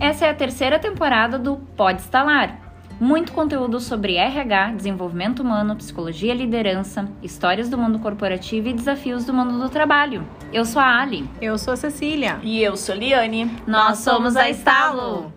Essa 0.00 0.26
é 0.26 0.30
a 0.30 0.34
terceira 0.34 0.78
temporada 0.78 1.38
do 1.38 1.56
Pode 1.76 2.00
Instalar. 2.00 2.68
Muito 3.00 3.32
conteúdo 3.32 3.80
sobre 3.80 4.14
RH, 4.14 4.72
desenvolvimento 4.72 5.40
humano, 5.40 5.74
psicologia 5.74 6.32
e 6.32 6.36
liderança, 6.36 7.08
histórias 7.20 7.68
do 7.68 7.76
mundo 7.76 7.98
corporativo 7.98 8.68
e 8.68 8.72
desafios 8.72 9.24
do 9.24 9.34
mundo 9.34 9.58
do 9.58 9.68
trabalho. 9.68 10.24
Eu 10.52 10.64
sou 10.64 10.80
a 10.80 11.00
Ali. 11.00 11.28
Eu 11.40 11.58
sou 11.58 11.74
a 11.74 11.76
Cecília. 11.76 12.38
E 12.42 12.62
eu 12.62 12.76
sou 12.76 12.94
a 12.94 12.98
Liane. 12.98 13.50
Nós 13.66 13.98
somos 13.98 14.36
a 14.36 14.48
Estalo. 14.48 15.32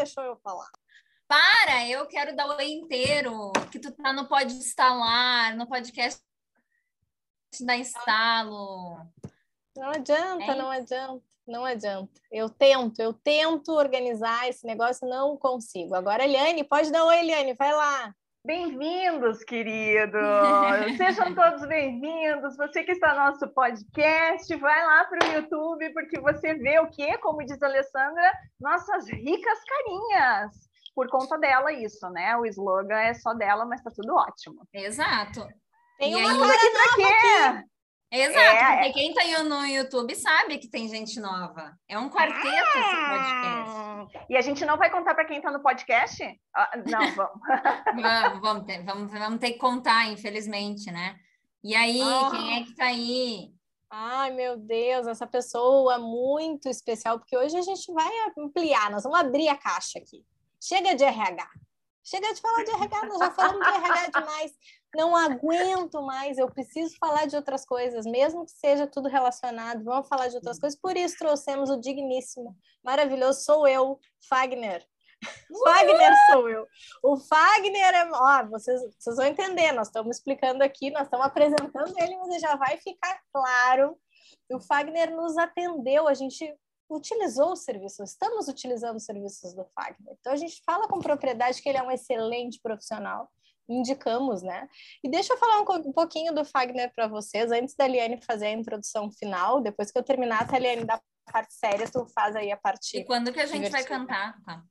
Deixou 0.00 0.24
eu 0.24 0.36
falar. 0.36 0.70
Para, 1.28 1.86
eu 1.86 2.06
quero 2.06 2.34
dar 2.34 2.48
o 2.48 2.56
oi 2.56 2.72
inteiro, 2.72 3.52
que 3.70 3.78
tu 3.78 3.92
tá 3.92 4.12
no 4.12 4.26
Pode 4.26 4.54
Instalar, 4.54 5.54
no 5.56 5.66
podcast 5.68 6.20
da 7.60 7.76
Instalo. 7.76 8.96
Não 9.76 9.90
adianta, 9.90 10.52
Hein? 10.52 10.58
não 10.58 10.70
adianta, 10.70 11.24
não 11.46 11.64
adianta. 11.64 12.20
Eu 12.32 12.48
tento, 12.50 12.98
eu 13.00 13.12
tento 13.12 13.72
organizar 13.72 14.48
esse 14.48 14.66
negócio, 14.66 15.06
não 15.08 15.36
consigo. 15.36 15.94
Agora, 15.94 16.24
Eliane, 16.24 16.64
pode 16.64 16.90
dar 16.90 17.04
oi, 17.04 17.18
Eliane, 17.20 17.54
vai 17.54 17.72
lá. 17.72 18.14
Bem-vindos, 18.42 19.44
queridos! 19.44 20.16
Sejam 20.96 21.34
todos 21.34 21.66
bem-vindos. 21.68 22.56
Você 22.56 22.82
que 22.82 22.92
está 22.92 23.12
no 23.12 23.26
nosso 23.32 23.46
podcast, 23.48 24.56
vai 24.56 24.86
lá 24.86 25.04
para 25.04 25.28
o 25.28 25.32
YouTube, 25.34 25.92
porque 25.92 26.18
você 26.20 26.54
vê 26.54 26.80
o 26.80 26.88
quê? 26.90 27.18
Como 27.18 27.44
diz 27.44 27.62
a 27.62 27.66
Alessandra, 27.66 28.32
nossas 28.58 29.06
ricas 29.10 29.58
carinhas. 29.64 30.70
Por 30.94 31.08
conta 31.10 31.36
dela, 31.38 31.70
isso, 31.70 32.08
né? 32.08 32.34
O 32.36 32.46
slogan 32.46 32.98
é 32.98 33.12
só 33.12 33.34
dela, 33.34 33.66
mas 33.66 33.82
tá 33.82 33.90
tudo 33.94 34.14
ótimo. 34.14 34.66
Exato. 34.72 35.46
Tem 35.98 36.12
E 36.12 36.16
uma 36.16 36.32
aí? 36.32 36.38
cara 36.38 36.54
Aqui 36.54 36.70
pra 36.70 36.94
quê? 37.60 37.68
Exato, 38.12 38.38
É. 38.40 38.76
porque 38.76 38.92
quem 38.92 39.14
tá 39.14 39.22
aí 39.22 39.42
no 39.44 39.64
YouTube 39.66 40.14
sabe 40.16 40.58
que 40.58 40.68
tem 40.68 40.88
gente 40.88 41.20
nova. 41.20 41.72
É 41.88 41.96
um 41.98 42.10
quarteto 42.10 42.46
esse 42.48 42.72
podcast. 42.72 43.70
Ah, 43.70 44.06
E 44.28 44.36
a 44.36 44.40
gente 44.40 44.64
não 44.64 44.76
vai 44.76 44.90
contar 44.90 45.14
para 45.14 45.24
quem 45.24 45.36
está 45.38 45.50
no 45.52 45.62
podcast? 45.62 46.22
Ah, 46.54 46.70
não, 46.86 47.00
vamos. 47.14 47.40
Vamos, 48.02 48.40
vamos, 48.40 48.64
ter, 48.66 48.82
vamos, 48.84 49.12
vamos 49.12 49.38
ter 49.38 49.52
que 49.52 49.58
contar, 49.58 50.08
infelizmente, 50.08 50.90
né? 50.90 51.16
E 51.62 51.74
aí, 51.76 52.00
Ah. 52.02 52.30
quem 52.32 52.56
é 52.60 52.64
que 52.64 52.74
tá 52.74 52.86
aí? 52.86 53.52
Ai, 53.92 54.30
meu 54.32 54.56
Deus, 54.56 55.06
essa 55.06 55.26
pessoa 55.26 55.98
muito 55.98 56.68
especial, 56.68 57.18
porque 57.18 57.36
hoje 57.36 57.56
a 57.56 57.62
gente 57.62 57.92
vai 57.92 58.10
ampliar, 58.38 58.90
nós 58.90 59.02
vamos 59.02 59.18
abrir 59.20 59.48
a 59.48 59.56
caixa 59.56 59.98
aqui. 59.98 60.24
Chega 60.60 60.94
de 60.94 61.04
RH. 61.04 61.48
Chega 62.02 62.32
de 62.34 62.40
falar 62.40 62.64
de 62.64 62.70
RH, 62.70 63.06
nós 63.06 63.18
já 63.18 63.30
falamos 63.30 63.66
de 63.66 63.72
RH 63.72 64.20
demais. 64.20 64.52
Não 64.94 65.14
aguento 65.14 66.02
mais, 66.02 66.36
eu 66.36 66.50
preciso 66.50 66.96
falar 66.98 67.26
de 67.26 67.36
outras 67.36 67.64
coisas, 67.64 68.04
mesmo 68.04 68.44
que 68.44 68.50
seja 68.50 68.86
tudo 68.86 69.08
relacionado, 69.08 69.84
vamos 69.84 70.08
falar 70.08 70.28
de 70.28 70.36
outras 70.36 70.58
coisas. 70.58 70.78
Por 70.78 70.96
isso 70.96 71.16
trouxemos 71.16 71.70
o 71.70 71.80
digníssimo, 71.80 72.56
maravilhoso, 72.82 73.42
sou 73.42 73.68
eu, 73.68 73.98
Fagner. 74.28 74.84
Fagner 75.64 76.12
sou 76.30 76.48
eu. 76.48 76.66
O 77.02 77.16
Fagner 77.16 77.94
é. 77.94 78.10
Ó, 78.10 78.46
vocês, 78.48 78.80
vocês 78.98 79.16
vão 79.16 79.26
entender, 79.26 79.72
nós 79.72 79.88
estamos 79.88 80.16
explicando 80.16 80.64
aqui, 80.64 80.90
nós 80.90 81.02
estamos 81.02 81.26
apresentando 81.26 81.94
ele, 81.98 82.16
mas 82.16 82.40
já 82.40 82.56
vai 82.56 82.76
ficar 82.78 83.20
claro. 83.32 83.96
O 84.50 84.60
Fagner 84.60 85.14
nos 85.14 85.36
atendeu, 85.36 86.08
a 86.08 86.14
gente 86.14 86.52
utilizou 86.88 87.52
os 87.52 87.62
serviços, 87.62 88.10
estamos 88.10 88.48
utilizando 88.48 88.96
os 88.96 89.04
serviços 89.04 89.54
do 89.54 89.64
Fagner. 89.66 90.16
Então 90.18 90.32
a 90.32 90.36
gente 90.36 90.60
fala 90.64 90.88
com 90.88 90.98
propriedade 90.98 91.62
que 91.62 91.68
ele 91.68 91.78
é 91.78 91.82
um 91.82 91.90
excelente 91.90 92.58
profissional. 92.60 93.30
Indicamos, 93.70 94.42
né? 94.42 94.66
E 95.04 95.08
deixa 95.08 95.32
eu 95.32 95.38
falar 95.38 95.60
um, 95.60 95.88
um 95.88 95.92
pouquinho 95.92 96.34
do 96.34 96.44
Fagner 96.44 96.92
para 96.94 97.06
vocês, 97.06 97.50
antes 97.52 97.74
da 97.76 97.86
Liane 97.86 98.20
fazer 98.20 98.46
a 98.46 98.52
introdução 98.52 99.10
final. 99.10 99.60
Depois 99.60 99.90
que 99.90 99.98
eu 99.98 100.02
terminar, 100.02 100.46
a 100.52 100.58
Liane 100.58 100.84
da 100.84 101.00
parte 101.32 101.54
séria, 101.54 101.88
tu 101.88 102.04
faz 102.14 102.34
aí 102.34 102.50
a 102.50 102.56
parte. 102.56 102.98
E 102.98 103.04
quando 103.04 103.32
que 103.32 103.38
a 103.40 103.46
gente 103.46 103.70
vai 103.70 103.84
cantar? 103.84 104.34
Tá. 104.44 104.62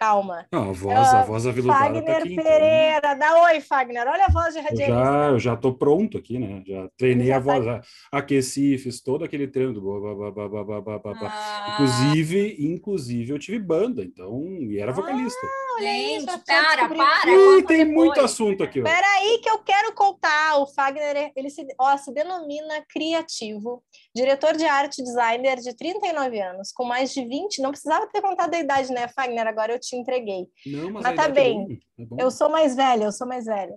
Calma. 0.00 0.46
Não, 0.52 0.70
a 0.70 0.72
voz, 0.72 0.96
a 0.96 1.20
Ah, 1.20 1.24
voz 1.24 1.44
aveludada 1.44 1.80
tá 1.80 1.84
Fagner 1.96 2.16
aqui. 2.18 2.32
então. 2.34 2.44
Pereira, 2.44 3.14
dá 3.14 3.42
oi, 3.42 3.60
Fagner. 3.60 4.06
Olha 4.06 4.26
a 4.26 4.30
voz 4.30 4.54
de 4.54 4.60
Eu 4.60 4.64
radialista. 4.64 4.94
já, 5.04 5.26
eu 5.30 5.38
já 5.40 5.56
tô 5.56 5.74
pronto 5.74 6.16
aqui, 6.16 6.38
né? 6.38 6.62
Já 6.64 6.88
treinei 6.96 7.26
Já 7.26 7.36
a 7.36 7.40
voz, 7.40 7.64
já 7.64 7.80
aqueci, 8.12 8.78
fiz 8.78 9.02
todo 9.02 9.24
aquele 9.24 9.48
treino 9.48 9.74
do 9.74 9.80
blá, 9.80 10.14
blá, 10.14 10.30
blá, 10.30 10.48
blá, 10.48 10.64
blá, 10.64 10.80
blá, 10.80 10.98
blá, 11.00 11.14
blá. 11.14 11.28
Ah, 11.32 11.72
Inclusive, 11.74 12.56
inclusive, 12.60 13.32
eu 13.32 13.40
tive 13.40 13.58
banda, 13.58 14.04
então, 14.04 14.40
e 14.60 14.78
era 14.78 14.92
vocalista. 14.92 15.46
Olha 15.78 15.90
aí, 15.90 16.20
gente, 16.20 16.44
para, 16.44 16.88
para. 16.88 17.30
Ih, 17.30 17.62
tem 17.64 17.78
depois. 17.78 17.88
muito 17.88 18.20
assunto 18.20 18.62
aqui. 18.62 18.82
Peraí 18.82 19.38
que 19.38 19.48
eu 19.48 19.58
quero 19.58 19.94
contar. 19.94 20.58
O 20.58 20.66
Fagner, 20.66 21.32
ele 21.36 21.50
se, 21.50 21.66
ó, 21.78 21.96
se 21.96 22.12
denomina 22.12 22.84
criativo, 22.88 23.82
diretor 24.14 24.56
de 24.56 24.64
arte 24.66 25.02
designer 25.02 25.56
de 25.58 25.74
39 25.74 26.40
anos, 26.40 26.72
com 26.72 26.84
mais 26.84 27.12
de 27.12 27.24
20, 27.24 27.62
não 27.62 27.70
precisava 27.70 28.06
ter 28.06 28.20
contado 28.20 28.54
a 28.54 28.58
idade, 28.58 28.92
né, 28.92 29.08
Fagner? 29.08 29.46
Agora 29.46 29.72
eu 29.72 29.80
te 29.80 29.96
entreguei. 29.96 30.46
Não, 30.66 30.90
mas, 30.90 31.02
Mas 31.04 31.16
tá 31.16 31.24
é 31.24 31.32
bem. 31.32 31.66
bom, 31.66 31.74
é 31.98 32.04
bom. 32.04 32.16
Eu 32.18 32.30
sou 32.30 32.48
mais 32.48 32.74
velha, 32.74 33.04
eu 33.04 33.12
sou 33.12 33.26
mais 33.26 33.44
velha. 33.44 33.74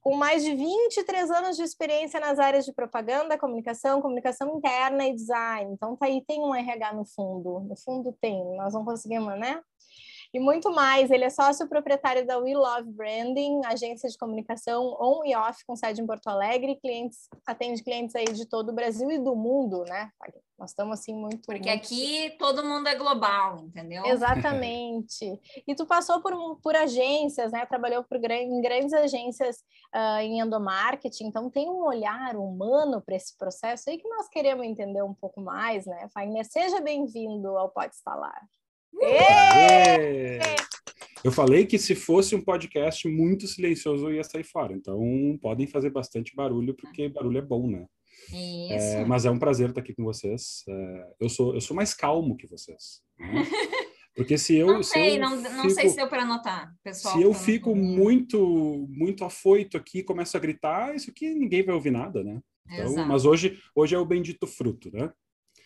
Com 0.00 0.16
mais 0.16 0.44
de 0.44 0.54
23 0.54 1.30
anos 1.30 1.56
de 1.56 1.62
experiência 1.62 2.20
nas 2.20 2.38
áreas 2.38 2.64
de 2.64 2.72
propaganda, 2.72 3.38
comunicação, 3.38 4.00
comunicação 4.00 4.56
interna 4.56 5.06
e 5.06 5.14
design. 5.14 5.72
Então 5.72 5.96
tá 5.96 6.06
aí, 6.06 6.22
tem 6.26 6.40
um 6.40 6.54
RH 6.54 6.92
no 6.92 7.04
fundo. 7.04 7.60
No 7.68 7.76
fundo 7.76 8.16
tem, 8.20 8.56
nós 8.56 8.72
não 8.72 8.84
conseguimos, 8.84 9.38
né? 9.38 9.60
E 10.34 10.40
muito 10.40 10.72
mais. 10.72 11.12
Ele 11.12 11.22
é 11.22 11.30
sócio 11.30 11.68
proprietário 11.68 12.26
da 12.26 12.36
We 12.38 12.54
Love 12.54 12.90
Branding, 12.90 13.60
agência 13.64 14.08
de 14.08 14.18
comunicação 14.18 14.96
on 15.00 15.24
e 15.24 15.36
off 15.36 15.64
com 15.64 15.76
sede 15.76 16.02
em 16.02 16.06
Porto 16.06 16.26
Alegre, 16.26 16.74
clientes, 16.74 17.28
atende 17.46 17.84
clientes 17.84 18.16
aí 18.16 18.24
de 18.24 18.44
todo 18.44 18.70
o 18.70 18.74
Brasil 18.74 19.08
e 19.12 19.18
do 19.20 19.36
mundo, 19.36 19.84
né? 19.84 20.10
Nós 20.58 20.70
estamos 20.70 20.98
assim 20.98 21.14
muito 21.14 21.46
Porque 21.46 21.68
muito 21.68 21.84
aqui 21.84 22.34
todo 22.36 22.64
mundo 22.64 22.88
é 22.88 22.96
global, 22.96 23.60
entendeu? 23.60 24.04
Exatamente. 24.06 25.40
E 25.68 25.74
tu 25.74 25.86
passou 25.86 26.20
por, 26.20 26.58
por 26.60 26.74
agências, 26.74 27.52
né? 27.52 27.64
Trabalhou 27.64 28.02
por, 28.02 28.18
em 28.30 28.60
grandes 28.60 28.92
agências 28.92 29.58
ah, 29.92 30.22
em 30.22 30.40
endomarketing, 30.40 31.26
então 31.26 31.48
tem 31.48 31.68
um 31.68 31.84
olhar 31.84 32.36
humano 32.36 33.00
para 33.00 33.14
esse 33.14 33.36
processo 33.38 33.88
aí 33.88 33.98
que 33.98 34.08
nós 34.08 34.28
queremos 34.28 34.66
entender 34.66 35.02
um 35.02 35.14
pouco 35.14 35.40
mais, 35.40 35.86
né? 35.86 36.08
Fagner, 36.12 36.44
seja 36.44 36.80
bem-vindo 36.80 37.56
ao 37.56 37.70
Pode 37.70 37.94
Instalar. 37.94 38.42
É. 39.02 40.38
Eu 41.22 41.32
falei 41.32 41.64
que 41.64 41.78
se 41.78 41.94
fosse 41.94 42.34
um 42.34 42.40
podcast 42.44 43.08
muito 43.08 43.46
silencioso, 43.46 44.06
eu 44.08 44.14
ia 44.14 44.24
sair 44.24 44.44
fora. 44.44 44.74
Então, 44.74 45.00
podem 45.40 45.66
fazer 45.66 45.90
bastante 45.90 46.34
barulho, 46.36 46.74
porque 46.74 47.08
barulho 47.08 47.38
é 47.38 47.42
bom, 47.42 47.66
né? 47.66 47.86
Isso. 48.28 48.96
É, 48.96 49.04
mas 49.04 49.24
é 49.24 49.30
um 49.30 49.38
prazer 49.38 49.70
estar 49.70 49.80
aqui 49.80 49.94
com 49.94 50.04
vocês. 50.04 50.62
É, 50.68 51.06
eu, 51.20 51.28
sou, 51.28 51.54
eu 51.54 51.60
sou 51.60 51.74
mais 51.74 51.94
calmo 51.94 52.36
que 52.36 52.46
vocês. 52.46 53.02
né? 53.18 53.42
Porque 54.16 54.38
se 54.38 54.54
eu. 54.54 54.68
não 54.68 54.82
se 54.82 54.90
sei, 54.92 55.16
eu 55.16 55.20
não, 55.22 55.30
não 55.40 55.62
fico- 55.62 55.70
sei 55.70 55.88
se 55.88 55.96
deu 55.96 56.08
para 56.08 56.24
notar, 56.24 56.72
pessoal. 56.84 57.16
Se 57.16 57.22
eu 57.22 57.30
não- 57.30 57.34
fico 57.34 57.74
muito 57.74 58.86
muito 58.88 59.24
afoito 59.24 59.76
aqui, 59.76 60.04
começo 60.04 60.36
a 60.36 60.40
gritar, 60.40 60.94
isso 60.94 61.10
aqui 61.10 61.30
ninguém 61.34 61.64
vai 61.64 61.74
ouvir 61.74 61.90
nada, 61.90 62.22
né? 62.22 62.40
Então, 62.70 62.86
Exato. 62.92 63.08
mas 63.08 63.24
hoje, 63.24 63.58
hoje 63.74 63.96
é 63.96 63.98
o 63.98 64.06
bendito 64.06 64.46
fruto, 64.46 64.88
né? 64.92 65.10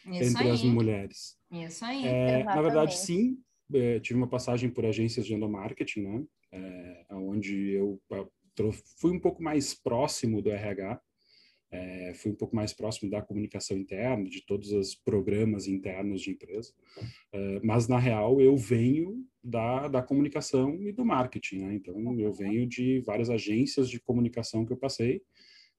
Isso 0.07 0.31
Entre 0.31 0.51
as 0.51 0.63
aí. 0.63 0.69
mulheres. 0.69 1.37
Isso 1.51 1.85
aí. 1.85 2.07
É, 2.07 2.45
na 2.45 2.61
verdade, 2.63 2.97
sim. 2.97 3.39
é, 3.73 4.01
tive 4.01 4.19
uma 4.19 4.29
passagem 4.29 4.71
por 4.71 4.85
agências 4.87 5.27
de 5.27 5.35
endomarketing, 5.35 6.03
né? 6.03 6.25
É, 6.51 7.07
onde 7.11 7.73
eu 7.73 8.01
fui 8.99 9.13
um 9.13 9.21
pouco 9.21 9.43
mais 9.43 9.75
próximo 9.75 10.41
do 10.41 10.51
RH, 10.51 11.01
é, 11.71 12.15
fui 12.15 12.33
um 12.33 12.35
pouco 12.35 12.57
mais 12.57 12.73
próximo 12.73 13.11
da 13.11 13.21
comunicação 13.21 13.77
interna, 13.77 14.25
de 14.25 14.41
todos 14.47 14.73
os 14.73 14.95
programas 14.95 15.67
internos 15.67 16.23
de 16.23 16.31
empresa. 16.31 16.73
É, 17.33 17.61
mas, 17.63 17.87
na 17.89 17.99
real, 17.99 18.41
eu 18.41 18.57
venho 18.57 19.25
da, 19.45 19.89
da 19.89 20.03
comunicação 20.03 20.83
e 20.83 20.93
do 20.93 21.05
marketing, 21.05 21.59
né? 21.59 21.75
Então, 21.75 22.19
eu 22.19 22.33
venho 22.33 22.67
de 22.67 23.01
várias 23.01 23.29
agências 23.29 23.89
de 23.91 24.01
comunicação 24.01 24.65
que 24.65 24.73
eu 24.73 24.79
passei, 24.79 25.23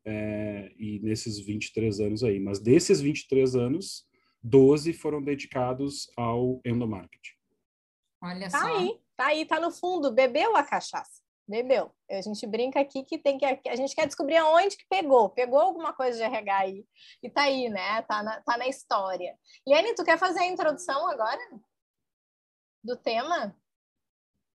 é, 0.05 0.71
e 0.77 0.99
nesses 0.99 1.39
23 1.39 1.99
anos 1.99 2.23
aí. 2.23 2.39
Mas 2.39 2.59
desses 2.59 3.01
23 3.01 3.55
anos, 3.55 4.05
12 4.41 4.93
foram 4.93 5.21
dedicados 5.21 6.09
ao 6.17 6.61
endomarketing. 6.65 7.33
Olha 8.21 8.49
Tá 8.49 8.59
só. 8.59 8.65
aí, 8.67 9.01
tá 9.15 9.25
aí, 9.27 9.45
tá 9.45 9.59
no 9.59 9.71
fundo. 9.71 10.11
Bebeu 10.11 10.55
a 10.55 10.63
cachaça. 10.63 11.21
Bebeu. 11.47 11.91
A 12.11 12.21
gente 12.21 12.45
brinca 12.45 12.79
aqui 12.79 13.03
que 13.03 13.17
tem 13.17 13.37
que 13.37 13.45
a 13.45 13.75
gente 13.75 13.95
quer 13.95 14.05
descobrir 14.05 14.37
aonde 14.37 14.77
que 14.77 14.85
pegou. 14.87 15.29
Pegou 15.29 15.59
alguma 15.59 15.93
coisa 15.93 16.17
de 16.17 16.23
RH 16.23 16.57
aí. 16.57 16.85
E 17.23 17.29
tá 17.29 17.43
aí, 17.43 17.69
né? 17.69 18.01
Tá 18.03 18.21
na, 18.21 18.41
tá 18.41 18.57
na 18.57 18.67
história. 18.67 19.35
Liane, 19.67 19.95
tu 19.95 20.03
quer 20.03 20.19
fazer 20.19 20.41
a 20.41 20.47
introdução 20.47 21.07
agora? 21.09 21.41
Do 22.83 22.95
tema? 22.95 23.55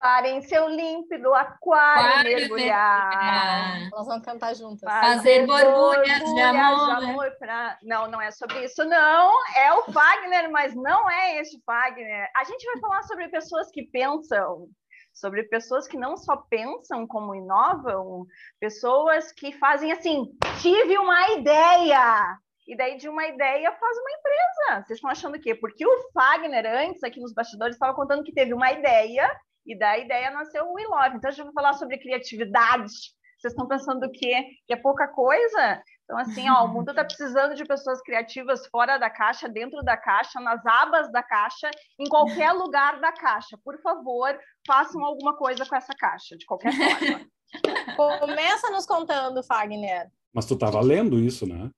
Parem 0.00 0.40
seu 0.40 0.66
límpido 0.68 1.34
aquário 1.34 2.08
Aquário 2.08 2.30
mergulhar. 2.38 3.08
mergulhar. 3.10 3.90
Nós 3.90 4.06
vamos 4.06 4.24
cantar 4.24 4.54
juntas. 4.54 4.80
Fazer 4.80 5.46
borbulhas 5.46 6.18
de 6.34 6.40
amor. 6.40 6.90
amor 7.04 7.30
pra- 7.38 7.76
Não, 7.82 8.08
não 8.10 8.20
é 8.20 8.30
sobre 8.30 8.64
isso, 8.64 8.82
não. 8.86 9.30
É 9.54 9.72
o 9.74 9.82
Fagner, 9.92 10.50
mas 10.50 10.74
não 10.74 11.08
é 11.10 11.38
este 11.40 11.60
Fagner. 11.66 12.30
A 12.34 12.44
gente 12.44 12.64
vai 12.64 12.78
falar 12.80 13.02
sobre 13.02 13.28
pessoas 13.28 13.70
que 13.70 13.82
pensam, 13.82 14.68
sobre 15.12 15.42
pessoas 15.44 15.86
que 15.86 15.98
não 15.98 16.16
só 16.16 16.34
pensam 16.48 17.06
como 17.06 17.34
inovam, 17.34 18.24
pessoas 18.58 19.30
que 19.32 19.52
fazem 19.58 19.92
assim, 19.92 20.24
tive 20.62 20.96
uma 20.96 21.28
ideia. 21.32 22.38
E 22.66 22.74
daí 22.76 22.96
de 22.96 23.08
uma 23.08 23.26
ideia 23.26 23.70
faz 23.72 23.98
uma 23.98 24.10
empresa. 24.12 24.86
Vocês 24.86 24.96
estão 24.96 25.10
achando 25.10 25.36
o 25.36 25.40
quê? 25.40 25.54
Porque 25.54 25.84
o 25.86 26.10
Fagner, 26.14 26.64
antes, 26.66 27.02
aqui 27.02 27.20
nos 27.20 27.34
bastidores, 27.34 27.74
estava 27.74 27.94
contando 27.94 28.22
que 28.22 28.32
teve 28.32 28.54
uma 28.54 28.70
ideia, 28.72 29.28
e 29.66 29.78
da 29.78 29.98
ideia 29.98 30.30
nasceu 30.30 30.64
o 30.64 30.74
We 30.74 30.84
Love. 30.84 31.16
Então 31.16 31.28
a 31.28 31.32
gente 31.32 31.44
vai 31.44 31.52
falar 31.52 31.72
sobre 31.74 31.98
criatividade. 31.98 32.92
Vocês 33.38 33.52
estão 33.52 33.66
pensando 33.66 34.04
o 34.04 34.12
quê? 34.12 34.44
Que 34.66 34.74
é 34.74 34.76
pouca 34.76 35.08
coisa? 35.08 35.82
Então, 36.04 36.18
assim, 36.18 36.50
ó, 36.50 36.64
o 36.64 36.68
mundo 36.74 36.90
está 36.90 37.04
precisando 37.04 37.54
de 37.54 37.64
pessoas 37.64 38.02
criativas 38.02 38.66
fora 38.66 38.98
da 38.98 39.08
caixa, 39.08 39.48
dentro 39.48 39.82
da 39.82 39.96
caixa, 39.96 40.40
nas 40.40 40.64
abas 40.66 41.10
da 41.10 41.22
caixa, 41.22 41.70
em 41.98 42.08
qualquer 42.08 42.52
lugar 42.52 43.00
da 43.00 43.12
caixa. 43.12 43.56
Por 43.64 43.80
favor, 43.80 44.38
façam 44.66 45.02
alguma 45.04 45.36
coisa 45.36 45.64
com 45.64 45.74
essa 45.74 45.94
caixa, 45.94 46.36
de 46.36 46.44
qualquer 46.44 46.72
forma. 46.72 47.26
Começa 48.20 48.70
nos 48.70 48.86
contando, 48.86 49.42
Fagner. 49.42 50.08
Mas 50.34 50.46
tu 50.46 50.56
tava 50.56 50.80
lendo 50.80 51.18
isso, 51.18 51.46
né? 51.46 51.70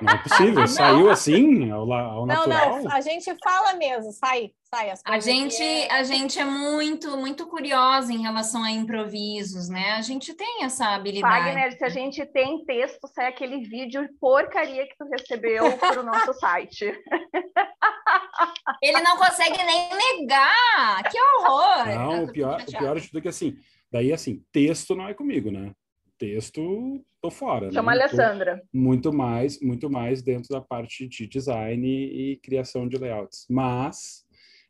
Não 0.00 0.12
é 0.12 0.18
possível. 0.18 0.66
Saiu 0.68 1.10
assim, 1.10 1.70
ao, 1.70 1.90
ao 1.92 2.26
Não, 2.26 2.46
natural. 2.46 2.82
não, 2.82 2.92
a 2.92 3.00
gente 3.00 3.34
fala 3.42 3.74
mesmo, 3.74 4.12
sai, 4.12 4.50
sai 4.72 4.90
as 4.90 5.00
A 5.04 5.18
gente, 5.18 5.62
é- 5.62 5.92
a 5.92 6.02
gente 6.02 6.38
é 6.38 6.44
muito, 6.44 7.16
muito 7.16 7.46
curiosa 7.46 8.12
em 8.12 8.22
relação 8.22 8.62
a 8.62 8.70
improvisos, 8.70 9.68
né? 9.68 9.92
A 9.92 10.02
gente 10.02 10.34
tem 10.34 10.64
essa 10.64 10.94
habilidade. 10.94 11.44
Wagner, 11.44 11.76
se 11.76 11.84
a 11.84 11.88
gente 11.88 12.24
tem 12.26 12.64
texto, 12.64 13.06
sai 13.08 13.26
aquele 13.26 13.60
vídeo 13.60 14.08
porcaria 14.20 14.86
que 14.86 14.96
tu 14.98 15.08
recebeu 15.08 15.76
para 15.78 16.00
o 16.00 16.04
nosso 16.04 16.32
site. 16.40 16.84
Ele 18.82 19.00
não 19.00 19.16
consegue 19.16 19.62
nem 19.62 19.88
negar. 20.20 21.02
Que 21.10 21.18
horror! 21.20 21.86
Não, 21.86 22.24
o 22.24 22.32
pior, 22.32 22.60
o 22.60 22.78
pior 22.78 23.00
de 23.00 23.06
tudo 23.06 23.18
é 23.18 23.22
que 23.22 23.28
assim, 23.28 23.56
daí 23.90 24.12
assim, 24.12 24.42
texto 24.52 24.94
não 24.94 25.08
é 25.08 25.14
comigo, 25.14 25.50
né? 25.50 25.72
Texto, 26.18 27.04
tô 27.20 27.30
fora. 27.30 27.70
Chama 27.70 27.94
né? 27.94 28.02
Alessandra. 28.02 28.62
muito 28.72 29.12
mais, 29.12 29.60
muito 29.60 29.90
mais 29.90 30.22
dentro 30.22 30.48
da 30.48 30.60
parte 30.60 31.06
de 31.06 31.26
design 31.26 31.86
e 31.86 32.36
criação 32.42 32.88
de 32.88 32.96
layouts. 32.96 33.46
Mas 33.50 34.24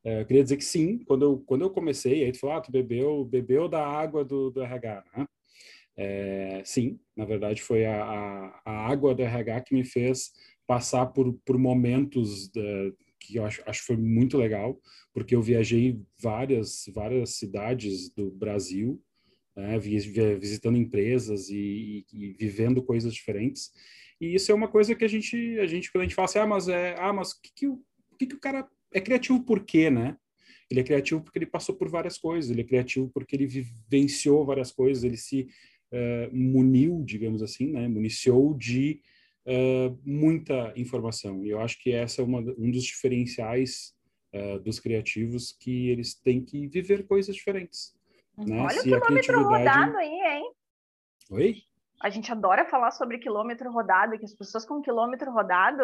é, 0.04 0.20
eu 0.20 0.26
queria 0.26 0.42
dizer 0.42 0.56
que 0.56 0.64
sim, 0.64 0.98
quando 1.04 1.24
eu, 1.24 1.38
quando 1.46 1.62
eu 1.62 1.70
comecei, 1.70 2.24
aí 2.24 2.32
tu 2.32 2.40
falou, 2.40 2.56
ah, 2.56 2.60
tu 2.60 2.70
bebeu, 2.70 3.24
bebeu 3.24 3.68
da 3.68 3.86
água 3.86 4.24
do, 4.24 4.50
do 4.50 4.62
RH, 4.62 5.04
né? 5.16 5.26
É, 5.98 6.62
sim, 6.64 7.00
na 7.16 7.24
verdade 7.24 7.62
foi 7.62 7.86
a, 7.86 8.04
a, 8.04 8.60
a 8.66 8.86
água 8.86 9.14
do 9.14 9.22
RH 9.22 9.62
que 9.62 9.74
me 9.74 9.82
fez 9.82 10.30
passar 10.66 11.06
por, 11.06 11.32
por 11.42 11.56
momentos 11.56 12.50
da, 12.50 12.60
que 13.18 13.36
eu 13.36 13.44
acho, 13.44 13.62
acho 13.66 13.80
que 13.80 13.86
foi 13.86 13.96
muito 13.96 14.36
legal, 14.36 14.78
porque 15.12 15.34
eu 15.34 15.42
viajei 15.42 16.00
várias, 16.20 16.84
várias 16.94 17.30
cidades 17.30 18.10
do 18.10 18.30
Brasil, 18.30 19.02
né, 19.56 19.78
vi- 19.78 19.98
vi- 19.98 20.36
visitando 20.36 20.76
empresas 20.76 21.48
e, 21.48 22.04
e- 22.12 22.36
vivendo 22.38 22.82
coisas 22.82 23.14
diferentes. 23.14 23.72
E 24.20 24.34
isso 24.34 24.50
é 24.52 24.54
uma 24.54 24.68
coisa 24.68 24.94
que 24.94 25.04
a 25.04 25.08
gente, 25.08 25.58
a 25.58 25.66
gente 25.66 25.90
quando 25.90 26.02
a 26.02 26.04
gente 26.04 26.14
fala 26.14 26.26
assim, 26.26 26.38
ah, 26.38 26.46
mas 26.46 26.68
é, 26.68 26.94
ah, 26.98 27.12
mas 27.12 27.32
que 27.34 27.50
que 27.54 27.66
o, 27.66 27.82
que 28.18 28.26
que 28.26 28.34
o 28.34 28.40
cara 28.40 28.68
é 28.92 29.00
criativo 29.00 29.42
por 29.44 29.64
quê, 29.64 29.90
né? 29.90 30.16
Ele 30.70 30.80
é 30.80 30.84
criativo 30.84 31.20
porque 31.22 31.38
ele 31.38 31.46
passou 31.46 31.74
por 31.76 31.88
várias 31.88 32.18
coisas, 32.18 32.50
ele 32.50 32.62
é 32.62 32.64
criativo 32.64 33.10
porque 33.12 33.36
ele 33.36 33.46
vivenciou 33.46 34.44
várias 34.44 34.72
coisas, 34.72 35.04
ele 35.04 35.16
se 35.16 35.46
eh, 35.92 36.28
muniu, 36.32 37.02
digamos 37.04 37.42
assim, 37.42 37.72
né? 37.72 37.86
Municiou 37.88 38.52
de 38.54 39.00
eh, 39.46 39.92
muita 40.04 40.72
informação. 40.76 41.44
E 41.44 41.50
eu 41.50 41.60
acho 41.60 41.78
que 41.80 41.92
essa 41.92 42.20
é 42.20 42.24
uma, 42.24 42.40
um 42.58 42.70
dos 42.70 42.84
diferenciais 42.84 43.94
eh, 44.32 44.58
dos 44.58 44.80
criativos, 44.80 45.52
que 45.52 45.88
eles 45.88 46.14
têm 46.14 46.44
que 46.44 46.66
viver 46.66 47.06
coisas 47.06 47.34
diferentes. 47.34 47.95
Né? 48.38 48.60
Olha 48.60 48.66
o 48.66 48.70
Se 48.70 48.78
a 48.78 48.82
quilômetro 49.00 49.04
criatividade... 49.34 49.44
rodado 49.44 49.96
aí, 49.98 50.20
hein? 50.20 50.52
Oi? 51.30 51.54
A 52.02 52.10
gente 52.10 52.30
adora 52.30 52.66
falar 52.68 52.90
sobre 52.90 53.18
quilômetro 53.18 53.70
rodado, 53.72 54.18
que 54.18 54.24
as 54.24 54.34
pessoas 54.34 54.66
com 54.66 54.82
quilômetro 54.82 55.32
rodado, 55.32 55.82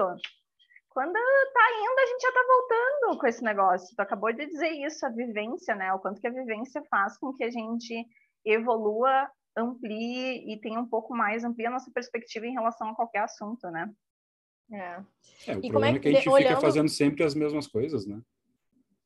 quando 0.90 1.12
tá 1.12 1.68
indo, 1.80 1.98
a 1.98 2.06
gente 2.06 2.20
já 2.20 2.32
tá 2.32 2.44
voltando 2.46 3.18
com 3.18 3.26
esse 3.26 3.42
negócio. 3.42 3.96
Tu 3.96 4.00
acabou 4.00 4.30
de 4.32 4.44
dizer 4.46 4.68
isso, 4.84 5.04
a 5.06 5.08
vivência, 5.08 5.74
né? 5.74 5.92
O 5.94 5.98
quanto 5.98 6.20
que 6.20 6.26
a 6.26 6.30
vivência 6.32 6.82
faz 6.90 7.16
com 7.18 7.32
que 7.32 7.42
a 7.44 7.50
gente 7.50 8.06
evolua, 8.44 9.26
amplie 9.56 10.52
e 10.52 10.60
tenha 10.60 10.78
um 10.78 10.86
pouco 10.86 11.14
mais, 11.16 11.44
amplie 11.44 11.66
a 11.66 11.70
nossa 11.70 11.90
perspectiva 11.92 12.46
em 12.46 12.52
relação 12.52 12.88
a 12.90 12.94
qualquer 12.94 13.20
assunto, 13.20 13.70
né? 13.70 13.90
É, 14.70 14.76
É, 15.46 15.56
o 15.56 15.58
E 15.58 15.62
como 15.62 15.70
problema 15.70 15.96
é 15.96 15.98
é 15.98 16.00
que- 16.00 16.00
que 16.00 16.08
a 16.16 16.18
gente 16.20 16.28
olhando- 16.28 16.48
fica 16.48 16.60
fazendo 16.60 16.88
sempre 16.88 17.24
as 17.24 17.34
mesmas 17.34 17.66
coisas, 17.66 18.06
né? 18.06 18.20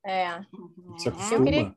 é. 0.05 0.43
Se 0.99 1.09
Eu 1.09 1.13
acostuma. 1.13 1.45
queria- 1.45 1.77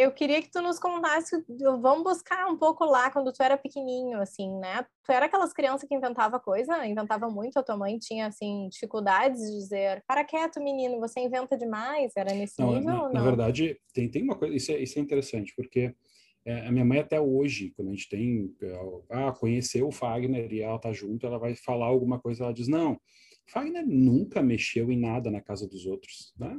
Eu 0.00 0.10
queria 0.12 0.40
que 0.40 0.50
tu 0.50 0.62
nos 0.62 0.78
contasse, 0.78 1.44
vamos 1.82 2.02
buscar 2.02 2.46
um 2.50 2.56
pouco 2.56 2.86
lá 2.86 3.10
quando 3.10 3.30
tu 3.34 3.42
era 3.42 3.58
pequenininho, 3.58 4.18
assim, 4.18 4.50
né? 4.58 4.86
Tu 5.04 5.12
era 5.12 5.26
aquelas 5.26 5.52
crianças 5.52 5.86
que 5.86 5.94
inventava 5.94 6.40
coisa, 6.40 6.86
inventava 6.86 7.28
muito, 7.28 7.58
a 7.58 7.62
tua 7.62 7.76
mãe 7.76 7.98
tinha, 7.98 8.28
assim, 8.28 8.66
dificuldades 8.70 9.42
de 9.42 9.58
dizer, 9.58 10.02
para 10.08 10.24
quieto, 10.24 10.58
menino, 10.58 10.98
você 10.98 11.20
inventa 11.20 11.54
demais, 11.54 12.12
era 12.16 12.32
nesse 12.32 12.58
Não, 12.58 12.72
nível 12.76 12.94
na, 12.94 13.02
ou 13.02 13.12
na 13.12 13.20
não? 13.20 13.24
verdade, 13.26 13.78
tem, 13.92 14.08
tem 14.08 14.22
uma 14.22 14.38
coisa, 14.38 14.56
isso 14.56 14.72
é, 14.72 14.78
isso 14.78 14.98
é 14.98 15.02
interessante, 15.02 15.52
porque 15.54 15.94
é, 16.46 16.66
a 16.66 16.72
minha 16.72 16.84
mãe 16.86 17.00
até 17.00 17.20
hoje, 17.20 17.74
quando 17.76 17.88
a 17.88 17.90
gente 17.90 18.08
tem, 18.08 18.56
é, 18.62 18.80
ah, 19.10 19.32
conheceu 19.32 19.86
o 19.86 19.92
Fagner 19.92 20.50
e 20.50 20.62
ela 20.62 20.78
tá 20.78 20.94
junto, 20.94 21.26
ela 21.26 21.38
vai 21.38 21.54
falar 21.54 21.84
alguma 21.84 22.18
coisa, 22.18 22.44
ela 22.44 22.54
diz, 22.54 22.68
não, 22.68 22.98
Fagner 23.46 23.86
nunca 23.86 24.40
mexeu 24.40 24.90
em 24.90 24.98
nada 24.98 25.30
na 25.30 25.42
casa 25.42 25.68
dos 25.68 25.84
outros, 25.84 26.32
né? 26.38 26.58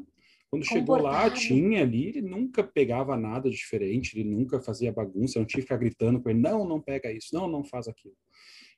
Quando 0.51 0.65
chegou 0.65 0.97
lá, 0.97 1.29
tinha 1.31 1.81
ali, 1.81 2.09
ele 2.09 2.21
nunca 2.21 2.61
pegava 2.61 3.15
nada 3.15 3.49
diferente, 3.49 4.19
ele 4.19 4.29
nunca 4.29 4.59
fazia 4.59 4.91
bagunça, 4.91 5.37
eu 5.37 5.41
não 5.41 5.47
tinha 5.47 5.61
que 5.61 5.67
ficar 5.67 5.77
gritando 5.77 6.21
com 6.21 6.29
ele, 6.29 6.39
não, 6.39 6.67
não 6.67 6.81
pega 6.81 7.11
isso, 7.11 7.33
não, 7.33 7.47
não 7.47 7.63
faz 7.63 7.87
aquilo. 7.87 8.15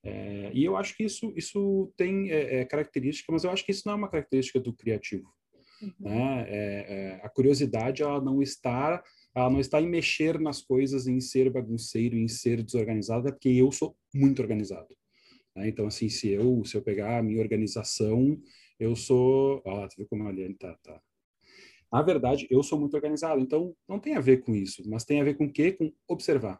É, 0.03 0.51
e 0.53 0.63
eu 0.63 0.77
acho 0.77 0.95
que 0.95 1.03
isso, 1.03 1.33
isso 1.35 1.91
tem 1.97 2.29
é, 2.29 2.59
é, 2.59 2.65
característica, 2.65 3.31
mas 3.31 3.43
eu 3.43 3.49
acho 3.49 3.65
que 3.65 3.71
isso 3.71 3.83
não 3.85 3.93
é 3.93 3.97
uma 3.97 4.09
característica 4.09 4.59
do 4.59 4.71
criativo 4.71 5.33
né? 5.99 6.45
É, 6.47 7.19
é, 7.19 7.21
a 7.23 7.29
curiosidade 7.29 8.01
ela 8.03 8.21
não 8.21 8.41
está 8.41 9.03
ela 9.35 9.49
não 9.49 9.59
está 9.59 9.81
em 9.81 9.89
mexer 9.89 10.39
nas 10.39 10.61
coisas, 10.61 11.07
em 11.07 11.19
ser 11.19 11.49
bagunceiro, 11.49 12.15
em 12.15 12.27
ser 12.27 12.61
desorganizado, 12.61 13.27
é 13.27 13.31
porque 13.31 13.49
eu 13.49 13.71
sou 13.71 13.97
muito 14.13 14.39
organizado. 14.41 14.95
né? 15.55 15.67
Então, 15.67 15.87
assim, 15.87 16.07
se 16.07 16.29
eu 16.29 16.63
se 16.63 16.77
eu 16.77 16.83
pegar 16.83 17.17
a 17.17 17.23
minha 17.23 17.41
organização, 17.41 18.39
eu 18.79 18.95
sou, 18.95 19.61
ó, 19.65 19.79
lá, 19.79 19.87
tu 19.87 19.95
viu 19.97 20.07
como 20.07 20.23
a 20.23 20.29
Aliane 20.29 20.55
tá, 20.55 20.77
tá. 20.83 21.01
Na 21.93 22.01
verdade, 22.01 22.47
eu 22.49 22.63
sou 22.63 22.79
muito 22.79 22.95
organizado, 22.95 23.39
então 23.39 23.75
não 23.87 23.99
tem 23.99 24.15
a 24.15 24.19
ver 24.19 24.41
com 24.41 24.55
isso, 24.55 24.81
mas 24.89 25.05
tem 25.05 25.21
a 25.21 25.23
ver 25.23 25.35
com 25.37 25.45
o 25.45 25.51
quê? 25.51 25.71
Com 25.71 25.91
observar. 26.07 26.59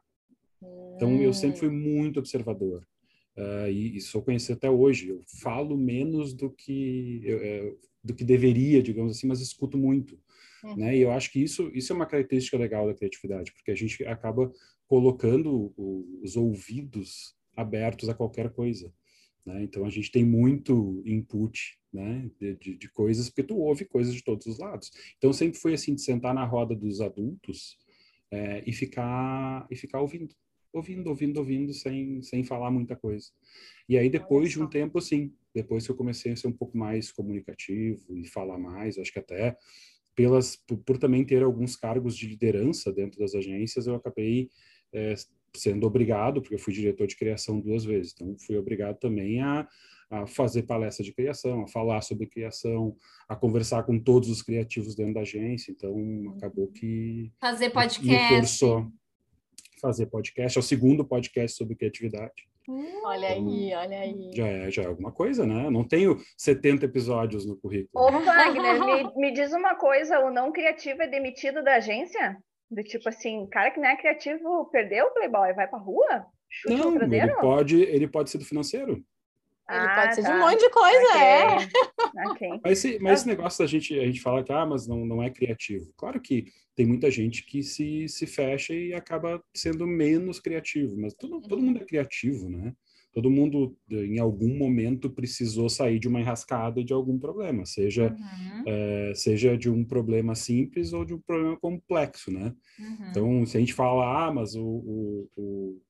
Então, 0.96 1.22
eu 1.22 1.34
sempre 1.34 1.60
fui 1.60 1.70
muito 1.70 2.20
observador. 2.20 2.88
Ah, 3.36 3.68
e, 3.70 3.98
e 3.98 4.02
sou 4.02 4.22
conhecido 4.22 4.54
até 4.58 4.70
hoje. 4.70 5.10
Eu 5.10 5.22
falo 5.42 5.76
menos 5.76 6.34
do 6.34 6.52
que 6.52 7.20
eu, 7.24 7.38
eh, 7.40 7.76
do 8.04 8.14
que 8.14 8.24
deveria, 8.24 8.82
digamos 8.82 9.12
assim, 9.18 9.28
mas 9.28 9.42
escuto 9.42 9.78
muito. 9.78 10.20
Uhum. 10.64 10.76
Né? 10.78 10.98
E 10.98 11.02
eu 11.02 11.12
acho 11.12 11.32
que 11.32 11.42
isso, 11.44 11.70
isso 11.74 11.92
é 11.92 11.96
uma 11.96 12.06
característica 12.06 12.58
legal 12.58 12.86
da 12.88 12.94
criatividade, 12.94 13.52
porque 13.54 13.72
a 13.72 13.76
gente 13.76 14.06
acaba 14.06 14.52
colocando 14.88 15.74
o- 15.76 16.20
os 16.24 16.36
ouvidos 16.38 17.36
abertos 17.58 18.08
a 18.08 18.14
qualquer 18.14 18.52
coisa. 18.52 18.94
Né? 19.46 19.64
Então, 19.64 19.86
a 19.86 19.90
gente 19.90 20.12
tem 20.12 20.24
muito 20.24 21.02
input 21.06 21.78
né? 21.92 22.30
de, 22.40 22.56
de, 22.56 22.78
de 22.78 22.92
coisas, 22.92 23.30
porque 23.30 23.44
tu 23.44 23.58
ouve 23.58 23.86
coisas 23.86 24.14
de 24.14 24.24
todos 24.24 24.46
os 24.46 24.60
lados. 24.60 24.92
Então, 25.18 25.34
sempre 25.34 25.60
foi 25.60 25.74
assim, 25.74 25.96
de 25.96 26.02
sentar 26.02 26.34
na 26.34 26.46
roda 26.46 26.76
dos 26.76 27.02
adultos 27.02 27.78
eh, 28.32 28.64
e, 28.66 28.74
ficar, 28.74 29.68
e 29.70 29.76
ficar 29.76 30.02
ouvindo 30.02 30.34
ouvindo, 30.74 31.08
ouvindo, 31.08 31.38
ouvindo, 31.38 31.74
sem, 31.74 32.22
sem 32.24 32.44
falar 32.44 32.72
muita 32.72 32.96
coisa. 32.96 33.28
E 33.88 33.98
aí, 33.98 34.10
depois 34.10 34.50
de 34.50 34.62
um 34.62 34.68
tempo, 34.68 35.00
sim, 35.00 35.32
depois 35.54 35.86
que 35.86 35.92
eu 35.92 35.96
comecei 35.96 36.32
a 36.32 36.36
ser 36.36 36.48
um 36.48 36.52
pouco 36.52 36.76
mais 36.76 37.12
comunicativo 37.12 38.18
e 38.18 38.26
falar 38.26 38.58
mais, 38.58 38.98
acho 38.98 39.14
que 39.14 39.20
até 39.20 39.56
pelas, 40.16 40.56
por, 40.56 40.78
por 40.78 40.98
também 40.98 41.24
ter 41.24 41.44
alguns 41.44 41.76
cargos 41.76 42.18
de 42.18 42.28
liderança 42.28 42.92
dentro 42.92 43.20
das 43.20 43.36
agências, 43.36 43.86
eu 43.86 43.96
acabei 43.96 44.50
eh, 44.92 45.14
sendo 45.56 45.86
obrigado, 45.86 46.42
porque 46.42 46.56
eu 46.56 46.60
fui 46.60 46.74
diretor 46.74 47.08
de 47.08 47.16
criação 47.16 47.60
duas 47.60 47.84
vezes, 47.84 48.14
então 48.14 48.36
fui 48.46 48.58
obrigado 48.58 48.98
também 48.98 49.42
a, 49.42 49.68
a 50.10 50.26
fazer 50.26 50.64
palestra 50.64 51.04
de 51.04 51.14
criação, 51.14 51.64
a 51.64 51.68
falar 51.68 52.02
sobre 52.02 52.28
criação, 52.28 52.96
a 53.28 53.36
conversar 53.36 53.84
com 53.84 54.00
todos 54.00 54.30
os 54.30 54.42
criativos 54.42 54.96
dentro 54.96 55.16
da 55.16 55.22
agência, 55.22 55.72
então 55.72 56.34
acabou 56.38 56.68
que 56.68 57.32
Fazer 57.40 57.68
me 57.68 57.74
podcast. 57.74 58.36
forçou 58.36 58.92
fazer 59.84 60.06
podcast, 60.06 60.58
é 60.58 60.62
o 60.62 60.64
segundo 60.64 61.04
podcast 61.04 61.58
sobre 61.58 61.76
criatividade. 61.76 62.48
Olha 63.04 63.28
aí, 63.28 63.74
olha 63.76 64.00
aí. 64.00 64.32
Já 64.34 64.48
é, 64.48 64.72
já 64.72 64.84
é 64.84 64.86
alguma 64.86 65.12
coisa, 65.12 65.46
né? 65.46 65.66
Eu 65.66 65.72
não 65.72 65.84
tenho 65.84 66.18
70 66.38 66.86
episódios 66.86 67.46
no 67.46 67.58
currículo. 67.58 68.06
Ô, 68.06 68.10
Wagner, 68.10 68.80
me, 68.80 69.14
me 69.18 69.34
diz 69.34 69.52
uma 69.52 69.76
coisa, 69.76 70.22
o 70.22 70.32
não 70.32 70.54
criativo 70.54 71.02
é 71.02 71.08
demitido 71.08 71.62
da 71.62 71.76
agência? 71.76 72.38
Do 72.74 72.84
tipo 72.84 73.08
assim, 73.08 73.46
cara 73.48 73.72
que 73.72 73.80
não 73.80 73.88
é 73.88 73.96
criativo 73.96 74.66
perdeu 74.72 75.06
o 75.06 75.14
Playboy, 75.14 75.54
vai 75.54 75.68
pra 75.68 75.78
rua? 75.78 76.26
Chute 76.50 76.76
Não, 76.76 76.96
ele 77.02 77.34
pode, 77.36 77.82
ele 77.82 78.08
pode 78.08 78.30
ser 78.30 78.38
do 78.38 78.46
financeiro. 78.46 78.94
Ele 78.94 79.06
Ah, 79.68 79.96
pode 80.02 80.16
ser 80.16 80.22
de 80.22 80.28
tá. 80.28 80.36
um 80.36 80.40
monte 80.40 80.60
de 80.60 80.70
coisa, 80.70 81.08
Ok. 81.10 81.22
é. 81.22 82.30
Ok. 82.30 82.50
Mas, 82.64 82.72
esse, 82.74 83.00
mas 83.00 83.20
esse 83.20 83.28
negócio 83.28 83.60
da 83.64 83.68
gente, 83.68 83.98
a 83.98 84.06
gente 84.06 84.22
fala 84.22 84.44
que 84.44 84.52
ah, 84.52 84.66
mas 84.66 84.88
não, 84.88 85.06
não 85.06 85.24
é 85.24 85.30
criativo. 85.30 85.92
Claro 85.98 86.20
que 86.22 86.46
tem 86.76 86.86
muita 86.86 87.10
gente 87.10 87.46
que 87.46 87.64
se, 87.64 88.08
se 88.08 88.28
fecha 88.28 88.74
e 88.74 88.94
acaba 88.94 89.42
sendo 89.56 89.88
menos 89.88 90.40
criativo, 90.40 90.96
mas 90.98 91.14
todo, 91.14 91.42
todo 91.42 91.62
mundo 91.62 91.82
é 91.82 91.86
criativo, 91.86 92.50
né? 92.50 92.74
Todo 93.14 93.30
mundo, 93.30 93.78
em 93.92 94.20
algum 94.20 94.58
momento, 94.58 95.10
precisou 95.10 95.70
sair 95.70 96.00
de 96.00 96.08
uma 96.08 96.20
enrascada 96.20 96.84
de 96.84 96.94
algum 96.94 97.20
problema, 97.20 97.64
seja, 97.66 98.16
Uhum, 98.18 98.64
eh, 98.66 99.14
seja 99.16 99.56
de 99.58 99.70
um 99.70 99.86
problema 99.86 100.34
simples 100.36 100.94
ou 100.94 101.06
de 101.06 101.14
um 101.14 101.20
problema 101.20 101.56
complexo, 101.60 102.32
né? 102.32 102.54
uhum. 102.80 103.08
Então, 103.10 103.46
se 103.46 103.58
a 103.58 103.60
gente 103.60 103.74
fala, 103.74 104.28
ah, 104.28 104.34
mas 104.34 104.56
o, 104.56 104.66
o, 104.66 105.30
o, 105.36 105.82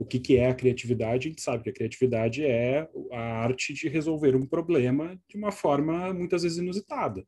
o 0.00 0.04
que, 0.04 0.20
que 0.20 0.36
é 0.36 0.48
a 0.50 0.54
criatividade, 0.54 1.28
a 1.28 1.30
gente 1.30 1.40
sabe 1.42 1.64
que 1.64 1.70
a 1.70 1.72
criatividade 1.72 2.44
é 2.44 2.86
a 3.12 3.20
arte 3.42 3.72
de 3.72 3.88
resolver 3.88 4.36
um 4.36 4.46
problema 4.46 5.18
de 5.28 5.38
uma 5.38 5.50
forma 5.50 6.12
muitas 6.12 6.42
vezes 6.42 6.58
inusitada. 6.58 7.24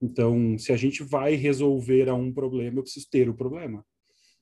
Então, 0.00 0.58
se 0.58 0.72
a 0.72 0.76
gente 0.76 1.02
vai 1.02 1.34
resolver 1.34 2.08
a 2.08 2.14
um 2.14 2.32
problema, 2.32 2.78
eu 2.78 2.82
preciso 2.82 3.08
ter 3.10 3.28
o 3.28 3.34
problema. 3.34 3.84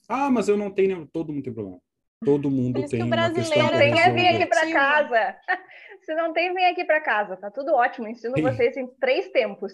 Ah, 0.08 0.30
mas 0.30 0.48
eu 0.48 0.56
não 0.56 0.70
tenho. 0.70 1.06
Todo 1.12 1.32
mundo 1.32 1.44
tem 1.44 1.52
problema. 1.52 1.80
Todo 2.24 2.50
mundo 2.50 2.74
Por 2.74 2.80
isso 2.84 2.90
que 2.90 2.96
tem 2.96 3.02
o 3.02 3.06
uma 3.06 3.16
brasileiro 3.16 3.74
é 3.74 3.78
tem, 3.78 4.00
é 4.00 4.12
vir 4.12 4.26
aqui 4.28 4.46
para 4.46 4.72
casa. 4.72 5.36
Se 6.04 6.12
não 6.16 6.32
tem, 6.32 6.52
vem 6.52 6.66
aqui 6.66 6.84
para 6.84 7.00
casa. 7.00 7.36
Tá 7.36 7.48
tudo 7.48 7.74
ótimo. 7.74 8.08
Ensino 8.08 8.34
vocês 8.42 8.76
em 8.76 8.88
três 9.00 9.28
tempos. 9.28 9.72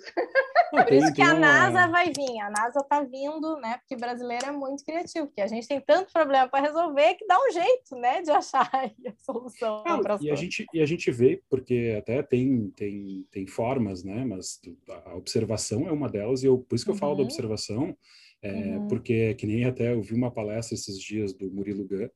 Não, 0.75 0.85
Por 0.85 0.93
isso 0.93 1.07
que 1.09 1.23
tem 1.23 1.25
a 1.25 1.33
uma- 1.33 1.41
NASA 1.41 1.89
vai 1.91 2.13
vir. 2.13 2.39
A 2.43 2.51
NASA 2.51 2.85
tá 2.87 3.03
vindo, 3.03 3.57
né? 3.63 3.79
Porque 3.79 3.97
brasileiro 3.97 4.45
é 4.45 4.53
muito 4.53 4.85
criativo, 4.85 5.27
porque 5.29 5.41
a 5.41 5.47
gente 5.47 5.67
tem 5.67 5.81
tanto 5.81 6.13
problema 6.13 6.47
para 6.47 6.67
resolver 6.67 7.15
que 7.15 7.27
dá 7.27 7.39
um 7.39 7.51
jeito, 7.51 7.97
né, 7.97 8.21
de 8.21 8.31
achar 8.31 8.69
aí 8.75 8.93
a 9.09 9.15
solução 9.25 9.83
Não, 9.87 10.03
para 10.03 10.15
as 10.17 10.21
e 10.21 10.27
a 10.27 10.29
coisas. 10.35 10.41
gente 10.41 10.67
e 10.75 10.83
a 10.83 10.87
gente 10.87 11.11
vê 11.11 11.43
porque 11.49 11.97
até 11.99 12.23
tem 12.23 12.69
tem 12.77 13.27
tem 13.33 13.47
formas 13.47 14.05
né 14.05 14.23
mas 14.27 14.61
a 15.07 15.15
observação 15.17 15.89
é 15.89 15.93
uma 15.93 16.11
delas 16.11 16.43
e 16.43 16.47
eu 16.47 16.59
por 16.59 16.75
isso 16.77 16.85
que 16.85 16.91
eu 16.91 16.95
falo 16.97 17.15
da 17.15 17.21
Uhum. 17.21 17.25
observação 17.27 17.97
é, 18.43 18.51
Uhum. 18.53 18.89
porque 18.89 19.35
que 19.37 19.47
nem 19.47 19.65
até 19.65 19.93
eu 19.95 20.03
vi 20.03 20.15
uma 20.15 20.31
palestra 20.31 20.75
esses 20.75 21.01
dias 21.01 21.33
do 21.33 21.51
Murilo 21.51 21.89
Gun 21.89 22.09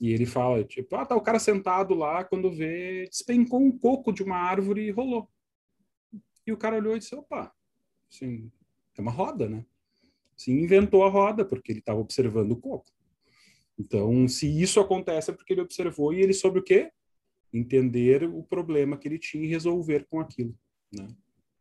e 0.00 0.10
ele 0.12 0.26
fala 0.26 0.64
tipo 0.64 0.94
ah 0.96 1.06
tá 1.06 1.14
o 1.16 1.20
cara 1.20 1.38
sentado 1.38 1.94
lá 1.94 2.24
quando 2.24 2.50
vê 2.52 3.06
despencou 3.08 3.60
um 3.60 3.76
coco 3.76 4.12
de 4.12 4.22
uma 4.22 4.36
árvore 4.36 4.82
e 4.86 4.90
rolou 4.90 5.28
e 6.46 6.52
o 6.52 6.56
cara 6.56 6.76
olhou 6.76 6.96
e 6.96 6.98
disse 6.98 7.14
opa 7.14 7.52
assim 8.10 8.50
é 8.96 9.00
uma 9.00 9.12
roda 9.12 9.48
né 9.48 9.64
assim, 10.36 10.52
inventou 10.52 11.04
a 11.04 11.08
roda 11.08 11.44
porque 11.44 11.72
ele 11.72 11.78
estava 11.78 12.00
observando 12.00 12.52
o 12.52 12.56
coco 12.56 12.90
então, 13.78 14.28
se 14.28 14.46
isso 14.60 14.80
acontece 14.80 15.30
é 15.30 15.34
porque 15.34 15.52
ele 15.52 15.62
observou 15.62 16.12
e 16.12 16.20
ele 16.20 16.32
soube 16.34 16.58
o 16.58 16.62
quê? 16.62 16.92
Entender 17.52 18.24
o 18.24 18.42
problema 18.42 18.96
que 18.96 19.08
ele 19.08 19.18
tinha 19.18 19.44
e 19.44 19.48
resolver 19.48 20.06
com 20.08 20.20
aquilo. 20.20 20.56
Né? 20.92 21.08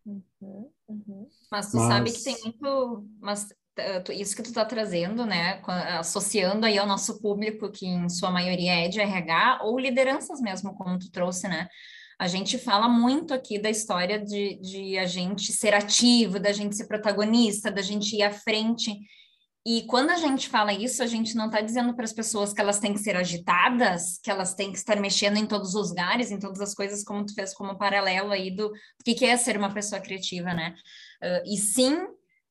Uhum, 0.05 0.71
uhum. 0.87 1.29
Mas 1.49 1.71
tu 1.71 1.77
Mas- 1.77 1.87
sabe 1.87 2.11
que 2.11 2.23
tem 2.23 2.39
muito. 2.43 3.07
Mas 3.19 3.47
isso 4.13 4.35
que 4.35 4.43
tu 4.43 4.51
tá 4.51 4.65
trazendo, 4.65 5.25
né? 5.25 5.61
Associando 5.97 6.65
aí 6.65 6.77
ao 6.77 6.87
nosso 6.87 7.21
público, 7.21 7.71
que 7.71 7.85
em 7.85 8.09
sua 8.09 8.29
maioria 8.29 8.85
é 8.85 8.87
de 8.87 8.99
RH, 8.99 9.61
ou 9.63 9.79
lideranças 9.79 10.41
mesmo, 10.41 10.75
como 10.75 10.99
tu 10.99 11.09
trouxe, 11.11 11.47
né? 11.47 11.67
A 12.19 12.27
gente 12.27 12.57
fala 12.57 12.87
muito 12.87 13.33
aqui 13.33 13.57
da 13.57 13.69
história 13.69 14.19
de, 14.19 14.59
de 14.61 14.97
a 14.97 15.05
gente 15.05 15.51
ser 15.51 15.73
ativo, 15.73 16.39
da 16.39 16.51
gente 16.51 16.75
ser 16.75 16.85
protagonista, 16.85 17.71
da 17.71 17.81
gente 17.81 18.15
ir 18.15 18.21
à 18.21 18.31
frente. 18.31 18.95
E 19.65 19.83
quando 19.83 20.11
a 20.11 20.17
gente 20.17 20.49
fala 20.49 20.73
isso, 20.73 21.01
a 21.01 21.07
gente 21.07 21.35
não 21.35 21.45
está 21.45 21.61
dizendo 21.61 21.95
para 21.95 22.05
as 22.05 22.13
pessoas 22.13 22.53
que 22.53 22.61
elas 22.61 22.79
têm 22.79 22.93
que 22.93 22.99
ser 22.99 23.15
agitadas, 23.15 24.19
que 24.23 24.29
elas 24.29 24.53
têm 24.53 24.71
que 24.71 24.77
estar 24.77 24.99
mexendo 24.99 25.37
em 25.37 25.47
todos 25.47 25.73
os 25.73 25.89
lugares, 25.89 26.29
em 26.29 26.39
todas 26.39 26.61
as 26.61 26.75
coisas, 26.75 27.03
como 27.03 27.25
tu 27.25 27.33
fez 27.33 27.53
como 27.53 27.77
paralelo 27.77 28.31
aí 28.31 28.51
do, 28.51 28.69
do 28.69 29.03
que, 29.03 29.15
que 29.15 29.25
é 29.25 29.35
ser 29.37 29.57
uma 29.57 29.73
pessoa 29.73 30.01
criativa, 30.01 30.53
né? 30.53 30.75
Ah, 31.21 31.43
e 31.45 31.57
sim 31.57 31.97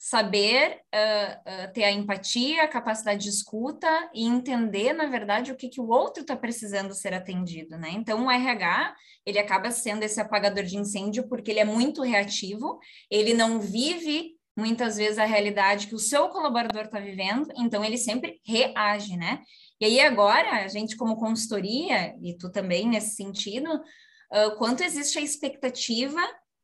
saber 0.02 0.80
ah, 0.94 1.40
ah, 1.44 1.68
ter 1.68 1.84
a 1.84 1.92
empatia, 1.92 2.62
a 2.62 2.68
capacidade 2.68 3.24
de 3.24 3.28
escuta 3.28 3.86
e 4.14 4.26
entender, 4.26 4.94
na 4.94 5.04
verdade, 5.04 5.52
o 5.52 5.56
que, 5.56 5.68
que 5.68 5.78
o 5.78 5.90
outro 5.90 6.22
está 6.22 6.34
precisando 6.34 6.94
ser 6.94 7.12
atendido, 7.12 7.76
né? 7.76 7.90
Então, 7.92 8.24
o 8.24 8.30
RH, 8.30 8.96
ele 9.26 9.38
acaba 9.38 9.70
sendo 9.70 10.02
esse 10.02 10.18
apagador 10.18 10.64
de 10.64 10.78
incêndio 10.78 11.28
porque 11.28 11.50
ele 11.50 11.60
é 11.60 11.66
muito 11.66 12.02
reativo, 12.02 12.78
ele 13.10 13.34
não 13.34 13.60
vive 13.60 14.30
muitas 14.56 14.96
vezes 14.96 15.18
a 15.18 15.26
realidade 15.26 15.86
que 15.86 15.94
o 15.94 15.98
seu 15.98 16.30
colaborador 16.30 16.84
está 16.84 16.98
vivendo, 16.98 17.48
então 17.58 17.84
ele 17.84 17.98
sempre 17.98 18.40
reage, 18.42 19.18
né? 19.18 19.42
E 19.78 19.84
aí 19.84 20.00
agora, 20.00 20.64
a 20.64 20.68
gente 20.68 20.96
como 20.96 21.16
consultoria, 21.16 22.16
e 22.22 22.38
tu 22.38 22.50
também 22.50 22.88
nesse 22.88 23.16
sentido, 23.16 23.70
uh, 23.74 24.56
quanto 24.56 24.82
existe 24.82 25.18
a 25.18 25.22
expectativa 25.22 26.20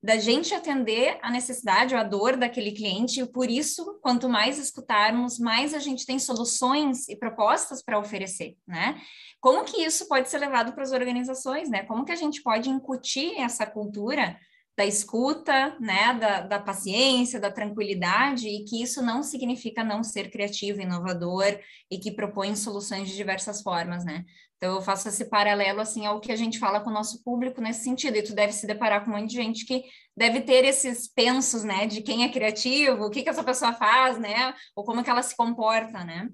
da 0.07 0.19
gente 0.19 0.55
atender 0.55 1.19
a 1.21 1.33
necessidade 1.33 1.93
ou 1.93 2.01
a 2.01 2.05
dor 2.05 2.37
daquele 2.37 2.71
cliente, 2.71 3.21
e 3.21 3.27
por 3.27 3.51
isso, 3.51 3.99
quanto 4.01 4.29
mais 4.29 4.57
escutarmos, 4.57 5.37
mais 5.37 5.75
a 5.75 5.81
gente 5.81 6.07
tem 6.07 6.17
soluções 6.17 7.09
e 7.09 7.17
propostas 7.17 7.83
para 7.83 7.99
oferecer, 7.99 8.57
né? 8.65 9.01
Como 9.41 9.65
que 9.65 9.83
isso 9.83 10.07
pode 10.07 10.31
ser 10.31 10.39
levado 10.39 10.73
para 10.75 10.85
as 10.85 10.93
organizações, 10.93 11.69
né? 11.69 11.83
Como 11.83 12.05
que 12.05 12.13
a 12.13 12.17
gente 12.17 12.41
pode 12.41 12.71
incutir 12.71 13.37
essa 13.37 13.67
cultura 13.67 14.39
da 14.77 14.85
escuta, 14.85 15.75
né, 15.81 16.15
da, 16.21 16.41
da 16.43 16.61
paciência, 16.61 17.41
da 17.41 17.51
tranquilidade, 17.51 18.47
e 18.47 18.63
que 18.65 18.81
isso 18.81 19.03
não 19.03 19.23
significa 19.25 19.83
não 19.83 20.05
ser 20.05 20.31
criativo, 20.31 20.83
inovador 20.83 21.59
e 21.91 21.99
que 21.99 22.13
propõe 22.13 22.55
soluções 22.55 23.09
de 23.09 23.17
diversas 23.17 23.61
formas, 23.61 24.05
né? 24.05 24.25
Então 24.57 24.75
eu 24.77 24.81
faço 24.81 25.09
esse 25.09 25.27
paralelo 25.27 25.81
assim 25.81 26.07
ao 26.07 26.19
que 26.21 26.33
a 26.33 26.37
gente 26.37 26.59
fala 26.59 26.81
com 26.81 26.89
o 26.89 26.93
nosso 26.93 27.23
público 27.23 27.61
nesse 27.61 27.85
sentido, 27.85 28.17
e 28.17 28.23
tu 28.23 28.35
deve 28.35 28.53
se 28.53 28.67
deparar 28.67 29.05
com 29.05 29.11
um 29.11 29.15
monte 29.15 29.31
de 29.31 29.37
gente 29.37 29.67
que 29.67 29.85
deve 30.17 30.41
ter 30.41 30.65
esses 30.65 31.07
pensos, 31.13 31.63
né, 31.63 31.87
de 31.87 32.01
quem 32.01 32.25
é 32.25 32.29
criativo, 32.31 33.05
o 33.05 33.11
que 33.11 33.23
que 33.23 33.29
essa 33.29 33.45
pessoa 33.45 33.73
faz, 33.75 34.19
né, 34.19 34.55
ou 34.75 34.83
como 34.83 35.05
que 35.05 35.11
ela 35.11 35.23
se 35.23 35.37
comporta, 35.37 36.03
né? 36.05 36.29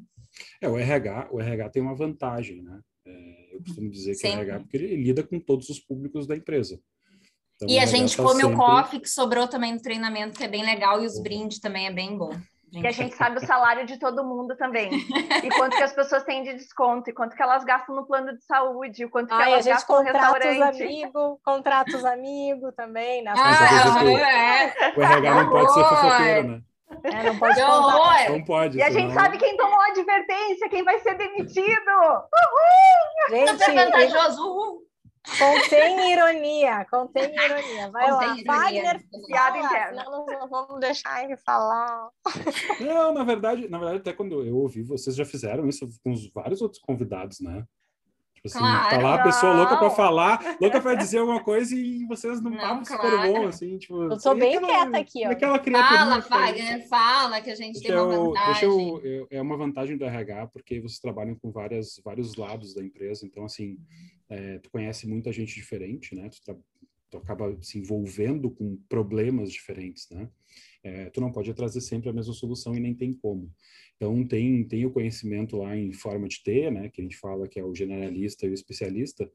É, 0.60 0.68
o 0.68 0.78
RH, 0.78 1.28
o 1.32 1.40
RH 1.40 1.68
tem 1.70 1.82
uma 1.82 1.94
vantagem, 1.96 2.62
né? 2.62 2.80
É, 3.04 3.54
eu 3.56 3.58
costumo 3.62 3.90
dizer 3.90 4.12
que 4.12 4.18
Sempre. 4.18 4.38
o 4.38 4.42
RH, 4.42 4.60
porque 4.60 4.76
ele 4.76 4.96
lida 5.02 5.22
com 5.24 5.40
todos 5.40 5.68
os 5.68 5.80
públicos 5.80 6.26
da 6.26 6.36
empresa. 6.36 6.80
Então, 7.56 7.68
E 7.68 7.78
o 7.78 7.82
a 7.82 7.86
gente 7.86 8.16
tá 8.16 8.22
come 8.22 8.44
o 8.44 8.48
sempre- 8.48 8.56
coffee 8.56 9.00
que 9.00 9.08
sobrou 9.08 9.46
também 9.48 9.72
no 9.74 9.82
treinamento, 9.82 10.38
que 10.38 10.44
é 10.44 10.48
bem 10.48 10.64
legal, 10.64 11.02
e 11.02 11.06
os 11.06 11.16
Uhum. 11.16 11.22
brindes 11.24 11.58
também 11.58 11.86
é 11.86 11.92
bem 11.92 12.16
bom. 12.16 12.30
E 12.72 12.86
a 12.86 12.90
gente 12.90 13.14
sabe 13.14 13.36
o 13.36 13.46
salário 13.46 13.84
de 13.84 13.98
todo 13.98 14.24
mundo 14.24 14.56
também. 14.56 14.90
E 15.44 15.48
quanto 15.56 15.76
que 15.76 15.82
as 15.82 15.92
pessoas 15.92 16.24
têm 16.24 16.42
de 16.42 16.54
desconto, 16.54 17.10
e 17.10 17.12
quanto 17.12 17.36
que 17.36 17.42
elas 17.42 17.64
gastam 17.64 17.94
no 17.94 18.06
plano 18.06 18.34
de 18.36 18.42
saúde, 18.44 19.04
e 19.04 19.08
quanto 19.08 19.28
que 19.28 19.34
Ai, 19.34 19.42
a 19.42 19.50
elas 19.52 19.64
gente 19.64 19.74
gastam 19.74 19.96
no 19.98 20.04
contrata 20.06 20.38
os 20.38 20.44
restaurante. 20.44 20.82
amigos, 20.82 21.38
contrata 21.44 21.96
os 21.96 22.04
amigos 22.04 22.74
também. 22.74 23.22
Nas 23.22 23.38
vezes 23.38 23.60
Ah, 23.60 24.04
o- 24.04 24.18
é. 24.18 24.74
O 24.96 25.02
RH 25.02 25.34
não 25.34 25.50
pode 25.50 25.72
ser 25.74 25.84
fofoqueiro, 25.84 26.48
né? 26.48 26.60
É, 27.04 27.22
não 27.24 27.38
pode! 27.38 27.60
Não 28.30 28.44
pode. 28.44 28.78
E 28.78 28.82
a 28.82 28.90
gente 28.90 29.10
senão- 29.10 29.22
sabe 29.22 29.38
quem 29.38 29.56
tomou 29.56 29.80
a 29.80 29.86
advertência, 29.88 30.68
quem 30.68 30.82
vai 30.82 30.98
ser 31.00 31.14
demitido. 31.14 31.90
Super 33.28 33.56
Gente, 33.56 33.74
vantajoso, 33.74 34.42
uhul. 34.48 34.82
Contém 35.38 36.12
ironia, 36.12 36.84
contém 36.90 37.34
ironia. 37.34 37.90
Vai 37.90 38.10
Contém 38.10 38.28
lá, 38.28 38.72
ironia. 38.72 38.82
Wagner, 38.82 39.04
Piada 39.26 39.52
fala, 39.54 39.66
interna. 39.66 40.04
não 40.04 40.48
vamos 40.48 40.80
deixar 40.80 41.24
ele 41.24 41.36
falar. 41.36 42.08
Não, 42.80 43.14
na 43.14 43.24
verdade, 43.24 43.68
na 43.68 43.78
verdade, 43.78 43.98
até 44.00 44.12
quando 44.12 44.42
eu 44.44 44.56
ouvi, 44.56 44.82
vocês 44.82 45.14
já 45.16 45.24
fizeram 45.24 45.68
isso 45.68 45.88
com 46.02 46.12
os 46.12 46.28
vários 46.32 46.60
outros 46.60 46.80
convidados, 46.80 47.40
né? 47.40 47.64
Tipo 48.34 48.48
assim, 48.48 48.58
tá 48.58 48.88
Claro. 48.88 49.02
lá 49.04 49.14
a 49.14 49.22
pessoa 49.22 49.52
louca 49.52 49.76
para 49.76 49.88
Não. 49.88 49.94
falar, 49.94 50.56
louca 50.60 50.80
para 50.80 50.94
dizer 50.96 51.18
alguma 51.18 51.40
coisa 51.44 51.76
e 51.76 52.04
vocês 52.06 52.40
não 52.42 52.50
Não, 52.50 52.58
papo 52.58 52.84
super 52.84 53.00
claro. 53.12 53.32
bom, 53.32 53.46
assim, 53.46 53.78
tipo... 53.78 54.02
Eu 54.02 54.18
sou 54.18 54.34
bem 54.34 54.56
aquela- 54.56 54.66
quieta 54.90 54.98
aqui, 54.98 55.24
ó. 55.24 55.30
Aquela 55.30 55.58
Fala, 55.88 56.22
tá? 56.22 56.38
Wagner, 56.38 56.88
fala 56.88 57.40
que 57.40 57.50
a 57.52 57.54
gente 57.54 57.74
Deixa 57.74 57.86
tem 57.88 57.96
uma 57.96 58.12
eu- 58.12 58.24
vantagem. 58.24 58.68
eu- 58.68 59.00
eu- 59.04 59.26
é 59.30 59.40
uma 59.40 59.56
vantagem 59.56 59.96
do 59.96 60.04
RH 60.04 60.48
porque 60.48 60.80
vocês 60.80 60.98
trabalham 60.98 61.36
com 61.36 61.52
várias, 61.52 62.00
vários 62.04 62.34
lados 62.34 62.74
da 62.74 62.82
empresa, 62.82 63.24
então 63.24 63.44
assim, 63.44 63.78
é, 64.32 64.58
tu 64.58 64.70
conhece 64.70 65.06
muita 65.06 65.30
gente 65.30 65.54
diferente, 65.54 66.14
né? 66.14 66.30
Tu, 66.30 66.64
tu 67.10 67.18
acaba 67.18 67.56
se 67.60 67.78
envolvendo 67.78 68.50
com 68.50 68.76
problemas 68.88 69.52
diferentes, 69.52 70.08
né? 70.10 70.28
É, 70.82 71.10
tu 71.10 71.20
não 71.20 71.30
pode 71.30 71.52
trazer 71.54 71.80
sempre 71.80 72.08
a 72.08 72.12
mesma 72.12 72.32
solução 72.32 72.74
e 72.74 72.80
nem 72.80 72.94
tem 72.94 73.12
como. 73.12 73.52
Então 73.96 74.26
tem 74.26 74.64
tem 74.64 74.86
o 74.86 74.90
conhecimento 74.90 75.56
lá 75.56 75.76
em 75.76 75.92
forma 75.92 76.26
de 76.26 76.42
T, 76.42 76.70
né? 76.70 76.88
Que 76.88 77.02
a 77.02 77.04
gente 77.04 77.16
fala 77.16 77.46
que 77.46 77.60
é 77.60 77.64
o 77.64 77.74
generalista 77.74 78.46
e 78.46 78.50
o 78.50 78.54
especialista. 78.54 79.30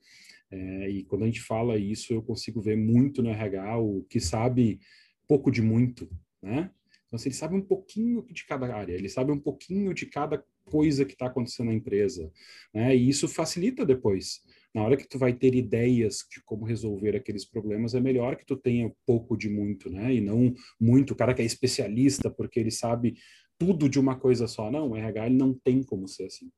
É, 0.49 0.89
e 0.89 1.03
quando 1.03 1.23
a 1.23 1.27
gente 1.27 1.41
fala 1.41 1.77
isso, 1.77 2.13
eu 2.13 2.23
consigo 2.23 2.59
ver 2.59 2.75
muito 2.75 3.21
no 3.21 3.29
RH 3.29 3.77
o 3.77 4.03
que 4.09 4.19
sabe 4.19 4.79
pouco 5.27 5.51
de 5.51 5.61
muito, 5.61 6.09
né? 6.41 6.71
Então, 7.07 7.15
assim, 7.15 7.29
ele 7.29 7.35
sabe 7.35 7.55
um 7.55 7.61
pouquinho 7.61 8.25
de 8.31 8.45
cada 8.45 8.73
área, 8.75 8.93
ele 8.93 9.09
sabe 9.09 9.31
um 9.31 9.39
pouquinho 9.39 9.93
de 9.93 10.05
cada 10.07 10.43
coisa 10.65 11.05
que 11.05 11.13
está 11.13 11.27
acontecendo 11.27 11.67
na 11.67 11.73
empresa, 11.73 12.31
né? 12.73 12.95
E 12.95 13.07
isso 13.07 13.27
facilita 13.27 13.85
depois. 13.85 14.41
Na 14.77 14.83
hora 14.83 14.95
que 14.95 15.07
tu 15.07 15.17
vai 15.17 15.33
ter 15.33 15.55
ideias 15.55 16.17
de 16.31 16.39
como 16.45 16.63
resolver 16.63 17.15
aqueles 17.15 17.43
problemas, 17.43 17.95
é 17.95 17.99
melhor 17.99 18.35
que 18.35 18.45
tu 18.45 18.55
tenha 18.55 18.93
pouco 19.07 19.35
de 19.35 19.49
muito, 19.49 19.89
né? 19.89 20.13
E 20.13 20.21
não 20.21 20.53
muito, 20.79 21.13
o 21.13 21.15
cara 21.15 21.33
que 21.33 21.41
é 21.41 21.45
especialista, 21.45 22.29
porque 22.29 22.59
ele 22.59 22.69
sabe 22.69 23.15
tudo 23.57 23.89
de 23.89 23.99
uma 23.99 24.19
coisa 24.19 24.45
só. 24.45 24.69
Não, 24.69 24.91
o 24.91 24.95
RH 24.95 25.25
ele 25.25 25.35
não 25.35 25.51
tem 25.51 25.81
como 25.81 26.07
ser 26.07 26.25
assim. 26.25 26.51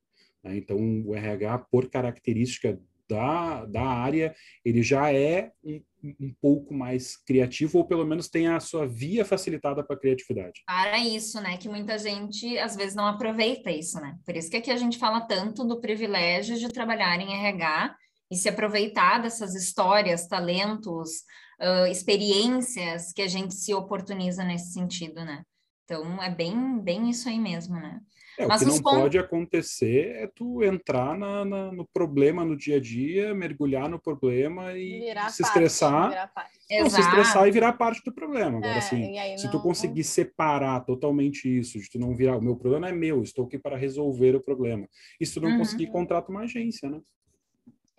Né? 0.44 0.58
Então, 0.58 0.76
o 1.06 1.14
RH, 1.14 1.60
por 1.70 1.88
característica 1.88 2.78
da, 3.08 3.64
da 3.64 3.86
área, 3.86 4.34
ele 4.62 4.82
já 4.82 5.10
é 5.10 5.50
um, 5.64 5.82
um 6.20 6.34
pouco 6.42 6.74
mais 6.74 7.16
criativo, 7.16 7.78
ou 7.78 7.86
pelo 7.86 8.04
menos 8.04 8.28
tem 8.28 8.48
a 8.48 8.60
sua 8.60 8.86
via 8.86 9.24
facilitada 9.24 9.82
para 9.82 9.96
a 9.96 9.98
criatividade. 9.98 10.60
Para 10.66 10.98
isso, 10.98 11.40
né? 11.40 11.56
Que 11.56 11.70
muita 11.70 11.96
gente 11.96 12.58
às 12.58 12.76
vezes 12.76 12.94
não 12.94 13.06
aproveita 13.06 13.70
isso, 13.70 13.98
né? 13.98 14.18
Por 14.26 14.36
isso 14.36 14.50
que 14.50 14.58
aqui 14.58 14.70
a 14.70 14.76
gente 14.76 14.98
fala 14.98 15.22
tanto 15.22 15.64
do 15.64 15.80
privilégio 15.80 16.58
de 16.58 16.68
trabalhar 16.68 17.18
em 17.18 17.32
RH 17.32 17.96
e 18.30 18.36
se 18.36 18.48
aproveitar 18.48 19.20
dessas 19.20 19.54
histórias, 19.54 20.26
talentos, 20.26 21.24
uh, 21.60 21.86
experiências 21.90 23.12
que 23.12 23.22
a 23.22 23.28
gente 23.28 23.54
se 23.54 23.74
oportuniza 23.74 24.44
nesse 24.44 24.72
sentido, 24.72 25.24
né? 25.24 25.42
Então 25.84 26.22
é 26.22 26.30
bem, 26.30 26.78
bem 26.80 27.10
isso 27.10 27.28
aí 27.28 27.38
mesmo, 27.38 27.74
né? 27.74 28.00
É, 28.38 28.46
Mas 28.46 28.62
o 28.62 28.64
que 28.64 28.70
não 28.70 28.82
pontos... 28.82 29.00
pode 29.00 29.18
acontecer 29.18 30.16
é 30.16 30.26
tu 30.26 30.62
entrar 30.62 31.18
na, 31.18 31.44
na, 31.44 31.72
no 31.72 31.86
problema 31.92 32.44
no 32.44 32.56
dia 32.56 32.76
a 32.76 32.80
dia, 32.80 33.34
mergulhar 33.34 33.88
no 33.88 33.98
problema 33.98 34.72
e 34.72 35.00
virar 35.00 35.28
se 35.28 35.42
parte, 35.42 35.52
estressar. 35.52 36.32
Não, 36.70 36.88
se 36.88 37.00
estressar 37.00 37.48
e 37.48 37.50
virar 37.50 37.72
parte 37.74 38.02
do 38.04 38.14
problema. 38.14 38.58
Agora, 38.58 38.74
é, 38.74 38.78
assim, 38.78 39.12
se 39.36 39.44
não... 39.44 39.50
tu 39.50 39.60
conseguir 39.60 40.04
separar 40.04 40.80
totalmente 40.80 41.46
isso, 41.58 41.78
de 41.78 41.90
tu 41.90 41.98
não 41.98 42.14
virar, 42.14 42.38
o 42.38 42.42
meu 42.42 42.56
problema 42.56 42.88
é 42.88 42.92
meu, 42.92 43.22
estou 43.22 43.44
aqui 43.44 43.58
para 43.58 43.76
resolver 43.76 44.36
o 44.36 44.40
problema. 44.40 44.88
E 45.20 45.26
se 45.26 45.34
tu 45.34 45.40
não 45.40 45.50
uhum. 45.50 45.58
conseguir, 45.58 45.88
contrata 45.88 46.30
uma 46.30 46.42
agência, 46.42 46.88
né? 46.88 47.00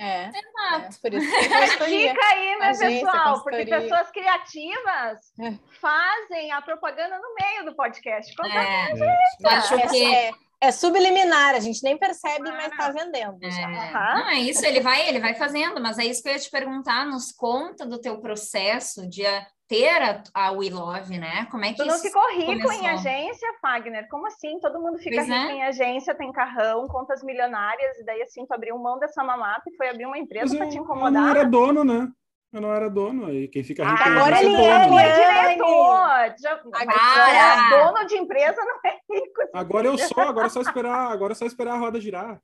É, 0.01 0.29
Exato. 0.29 0.98
É, 1.05 1.10
por 1.10 1.13
isso 1.13 1.31
que 1.31 1.86
Fica 1.86 2.25
aí, 2.25 2.58
né, 2.58 2.72
pessoal? 2.75 3.43
Porque 3.43 3.65
pessoas 3.67 4.10
criativas 4.10 5.31
é. 5.39 5.53
fazem 5.79 6.51
a 6.51 6.60
propaganda 6.60 7.20
no 7.20 7.36
meio 7.39 7.65
do 7.65 7.75
podcast. 7.75 8.36
Conta 8.36 8.50
é. 8.50 8.91
é. 8.93 9.48
Acho 9.48 9.77
que... 9.89 10.31
É, 10.63 10.71
subliminar, 10.71 11.55
a 11.55 11.59
gente 11.59 11.81
nem 11.83 11.97
percebe, 11.97 12.47
ah, 12.47 12.53
mas 12.53 12.71
está 12.71 12.91
vendendo. 12.91 13.37
É. 13.43 13.93
Não, 14.13 14.29
é 14.29 14.39
isso, 14.39 14.63
ele 14.63 14.79
vai, 14.79 15.09
ele 15.09 15.19
vai 15.19 15.33
fazendo, 15.33 15.81
mas 15.81 15.97
é 15.97 16.05
isso 16.05 16.21
que 16.21 16.29
eu 16.29 16.33
ia 16.33 16.39
te 16.39 16.51
perguntar, 16.51 17.03
nos 17.05 17.31
conta 17.31 17.83
do 17.83 17.99
teu 17.99 18.21
processo 18.21 19.09
de 19.09 19.23
ter 19.67 20.01
a, 20.03 20.21
a 20.35 20.51
We 20.51 20.69
Love, 20.69 21.17
né? 21.17 21.47
Como 21.49 21.65
é 21.65 21.69
que 21.69 21.77
Tu 21.77 21.85
não 21.85 21.97
ficou 21.97 22.21
rico 22.35 22.61
começou? 22.61 22.73
em 22.73 22.89
agência, 22.89 23.47
Fagner? 23.61 24.07
Como 24.09 24.27
assim? 24.27 24.59
Todo 24.59 24.79
mundo 24.79 24.99
fica 24.99 25.15
pois 25.15 25.27
rico 25.27 25.39
é. 25.39 25.51
em 25.53 25.63
agência, 25.63 26.13
tem 26.13 26.31
carrão, 26.31 26.87
contas 26.87 27.23
milionárias, 27.23 27.97
e 27.97 28.03
daí 28.03 28.21
assim, 28.21 28.45
tu 28.45 28.53
abriu 28.53 28.77
mão 28.77 28.99
dessa 28.99 29.23
mamata 29.23 29.63
e 29.67 29.75
foi 29.75 29.89
abrir 29.89 30.05
uma 30.05 30.17
empresa 30.17 30.55
para 30.55 30.67
te 30.67 30.77
incomodar? 30.77 31.11
Não 31.11 31.29
era 31.29 31.43
dono, 31.43 31.83
né? 31.83 32.07
Eu 32.53 32.60
não 32.60 32.74
era 32.74 32.89
dono, 32.89 33.34
e 33.34 33.48
quem 33.48 33.63
fica 33.63 33.84
rico 33.84 34.03
ah, 34.03 34.12
agora 34.12 34.43
ele 34.43 34.53
é, 34.53 34.86
dono. 34.86 35.00
é 35.00 35.48
diretor. 35.48 36.36
Já, 36.38 36.53
agora 36.74 37.31
é 37.31 37.70
dono 37.70 38.08
de 38.08 38.17
empresa 38.17 38.58
não 38.58 38.91
é 38.91 39.00
rico. 39.10 39.41
Agora 39.53 39.88
eu 39.88 39.98
sou, 39.98 40.22
agora 40.22 40.48
é 40.48 40.50
só 40.50 40.62
esperar, 40.62 41.12
agora 41.12 41.31
é 41.31 41.36
só 41.36 41.46
esperar 41.46 41.75
a 41.75 41.77
roda 41.77 42.01
girar. 42.01 42.41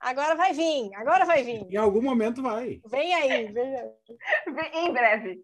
Agora 0.00 0.34
vai 0.34 0.54
vir, 0.54 0.90
agora 0.94 1.26
vai 1.26 1.42
vir. 1.44 1.66
Em 1.70 1.76
algum 1.76 2.00
momento 2.00 2.40
vai. 2.40 2.80
Vem 2.86 3.12
aí, 3.12 3.52
vem 3.52 3.76
aí. 3.76 3.90
Em 4.72 4.92
breve. 4.92 5.42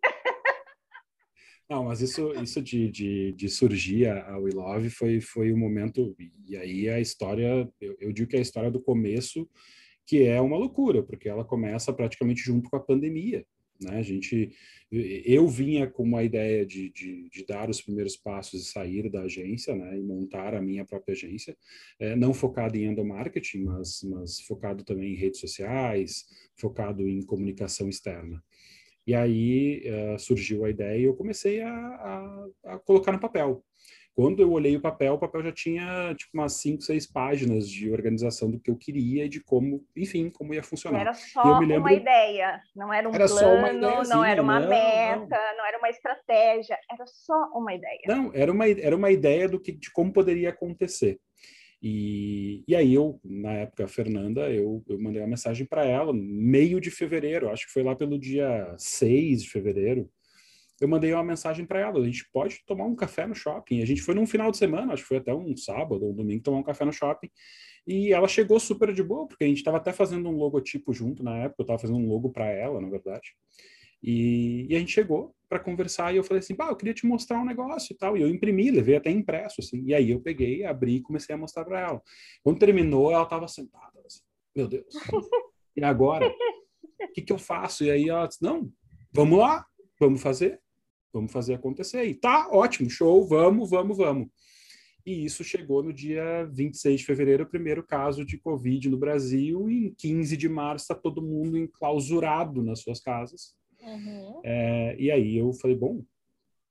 Não, 1.68 1.84
mas 1.84 2.00
isso, 2.00 2.32
isso 2.40 2.62
de, 2.62 2.88
de, 2.90 3.32
de 3.32 3.48
surgir 3.50 4.08
a, 4.08 4.38
We 4.38 4.52
Love 4.52 4.88
foi, 4.88 5.20
foi 5.20 5.52
um 5.52 5.58
momento, 5.58 6.16
e 6.46 6.56
aí 6.56 6.88
a 6.88 7.00
história, 7.00 7.68
eu, 7.80 7.96
eu 8.00 8.12
digo 8.12 8.30
que 8.30 8.36
é 8.36 8.38
a 8.38 8.42
história 8.42 8.70
do 8.70 8.80
começo, 8.80 9.46
que 10.06 10.24
é 10.24 10.40
uma 10.40 10.56
loucura, 10.56 11.02
porque 11.02 11.28
ela 11.28 11.44
começa 11.44 11.92
praticamente 11.92 12.40
junto 12.40 12.70
com 12.70 12.76
a 12.76 12.80
pandemia. 12.80 13.44
Né? 13.80 13.98
A 13.98 14.02
gente, 14.02 14.50
eu 14.90 15.46
vinha 15.48 15.86
com 15.86 16.02
uma 16.02 16.22
ideia 16.22 16.64
de, 16.64 16.90
de, 16.90 17.28
de, 17.28 17.46
dar 17.46 17.68
os 17.68 17.80
primeiros 17.80 18.16
passos 18.16 18.62
e 18.62 18.70
sair 18.72 19.10
da 19.10 19.22
agência, 19.22 19.74
né? 19.74 19.98
E 19.98 20.02
montar 20.02 20.54
a 20.54 20.62
minha 20.62 20.84
própria 20.84 21.12
agência, 21.12 21.56
é, 21.98 22.16
não 22.16 22.32
focado 22.32 22.76
em 22.76 22.84
endomarketing, 22.84 23.64
mas, 23.64 24.02
mas 24.04 24.40
focado 24.40 24.84
também 24.84 25.12
em 25.12 25.16
redes 25.16 25.40
sociais, 25.40 26.24
focado 26.56 27.06
em 27.06 27.20
comunicação 27.22 27.88
externa. 27.88 28.42
E 29.06 29.14
aí 29.14 29.84
uh, 29.86 30.18
surgiu 30.18 30.64
a 30.64 30.70
ideia 30.70 30.98
e 30.98 31.04
eu 31.04 31.14
comecei 31.14 31.60
a, 31.60 31.70
a, 31.70 32.48
a, 32.64 32.78
colocar 32.80 33.12
no 33.12 33.20
papel. 33.20 33.64
Quando 34.16 34.40
eu 34.40 34.50
olhei 34.50 34.74
o 34.74 34.80
papel, 34.80 35.12
o 35.12 35.18
papel 35.18 35.42
já 35.42 35.52
tinha 35.52 36.14
tipo 36.14 36.30
umas 36.32 36.54
cinco, 36.54 36.80
seis 36.80 37.06
páginas 37.06 37.68
de 37.68 37.92
organização 37.92 38.50
do 38.50 38.58
que 38.58 38.70
eu 38.70 38.76
queria 38.76 39.26
e 39.26 39.28
de 39.28 39.44
como, 39.44 39.84
enfim, 39.94 40.30
como 40.30 40.54
ia 40.54 40.62
funcionar. 40.62 41.02
Era 41.02 41.12
só 41.12 41.58
lembro, 41.58 41.80
uma 41.80 41.92
ideia, 41.92 42.58
não 42.74 42.90
era 42.90 43.06
um 43.06 43.14
era 43.14 43.26
plano, 43.26 44.02
não 44.08 44.24
era 44.24 44.40
uma 44.40 44.58
não, 44.58 44.70
meta, 44.70 45.20
não. 45.20 45.58
não. 45.58 45.66
era 45.66 45.76
uma 45.76 45.90
estratégia, 45.90 46.78
era 46.90 47.04
só 47.06 47.34
uma 47.54 47.74
ideia. 47.74 48.00
Não, 48.06 48.30
era 48.32 48.50
uma, 48.50 48.66
era 48.66 48.96
uma 48.96 49.10
ideia 49.10 49.46
do 49.50 49.60
que, 49.60 49.70
de 49.70 49.92
como 49.92 50.10
poderia 50.10 50.48
acontecer. 50.48 51.20
E, 51.82 52.64
e 52.66 52.74
aí 52.74 52.94
eu, 52.94 53.20
na 53.22 53.52
época, 53.52 53.84
a 53.84 53.88
Fernanda, 53.88 54.50
eu, 54.50 54.82
eu 54.88 54.98
mandei 54.98 55.20
uma 55.20 55.28
mensagem 55.28 55.66
para 55.66 55.84
ela, 55.84 56.14
meio 56.14 56.80
de 56.80 56.90
fevereiro, 56.90 57.50
acho 57.50 57.66
que 57.66 57.72
foi 57.72 57.82
lá 57.82 57.94
pelo 57.94 58.18
dia 58.18 58.74
6 58.78 59.42
de 59.42 59.50
fevereiro, 59.50 60.10
eu 60.80 60.88
mandei 60.88 61.12
uma 61.12 61.24
mensagem 61.24 61.64
para 61.64 61.80
ela, 61.80 61.98
a 61.98 62.04
gente 62.04 62.28
pode 62.32 62.62
tomar 62.66 62.84
um 62.84 62.94
café 62.94 63.26
no 63.26 63.34
shopping. 63.34 63.82
A 63.82 63.86
gente 63.86 64.02
foi 64.02 64.14
num 64.14 64.26
final 64.26 64.50
de 64.50 64.58
semana, 64.58 64.92
acho 64.92 65.02
que 65.02 65.08
foi 65.08 65.16
até 65.16 65.34
um 65.34 65.56
sábado 65.56 66.04
ou 66.04 66.12
um 66.12 66.14
domingo, 66.14 66.42
tomar 66.42 66.58
um 66.58 66.62
café 66.62 66.84
no 66.84 66.92
shopping. 66.92 67.30
E 67.86 68.12
ela 68.12 68.28
chegou 68.28 68.58
super 68.58 68.92
de 68.92 69.02
boa, 69.02 69.26
porque 69.26 69.44
a 69.44 69.46
gente 69.46 69.58
estava 69.58 69.76
até 69.76 69.92
fazendo 69.92 70.28
um 70.28 70.36
logotipo 70.36 70.92
junto 70.92 71.22
na 71.22 71.36
época, 71.36 71.60
eu 71.60 71.64
estava 71.64 71.78
fazendo 71.78 71.98
um 71.98 72.08
logo 72.08 72.30
para 72.30 72.46
ela, 72.46 72.80
na 72.80 72.88
verdade. 72.88 73.32
E, 74.02 74.66
e, 74.68 74.76
a 74.76 74.78
gente 74.78 74.92
chegou 74.92 75.34
para 75.48 75.58
conversar 75.58 76.12
e 76.12 76.16
eu 76.16 76.24
falei 76.24 76.40
assim, 76.40 76.54
bah, 76.54 76.68
eu 76.68 76.76
queria 76.76 76.92
te 76.92 77.06
mostrar 77.06 77.40
um 77.40 77.44
negócio 77.44 77.92
e 77.92 77.96
tal. 77.96 78.16
E 78.16 78.22
eu 78.22 78.28
imprimi, 78.28 78.70
levei 78.70 78.96
até 78.96 79.10
impresso, 79.10 79.60
assim. 79.60 79.82
E 79.86 79.94
aí 79.94 80.10
eu 80.10 80.20
peguei, 80.20 80.64
abri 80.64 80.96
e 80.96 81.02
comecei 81.02 81.34
a 81.34 81.38
mostrar 81.38 81.64
para 81.64 81.80
ela. 81.80 82.02
Quando 82.42 82.58
terminou, 82.58 83.10
ela 83.10 83.22
estava 83.22 83.48
sentada, 83.48 83.98
assim, 84.04 84.20
meu 84.54 84.68
Deus, 84.68 84.86
e 85.76 85.82
agora? 85.82 86.28
O 86.28 87.12
que, 87.12 87.22
que 87.22 87.32
eu 87.32 87.38
faço? 87.38 87.84
E 87.84 87.90
aí 87.90 88.08
ela 88.08 88.26
disse, 88.26 88.42
não, 88.42 88.70
vamos 89.12 89.38
lá, 89.38 89.64
vamos 89.98 90.20
fazer, 90.20 90.60
vamos 91.18 91.32
fazer 91.32 91.54
acontecer. 91.54 92.04
E 92.04 92.14
tá, 92.14 92.48
ótimo, 92.50 92.88
show, 92.88 93.26
vamos, 93.26 93.70
vamos, 93.70 93.96
vamos. 93.96 94.28
E 95.04 95.24
isso 95.24 95.44
chegou 95.44 95.82
no 95.82 95.92
dia 95.92 96.48
26 96.52 97.00
de 97.00 97.06
fevereiro, 97.06 97.44
o 97.44 97.48
primeiro 97.48 97.82
caso 97.82 98.24
de 98.24 98.38
Covid 98.38 98.88
no 98.88 98.98
Brasil, 98.98 99.70
e 99.70 99.86
em 99.86 99.94
15 99.94 100.36
de 100.36 100.48
março 100.48 100.84
está 100.84 100.94
todo 100.94 101.22
mundo 101.22 101.56
enclausurado 101.56 102.62
nas 102.62 102.80
suas 102.80 103.00
casas 103.00 103.54
Uhum. 103.86 104.40
É, 104.44 104.96
e 104.98 105.10
aí 105.10 105.36
eu 105.36 105.52
falei, 105.52 105.76
bom, 105.76 106.02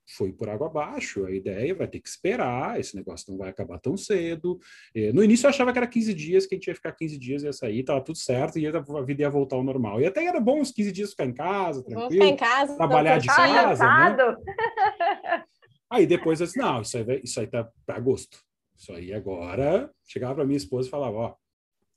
foi 0.07 0.31
por 0.31 0.49
água 0.49 0.67
abaixo, 0.67 1.25
a 1.25 1.31
ideia 1.31 1.73
vai 1.73 1.87
ter 1.87 1.99
que 1.99 2.07
esperar, 2.07 2.79
esse 2.79 2.95
negócio 2.95 3.31
não 3.31 3.37
vai 3.37 3.49
acabar 3.49 3.79
tão 3.79 3.97
cedo. 3.97 4.59
É, 4.93 5.11
no 5.11 5.23
início 5.23 5.45
eu 5.45 5.49
achava 5.49 5.71
que 5.71 5.79
era 5.79 5.87
15 5.87 6.13
dias, 6.13 6.45
que 6.45 6.55
a 6.55 6.57
gente 6.57 6.67
ia 6.67 6.75
ficar 6.75 6.91
15 6.91 7.17
dias, 7.17 7.43
ia 7.43 7.53
sair, 7.53 7.83
tava 7.83 8.01
tudo 8.01 8.17
certo, 8.17 8.59
e 8.59 8.67
a 8.67 9.01
vida 9.01 9.23
ia 9.23 9.29
voltar 9.29 9.55
ao 9.55 9.63
normal. 9.63 9.99
E 9.99 10.05
até 10.05 10.25
era 10.25 10.39
bom 10.39 10.61
uns 10.61 10.71
15 10.71 10.91
dias 10.91 11.09
ficar 11.11 11.25
em 11.25 11.33
casa, 11.33 11.83
tranquilo. 11.83 12.11
Ficar 12.11 12.25
em 12.25 12.35
casa, 12.35 12.75
trabalhar 12.75 13.17
de 13.17 13.27
casa. 13.27 13.83
Né? 13.83 15.43
Aí 15.89 16.05
depois 16.05 16.39
eu 16.39 16.45
disse, 16.45 16.59
não, 16.59 16.81
isso 16.81 16.97
aí, 16.97 17.03
vai, 17.03 17.21
isso 17.23 17.39
aí 17.39 17.47
tá 17.47 17.69
para 17.85 17.97
agosto. 17.97 18.39
Isso 18.75 18.91
aí 18.91 19.13
agora, 19.13 19.89
chegava 20.05 20.35
para 20.35 20.45
minha 20.45 20.57
esposa 20.57 20.87
e 20.87 20.91
falava, 20.91 21.17
ó, 21.17 21.35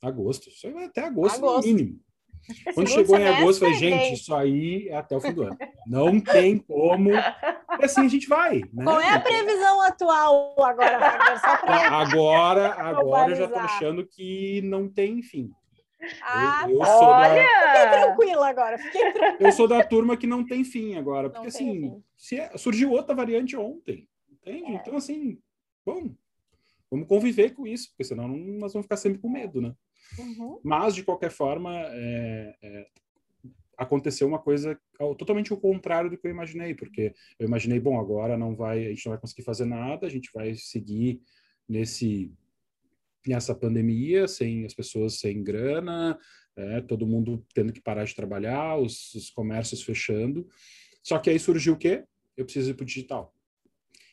agosto, 0.01 0.49
isso 0.49 0.65
aí 0.67 0.73
vai 0.73 0.85
até 0.85 1.03
agosto, 1.03 1.37
agosto. 1.37 1.67
no 1.67 1.73
mínimo. 1.73 1.99
Quando 2.73 2.89
chegou 2.89 3.17
em 3.17 3.27
agosto, 3.27 3.63
eu 3.63 3.71
falei, 3.71 3.91
gente, 3.91 4.13
isso 4.13 4.33
aí 4.33 4.87
é 4.89 4.97
até 4.97 5.15
o 5.15 5.21
fim 5.21 5.33
do 5.33 5.43
ano. 5.43 5.57
Não 5.85 6.19
tem 6.19 6.57
como. 6.57 7.11
E 7.11 7.85
assim 7.85 8.05
a 8.05 8.09
gente 8.09 8.27
vai. 8.27 8.61
Né? 8.73 8.83
Qual 8.83 8.99
é 8.99 9.13
a 9.13 9.19
previsão 9.19 9.81
atual 9.81 10.55
agora, 10.59 10.99
Agora, 11.89 12.73
agora 12.73 13.31
eu 13.31 13.35
já 13.35 13.45
estou 13.45 13.59
achando 13.59 14.05
que 14.05 14.61
não 14.63 14.87
tem 14.87 15.21
fim. 15.21 15.51
Ah, 16.23 16.65
eu, 16.65 16.75
eu 16.75 16.79
tá. 16.79 16.99
olha! 16.99 17.43
Da... 17.43 17.73
Fiquei 17.73 17.99
tranquila 17.99 18.47
agora. 18.47 18.77
Fiquei 18.77 19.11
tranquila. 19.11 19.49
Eu 19.49 19.51
sou 19.51 19.67
da 19.67 19.83
turma 19.83 20.17
que 20.17 20.27
não 20.27 20.45
tem 20.45 20.63
fim 20.63 20.95
agora, 20.95 21.29
porque 21.29 21.47
assim, 21.47 22.01
se 22.17 22.39
é... 22.39 22.57
surgiu 22.57 22.91
outra 22.91 23.13
variante 23.13 23.57
ontem, 23.57 24.07
entende? 24.31 24.71
É. 24.71 24.75
Então, 24.75 24.95
assim, 24.95 25.37
bom, 25.85 26.09
vamos 26.89 27.07
conviver 27.07 27.51
com 27.51 27.67
isso, 27.67 27.89
porque 27.89 28.05
senão 28.05 28.27
nós 28.27 28.73
vamos 28.73 28.85
ficar 28.85 28.97
sempre 28.97 29.19
com 29.19 29.29
medo, 29.29 29.61
né? 29.61 29.73
Uhum. 30.17 30.59
Mas, 30.63 30.95
de 30.95 31.03
qualquer 31.03 31.31
forma, 31.31 31.71
é, 31.73 32.55
é, 32.61 32.87
aconteceu 33.77 34.27
uma 34.27 34.39
coisa 34.39 34.79
totalmente 35.17 35.53
o 35.53 35.57
contrário 35.57 36.09
do 36.09 36.17
que 36.17 36.27
eu 36.27 36.31
imaginei, 36.31 36.73
porque 36.75 37.13
eu 37.39 37.47
imaginei, 37.47 37.79
bom, 37.79 37.99
agora 37.99 38.37
não 38.37 38.55
vai, 38.55 38.85
a 38.85 38.89
gente 38.89 39.05
não 39.05 39.11
vai 39.11 39.21
conseguir 39.21 39.43
fazer 39.43 39.65
nada, 39.65 40.05
a 40.05 40.09
gente 40.09 40.29
vai 40.33 40.53
seguir 40.55 41.21
nesse 41.67 42.31
nessa 43.27 43.53
pandemia, 43.53 44.27
sem 44.27 44.65
as 44.65 44.73
pessoas 44.73 45.19
sem 45.19 45.43
grana, 45.43 46.17
é, 46.55 46.81
todo 46.81 47.05
mundo 47.05 47.45
tendo 47.53 47.71
que 47.71 47.81
parar 47.81 48.05
de 48.05 48.15
trabalhar, 48.15 48.77
os, 48.77 49.13
os 49.13 49.29
comércios 49.29 49.83
fechando. 49.83 50.47
Só 51.03 51.19
que 51.19 51.29
aí 51.29 51.39
surgiu 51.39 51.73
o 51.73 51.77
quê? 51.77 52.03
Eu 52.35 52.45
preciso 52.45 52.71
ir 52.71 52.73
para 52.73 52.83
o 52.83 52.85
digital. 52.85 53.35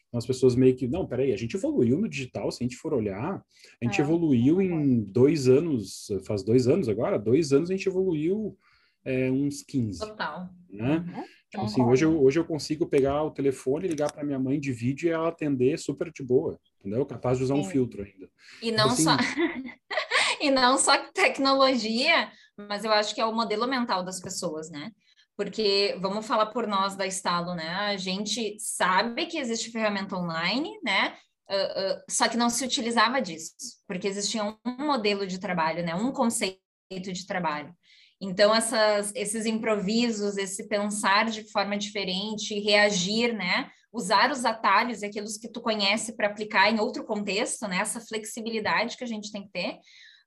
Então 0.09 0.19
as 0.19 0.27
pessoas 0.27 0.55
meio 0.55 0.75
que, 0.77 0.87
não, 0.87 1.07
peraí, 1.07 1.33
a 1.33 1.37
gente 1.37 1.57
evoluiu 1.57 1.99
no 1.99 2.09
digital, 2.09 2.51
se 2.51 2.62
a 2.62 2.64
gente 2.64 2.77
for 2.77 2.95
olhar, 2.95 3.45
a 3.81 3.85
gente 3.85 4.01
é. 4.01 4.05
evoluiu 4.05 4.61
em 4.62 5.01
dois 5.01 5.49
anos, 5.49 6.09
faz 6.25 6.42
dois 6.42 6.69
anos 6.69 6.88
agora, 6.88 7.19
dois 7.19 7.53
anos 7.53 7.71
a 7.71 7.75
gente 7.75 7.88
evoluiu 7.88 8.57
é, 9.05 9.31
uns 9.31 9.62
15. 9.62 10.01
Total. 10.01 10.49
Né? 10.71 11.05
Tipo 11.51 11.64
assim, 11.64 11.83
hoje 11.83 12.05
eu, 12.05 12.23
hoje 12.23 12.38
eu 12.38 12.45
consigo 12.45 12.87
pegar 12.87 13.23
o 13.23 13.31
telefone, 13.31 13.88
ligar 13.88 14.12
para 14.12 14.25
minha 14.25 14.38
mãe 14.38 14.59
de 14.59 14.73
vídeo 14.73 15.09
e 15.09 15.12
ela 15.12 15.29
atender 15.29 15.79
super 15.79 16.12
de 16.12 16.23
boa, 16.23 16.59
entendeu? 16.81 17.07
Capaz 17.07 17.38
de 17.38 17.45
usar 17.45 17.55
um 17.55 17.64
Sim. 17.64 17.71
filtro 17.71 18.03
ainda. 18.03 18.29
E 18.61 18.73
não 18.73 18.87
Assim- 18.87 19.05
só 19.05 19.16
e 20.40 20.51
não 20.51 20.77
só 20.77 20.99
tecnologia, 21.12 22.31
mas 22.57 22.85
eu 22.85 22.92
acho 22.92 23.14
que 23.14 23.21
é 23.21 23.25
o 23.25 23.35
modelo 23.35 23.66
mental 23.66 24.05
das 24.05 24.21
pessoas, 24.21 24.71
né? 24.71 24.90
Porque 25.37 25.96
vamos 26.01 26.27
falar 26.27 26.46
por 26.46 26.66
nós 26.66 26.96
da 26.96 27.07
Estalo, 27.07 27.55
né? 27.55 27.68
A 27.68 27.96
gente 27.96 28.57
sabe 28.59 29.27
que 29.27 29.38
existe 29.38 29.70
ferramenta 29.70 30.16
online, 30.16 30.70
né? 30.83 31.14
Ah, 31.49 31.55
ah, 31.55 32.05
só 32.11 32.29
que 32.29 32.37
não 32.37 32.51
se 32.51 32.64
utilizava 32.64 33.20
disso, 33.20 33.53
porque 33.87 34.09
existia 34.09 34.42
um 34.42 34.57
modelo 34.79 35.27
de 35.27 35.38
trabalho, 35.38 35.85
né? 35.85 35.94
Um 35.94 36.11
conceito 36.11 36.61
de 36.90 37.27
trabalho. 37.27 37.75
Então, 38.20 38.55
essas, 38.55 39.12
esses 39.14 39.44
improvisos, 39.44 40.38
esse 40.38 40.66
pensar 40.68 41.27
de 41.27 41.51
forma 41.51 41.77
diferente, 41.77 42.59
reagir, 42.61 43.35
né? 43.35 43.70
Usar 43.92 44.31
os 44.31 44.44
atalhos 44.44 45.03
e 45.03 45.07
aqueles 45.07 45.37
que 45.37 45.49
tu 45.49 45.61
conhece 45.61 46.16
para 46.16 46.29
aplicar 46.29 46.70
em 46.72 46.81
outro 46.81 47.05
contexto, 47.05 47.68
né? 47.68 47.79
Essa 47.79 48.01
flexibilidade 48.01 48.96
que 48.96 49.05
a 49.05 49.07
gente 49.07 49.31
tem 49.31 49.42
que 49.42 49.51
ter, 49.51 49.79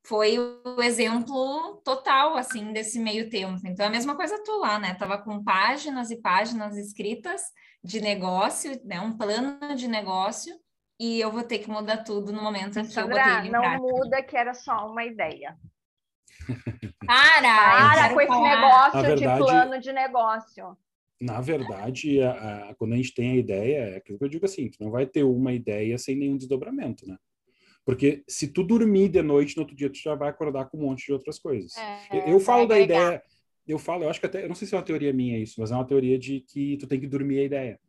foi 0.10 0.40
o 0.40 0.82
exemplo 0.82 1.80
total, 1.86 2.36
assim, 2.36 2.74
desse 2.74 3.00
meio 3.00 3.30
tempo. 3.30 3.62
Então, 3.64 3.86
a 3.86 3.90
mesma 3.92 4.16
coisa 4.16 4.42
tu 4.44 4.58
lá, 4.60 4.80
né? 4.80 4.96
Tava 4.96 5.20
com 5.20 5.44
páginas 5.44 6.10
e 6.10 6.20
páginas 6.20 6.76
escritas 6.76 7.44
de 7.84 8.02
negócio, 8.02 8.72
né? 8.84 9.00
Um 9.00 9.16
plano 9.16 9.76
de 9.76 9.88
negócio, 9.88 10.52
e 11.00 11.20
eu 11.22 11.32
vou 11.32 11.44
ter 11.44 11.60
que 11.60 11.70
mudar 11.70 11.98
tudo 12.04 12.34
no 12.34 12.42
momento 12.42 12.80
em 12.80 12.88
que 12.88 13.00
eu 13.00 13.08
botei 13.08 13.22
Sandra, 13.24 13.38
ele 13.40 13.48
em 13.50 13.52
não 13.52 13.62
prática. 13.62 13.82
muda 13.84 14.24
que 14.24 14.36
era 14.36 14.54
só 14.56 14.88
uma 14.92 15.06
ideia. 15.06 15.56
Para! 17.06 17.94
Para 17.94 18.14
com 18.14 18.22
esse 18.22 18.28
falar. 18.28 18.56
negócio 18.56 19.02
verdade- 19.02 19.22
de 19.44 19.46
plano 19.46 19.80
de 19.80 19.94
negócio. 19.94 20.78
Na 21.22 21.40
verdade, 21.42 22.22
a- 22.22 22.70
a- 22.70 22.76
quando 22.76 22.94
a 22.94 22.96
gente 22.96 23.14
tem 23.14 23.32
a 23.32 23.36
ideia, 23.36 23.78
é 23.90 23.98
aquilo 23.98 24.18
que 24.18 24.24
eu 24.26 24.30
digo 24.30 24.46
assim, 24.46 24.70
tu 24.72 24.82
não 24.84 24.90
vai 24.90 25.06
ter 25.06 25.24
uma 25.24 25.54
ideia 25.54 25.98
sem 25.98 26.16
nenhum 26.16 26.38
desdobramento, 26.38 27.06
né? 27.08 27.18
Porque 27.90 28.24
se 28.28 28.48
tu 28.48 28.62
dormir 28.64 29.10
de 29.10 29.20
noite, 29.24 29.56
no 29.58 29.64
outro 29.64 29.76
dia 29.76 29.90
tu 29.90 29.98
já 29.98 30.14
vai 30.14 30.30
acordar 30.30 30.66
com 30.70 30.78
um 30.78 30.82
monte 30.82 31.08
de 31.08 31.12
outras 31.12 31.40
coisas. 31.40 31.76
É, 31.76 32.20
Eu, 32.20 32.34
eu 32.34 32.40
falo 32.40 32.68
da 32.68 32.76
agregar. 32.76 33.02
ideia, 33.04 33.24
eu 33.68 33.80
falo, 33.80 34.04
eu 34.04 34.10
acho 34.12 34.20
que 34.20 34.28
até, 34.28 34.44
eu 34.44 34.48
não 34.48 34.54
sei 34.54 34.68
se 34.68 34.76
é 34.76 34.78
uma 34.78 34.84
teoria 34.84 35.12
minha 35.12 35.40
isso, 35.40 35.60
mas 35.60 35.72
é 35.72 35.76
uma 35.76 35.88
teoria 35.88 36.20
de 36.20 36.42
que 36.42 36.78
tu 36.78 36.86
tem 36.86 37.00
que 37.00 37.08
dormir 37.08 37.40
a 37.40 37.44
ideia. 37.46 37.80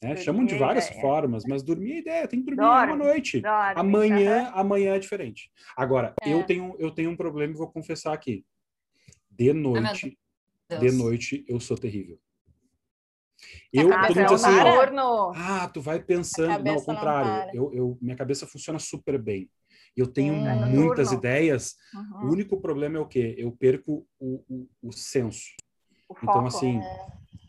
Dormir 0.00 0.16
Chamam 0.22 0.46
de 0.46 0.54
várias 0.54 0.86
ideia. 0.86 1.00
formas, 1.02 1.44
mas 1.46 1.62
dormir 1.62 1.92
a 1.92 1.98
ideia, 1.98 2.28
tem 2.28 2.40
que 2.40 2.46
dormir 2.46 2.62
Dorme, 2.62 2.92
uma 2.94 3.04
noite. 3.04 3.40
Dorme. 3.42 3.74
Amanhã, 3.76 4.50
amanhã 4.54 4.94
é 4.94 4.98
diferente. 4.98 5.50
Agora, 5.76 6.14
É. 6.22 6.32
eu 6.32 6.42
tenho 6.44 6.74
eu 6.78 6.90
tenho 6.90 7.10
um 7.10 7.16
problema 7.16 7.52
e 7.52 7.56
vou 7.56 7.68
confessar 7.70 8.14
aqui. 8.14 8.46
De 9.30 9.52
noite, 9.52 10.18
Deus. 10.70 10.80
de 10.80 10.90
noite 10.92 11.44
eu 11.46 11.60
sou 11.60 11.76
terrível. 11.76 12.18
Eu, 13.72 13.88
cabeça 13.90 14.06
todo 14.08 14.16
mundo 14.16 14.30
não 14.30 14.36
diz 14.36 14.44
assim? 14.44 14.56
Noturno. 14.56 15.32
ah, 15.34 15.68
tu 15.68 15.80
vai 15.80 16.02
pensando. 16.02 16.48
Não, 16.48 16.70
ao 16.72 16.76
não 16.78 16.84
contrário. 16.84 17.30
para. 17.30 17.54
eu, 17.54 17.72
eu, 17.74 17.98
minha 18.00 18.16
cabeça 18.16 18.46
funciona 18.46 18.78
super 18.78 19.18
bem. 19.20 19.50
Eu 19.96 20.06
tenho 20.06 20.34
Hum. 20.34 20.46
É 20.46 20.54
muitas 20.66 21.10
noturno. 21.10 21.18
ideias. 21.18 21.74
Uhum. 21.94 22.28
O 22.28 22.32
único 22.32 22.60
problema 22.60 22.98
é 22.98 23.00
o 23.00 23.06
quê? 23.06 23.34
Eu 23.38 23.50
perco 23.52 24.06
o, 24.18 24.42
o, 24.48 24.68
o 24.82 24.92
senso. 24.92 25.44
O 26.08 26.14
Então, 26.22 26.34
foco. 26.34 26.46
assim, 26.48 26.80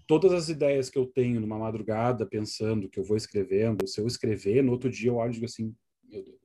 todas 0.08 0.32
as 0.34 0.50
ideias 0.50 0.90
que 0.90 0.98
eu 0.98 1.06
tenho 1.06 1.40
numa 1.42 1.58
madrugada, 1.60 2.26
pensando 2.26 2.90
que 2.90 3.00
eu 3.00 3.04
vou 3.04 3.18
escrevendo, 3.18 3.86
se 3.88 4.00
eu 4.00 4.08
escrever, 4.08 4.64
no 4.64 4.72
outro 4.72 4.90
dia 4.90 5.10
eu 5.10 5.16
olho 5.16 5.32
e 5.32 5.34
digo 5.34 5.46
assim, 5.46 5.76
meu 6.10 6.24
Deus, 6.24 6.37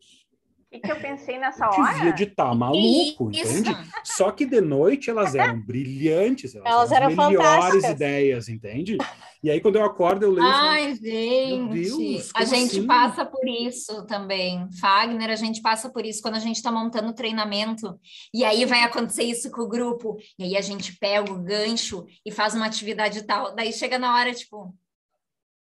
que, 0.72 0.80
que 0.80 0.90
eu 0.90 0.96
pensei 0.96 1.38
nessa 1.38 1.66
eu 1.66 1.70
hora? 1.70 1.94
devia 1.94 2.12
de 2.12 2.24
estar 2.24 2.54
maluco, 2.54 3.30
Isso. 3.30 3.58
entende? 3.58 3.76
Só 4.04 4.30
que 4.30 4.46
de 4.46 4.60
noite 4.60 5.10
elas 5.10 5.34
eram 5.34 5.60
brilhantes, 5.60 6.54
elas, 6.54 6.72
Elas 6.72 6.92
eram 6.92 7.06
as 7.08 7.12
eram 7.12 7.28
melhores 7.28 7.84
ideias, 7.84 8.48
entende? 8.48 8.96
E 9.42 9.50
aí 9.50 9.60
quando 9.60 9.76
eu 9.76 9.84
acordo, 9.84 10.24
eu 10.24 10.30
leio 10.30 10.48
e 10.48 10.52
falo, 10.52 10.68
Ai, 10.68 10.94
gente, 10.94 11.74
Deus, 11.74 12.30
a 12.34 12.44
gente 12.44 12.78
assim? 12.78 12.86
passa 12.86 13.26
por 13.26 13.46
isso 13.46 14.06
também. 14.06 14.68
Fagner, 14.80 15.30
a 15.30 15.36
gente 15.36 15.60
passa 15.60 15.90
por 15.90 16.06
isso 16.06 16.22
quando 16.22 16.36
a 16.36 16.40
gente 16.40 16.56
está 16.56 16.72
montando 16.72 17.12
treinamento. 17.12 17.98
E 18.32 18.44
aí 18.44 18.64
vai 18.64 18.82
acontecer 18.82 19.24
isso 19.24 19.50
com 19.50 19.62
o 19.62 19.68
grupo. 19.68 20.16
E 20.38 20.44
aí 20.44 20.56
a 20.56 20.60
gente 20.60 20.96
pega 20.98 21.30
o 21.30 21.42
gancho 21.42 22.06
e 22.24 22.30
faz 22.30 22.54
uma 22.54 22.66
atividade 22.66 23.22
tal. 23.24 23.54
Daí 23.54 23.72
chega 23.72 23.98
na 23.98 24.14
hora, 24.14 24.32
tipo. 24.32 24.74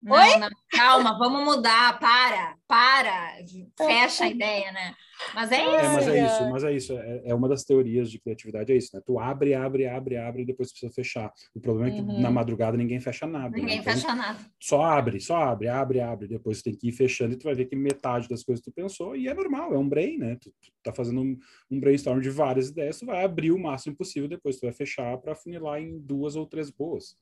Não, 0.02 0.14
Oi? 0.14 0.38
não, 0.38 0.48
calma, 0.70 1.18
vamos 1.18 1.44
mudar, 1.44 1.98
para, 1.98 2.56
para, 2.68 3.38
fecha 3.76 4.24
a 4.24 4.28
ideia, 4.28 4.70
né? 4.70 4.94
Mas 5.34 5.50
é 5.50 5.56
É, 5.56 5.82
isso. 5.82 5.94
mas 5.94 6.08
é 6.08 6.24
isso, 6.24 6.50
mas 6.50 6.64
é 6.64 6.72
isso. 6.72 6.92
É, 6.98 7.22
é 7.30 7.34
uma 7.34 7.48
das 7.48 7.64
teorias 7.64 8.10
de 8.10 8.20
criatividade, 8.20 8.70
é 8.72 8.76
isso, 8.76 8.90
né? 8.94 9.02
Tu 9.04 9.18
abre, 9.18 9.54
abre, 9.54 9.86
abre, 9.88 10.16
abre 10.16 10.42
e 10.42 10.46
depois 10.46 10.70
precisa 10.70 10.92
fechar. 10.92 11.32
O 11.54 11.60
problema 11.60 11.88
é 11.88 11.92
que 11.92 12.02
Uhum. 12.02 12.20
na 12.20 12.30
madrugada 12.30 12.76
ninguém 12.76 13.00
fecha 13.00 13.26
nada. 13.26 13.48
né? 13.50 13.58
Ninguém 13.60 13.78
Então, 13.80 13.94
fecha 13.94 14.14
nada. 14.14 14.38
Só 14.60 14.82
abre, 14.82 15.18
só 15.20 15.36
abre, 15.36 15.68
abre, 15.68 16.00
abre. 16.00 16.28
Depois 16.28 16.58
tu 16.58 16.64
tem 16.64 16.74
que 16.74 16.88
ir 16.88 16.92
fechando 16.92 17.34
e 17.34 17.38
tu 17.38 17.44
vai 17.44 17.54
ver 17.54 17.64
que 17.66 17.74
metade 17.74 18.28
das 18.28 18.42
coisas 18.44 18.62
que 18.64 18.70
tu 18.70 18.74
pensou, 18.74 19.16
e 19.16 19.28
é 19.28 19.34
normal, 19.34 19.72
é 19.74 19.78
um 19.78 19.88
brain, 19.88 20.18
né? 20.18 20.36
Tu, 20.36 20.50
tu 20.50 20.70
tá 20.82 20.92
fazendo 20.92 21.20
um, 21.22 21.38
um 21.70 21.80
brainstorm 21.80 22.20
de 22.20 22.30
várias 22.30 22.68
ideias, 22.68 22.98
tu 22.98 23.06
vai 23.06 23.24
abrir 23.24 23.50
o 23.52 23.58
máximo 23.58 23.96
possível, 23.96 24.28
depois 24.28 24.56
tu 24.58 24.66
vai 24.66 24.72
fechar 24.72 25.16
para 25.18 25.34
funilar 25.34 25.80
em 25.80 25.98
duas 25.98 26.36
ou 26.36 26.46
três 26.46 26.70
boas. 26.70 27.16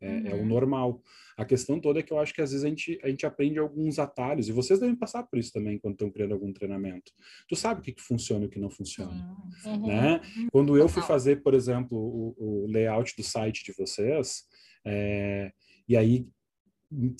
É, 0.00 0.28
é 0.28 0.34
o 0.34 0.38
Uhum. 0.40 0.46
normal. 0.46 1.02
A 1.38 1.44
questão 1.44 1.80
toda 1.80 2.00
é 2.00 2.02
que 2.02 2.12
eu 2.12 2.18
acho 2.18 2.34
que 2.34 2.42
às 2.42 2.50
vezes 2.50 2.64
a 2.64 2.68
gente, 2.68 2.98
a 3.02 3.08
gente 3.08 3.24
aprende 3.24 3.58
alguns 3.58 3.98
atalhos, 3.98 4.46
e 4.48 4.52
vocês 4.52 4.78
devem 4.78 4.94
passar 4.94 5.22
por 5.24 5.38
isso 5.38 5.52
também 5.52 5.78
quando 5.78 5.94
estão 5.94 6.10
criando 6.10 6.32
algum 6.34 6.52
treinamento. 6.52 7.10
Tu 7.48 7.56
sabe 7.56 7.80
o 7.80 7.82
que, 7.82 7.92
que 7.92 8.02
funciona 8.02 8.44
e 8.44 8.48
o 8.48 8.50
que 8.50 8.58
não 8.60 8.68
funciona 8.70 9.34
Uhum. 9.64 9.86
né? 9.86 10.20
Quando 10.52 10.76
eu 10.76 10.88
fui 10.88 11.02
fazer, 11.02 11.42
por 11.42 11.54
exemplo, 11.54 11.96
o, 11.98 12.64
o 12.64 12.66
layout 12.68 13.14
do 13.16 13.22
site 13.22 13.64
de 13.64 13.72
vocês, 13.72 14.44
é, 14.84 15.50
e 15.88 15.96
aí 15.96 16.26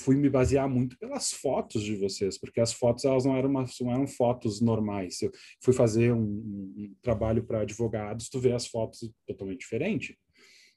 fui 0.00 0.14
me 0.16 0.30
basear 0.30 0.68
muito 0.68 0.96
pelas 0.98 1.32
fotos 1.32 1.82
de 1.82 1.96
vocês, 1.96 2.38
porque 2.38 2.60
as 2.60 2.72
fotos 2.72 3.04
elas 3.04 3.24
não 3.24 3.36
eram, 3.36 3.50
umas- 3.50 3.74
não 3.80 3.90
eram 3.90 4.06
fotos 4.06 4.60
normais. 4.60 5.20
Eu 5.22 5.32
fui 5.60 5.74
fazer 5.74 6.12
um, 6.12 6.20
um- 6.22 6.74
um 6.78 6.94
trabalho 7.02 7.42
para 7.44 7.62
advogados, 7.62 8.28
tu 8.28 8.38
vê 8.38 8.52
as 8.52 8.66
fotos 8.66 9.10
totalmente 9.26 9.60
diferente. 9.60 10.16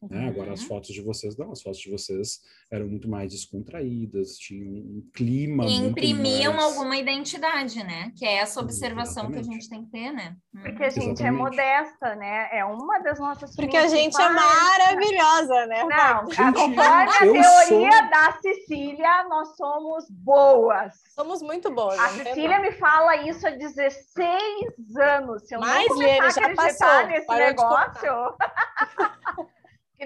Né? 0.01 0.29
Agora 0.29 0.53
as 0.53 0.61
Uhum. 0.61 0.67
fotos 0.69 0.89
de 0.91 1.01
vocês 1.01 1.35
não, 1.35 1.51
as 1.51 1.61
fotos 1.61 1.79
de 1.81 1.91
vocês 1.91 2.39
eram 2.71 2.87
muito 2.87 3.09
mais 3.09 3.31
descontraídas, 3.33 4.37
tinham 4.37 4.69
um 4.71 5.09
clima 5.13 5.65
E 5.65 5.75
imprimiam 5.75 6.53
mais... 6.53 6.63
alguma 6.65 6.95
identidade, 6.95 7.83
né? 7.83 8.09
Que 8.15 8.25
é 8.25 8.35
essa 8.37 8.61
observação 8.61 9.27
que 9.29 9.35
a 9.35 9.39
Exatamente. 9.39 9.61
gente 9.65 9.69
tem 9.69 9.83
que 9.83 9.91
ter, 9.91 10.11
né? 10.13 10.37
Porque 10.53 10.83
a 10.85 10.89
gente 10.89 11.05
é 11.07 11.11
Exatamente. 11.27 11.37
modesta, 11.37 12.15
né? 12.15 12.47
É 12.53 12.63
uma 12.63 12.99
das 12.99 13.19
nossas 13.19 13.53
Porque 13.53 13.75
a 13.75 13.87
gente 13.89 14.15
é 14.15 14.25
principais- 14.25 14.35
maravilhosa, 14.35 15.65
né? 15.65 15.83
Não, 15.83 16.23
conforme 16.23 16.79
a 16.79 17.19
teoria 17.19 17.91
sou- 17.91 18.09
da 18.09 18.37
Cecília, 18.41 19.23
nós 19.27 19.57
somos 19.57 20.09
boas. 20.09 20.93
Somos 21.13 21.41
muito 21.41 21.69
boas. 21.71 21.99
A 21.99 22.07
Cecília 22.09 22.59
me 22.61 22.71
fala 22.71 23.17
isso 23.27 23.45
há 23.45 23.49
16 23.51 24.95
anos. 24.97 25.43
Se 25.45 25.55
eu 25.55 25.59
Mais, 25.59 25.87
não 25.89 25.95
começar 25.95 26.23
a 26.25 26.29
já 26.29 26.41
acreditar 26.51 26.87
passou. 26.87 27.07
nesse 27.07 27.27
negócio... 27.35 28.37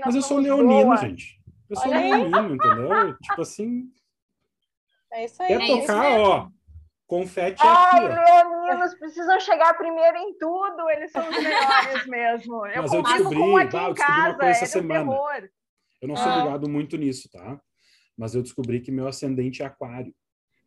Mas 0.05 0.15
eu 0.15 0.21
sou 0.21 0.37
leonino, 0.39 0.85
boas. 0.85 0.99
gente. 1.01 1.39
Eu 1.69 1.75
sou 1.77 1.91
leonino, 1.91 2.55
entendeu? 2.55 3.17
tipo 3.17 3.41
assim, 3.41 3.83
É 5.11 5.25
isso 5.25 5.41
aí. 5.41 5.47
Quer 5.47 5.61
É 5.61 5.67
tocar, 5.67 6.19
ó. 6.19 6.47
Confete 7.05 7.61
é 7.61 7.67
Ai, 7.67 8.05
aqui, 8.07 8.15
leoninos 8.15 8.95
precisam 8.95 9.39
chegar 9.39 9.73
primeiro 9.75 10.17
em 10.17 10.35
tudo, 10.37 10.89
eles 10.89 11.11
são 11.11 11.21
os 11.29 11.35
melhores 11.37 12.05
mesmo. 12.07 12.65
Eu 12.67 12.81
Mas 12.81 12.93
eu 12.93 13.03
descobri, 13.03 13.37
com 13.37 13.57
aqui 13.57 13.75
eu 13.75 13.81
em 13.89 13.93
descobri 13.93 14.19
uma 14.19 14.23
casa, 14.23 14.37
coisa 14.37 14.49
essa 14.51 14.65
semana. 14.65 15.11
terror. 15.11 15.49
Eu 16.01 16.07
não 16.07 16.15
sou 16.15 16.31
Ah. 16.31 16.35
ligado 16.37 16.69
muito 16.69 16.97
nisso, 16.97 17.29
tá? 17.31 17.59
Mas 18.17 18.33
eu 18.33 18.41
descobri 18.41 18.79
que 18.81 18.91
meu 18.91 19.07
ascendente 19.07 19.61
é 19.61 19.65
aquário. 19.65 20.13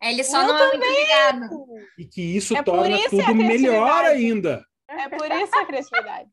É, 0.01 0.13
Ele 0.13 0.23
só 0.23 0.43
Eu 0.43 0.49
não 0.49 0.57
é 0.57 0.69
muito 0.69 0.87
ligado. 0.87 1.67
E 1.99 2.05
que 2.05 2.23
isso 2.37 2.57
É 2.57 2.63
torna 2.63 2.97
isso 2.97 3.11
tudo 3.11 3.23
a 3.31 3.35
melhor 3.35 4.05
ainda. 4.05 4.65
É 4.89 5.09
por 5.09 5.29
isso 5.31 5.59
a 5.59 5.65
criatividade. 5.65 6.31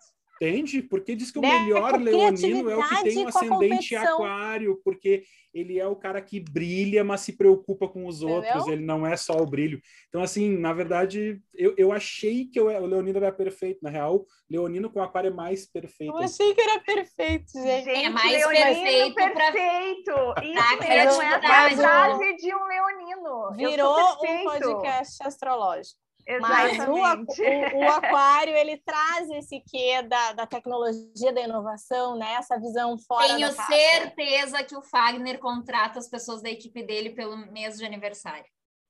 Entende? 0.47 0.81
Porque 0.81 1.15
diz 1.15 1.31
que 1.31 1.39
o 1.39 1.41
Né? 1.41 1.59
melhor 1.59 1.91
Com 1.93 1.97
leonino 1.99 2.69
é 2.69 2.75
o 2.75 2.83
que 2.89 3.03
tem 3.03 3.25
um 3.25 3.27
ascendente 3.27 3.95
aquário, 3.95 4.81
porque 4.83 5.23
ele 5.53 5.79
é 5.79 5.87
o 5.87 5.95
cara 5.95 6.19
que 6.21 6.39
brilha, 6.39 7.03
mas 7.03 7.21
se 7.21 7.37
preocupa 7.37 7.87
com 7.87 8.07
os 8.07 8.21
outros, 8.23 8.53
Entendeu? 8.55 8.73
ele 8.73 8.83
não 8.85 9.05
é 9.05 9.15
só 9.15 9.33
o 9.37 9.45
brilho. 9.45 9.79
Então, 10.09 10.21
assim, 10.21 10.57
na 10.57 10.73
verdade, 10.73 11.39
eu, 11.53 11.73
eu 11.77 11.91
achei 11.91 12.45
que 12.45 12.59
eu- 12.59 12.65
o 12.65 12.85
leonino 12.85 13.17
era 13.19 13.31
perfeito. 13.31 13.79
Na 13.83 13.89
real, 13.89 14.25
leonino 14.49 14.89
com 14.89 15.01
aquário 15.01 15.29
é 15.29 15.33
mais 15.33 15.65
perfeito. 15.65 16.11
Eu 16.13 16.17
achei 16.23 16.53
que 16.53 16.61
era 16.61 16.79
perfeito, 16.81 17.51
gente. 17.53 17.85
Gente, 17.85 18.05
É 18.05 18.09
mais 18.09 18.31
leonino 18.31 18.65
perfeito 18.65 19.13
pra- 19.15 19.29
perfeito. 19.51 20.11
Isso 20.43 20.77
pra 20.77 20.87
mesmo, 20.89 21.21
essa 21.21 21.23
é 21.23 21.27
a 21.27 21.71
frase 21.77 22.35
de 22.37 22.53
um 22.55 22.65
leonino. 22.65 23.51
Virou 23.55 23.95
um 23.95 24.43
podcast 24.43 25.23
astrológico. 25.25 26.02
Mas 26.39 26.79
o, 26.87 26.93
o- 26.93 27.77
o 27.79 27.91
aquário, 27.91 28.55
ele 28.55 28.77
traz 28.77 29.29
esse 29.31 29.59
quê 29.69 30.01
da, 30.03 30.33
da 30.33 30.45
tecnologia, 30.47 31.33
da 31.33 31.41
inovação, 31.41 32.15
né? 32.17 32.33
Essa 32.33 32.59
visão 32.59 32.97
fora 32.97 33.27
Tenho 33.27 33.51
certeza 33.51 34.63
que 34.63 34.75
o 34.75 34.81
Fagner 34.81 35.39
contrata 35.39 35.99
as 35.99 36.09
pessoas 36.09 36.41
da 36.41 36.49
equipe 36.49 36.81
dele 36.83 37.11
pelo 37.11 37.35
mês 37.51 37.77
de 37.77 37.85
aniversário. 37.85 38.45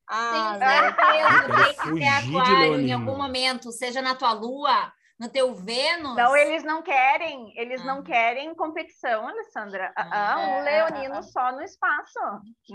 Ah, 0.09 0.57
Tenho 0.59 0.59
meu 0.59 0.93
certeza 0.93 1.43
que 1.43 1.55
tem 1.55 1.73
que 1.73 1.81
fugir 1.81 1.99
ter 1.99 2.37
aquário 2.37 2.79
em 2.81 2.91
algum 2.93 3.17
momento, 3.17 3.71
seja 3.71 4.01
na 4.01 4.13
tua 4.15 4.33
lua, 4.33 4.91
no 5.19 5.29
teu 5.29 5.55
Vênus. 5.55 6.15
Não, 6.17 6.35
eles 6.35 6.63
não 6.63 6.81
querem, 6.81 7.53
eles 7.57 7.79
Ah. 7.81 7.85
não 7.85 8.03
querem 8.03 8.53
competição, 8.55 9.27
Alessandra. 9.27 9.93
Ah, 9.95 10.33
Ah. 10.33 10.39
um 10.39 10.63
leonino 10.63 11.23
só 11.23 11.51
no 11.53 11.61
espaço. 11.61 12.19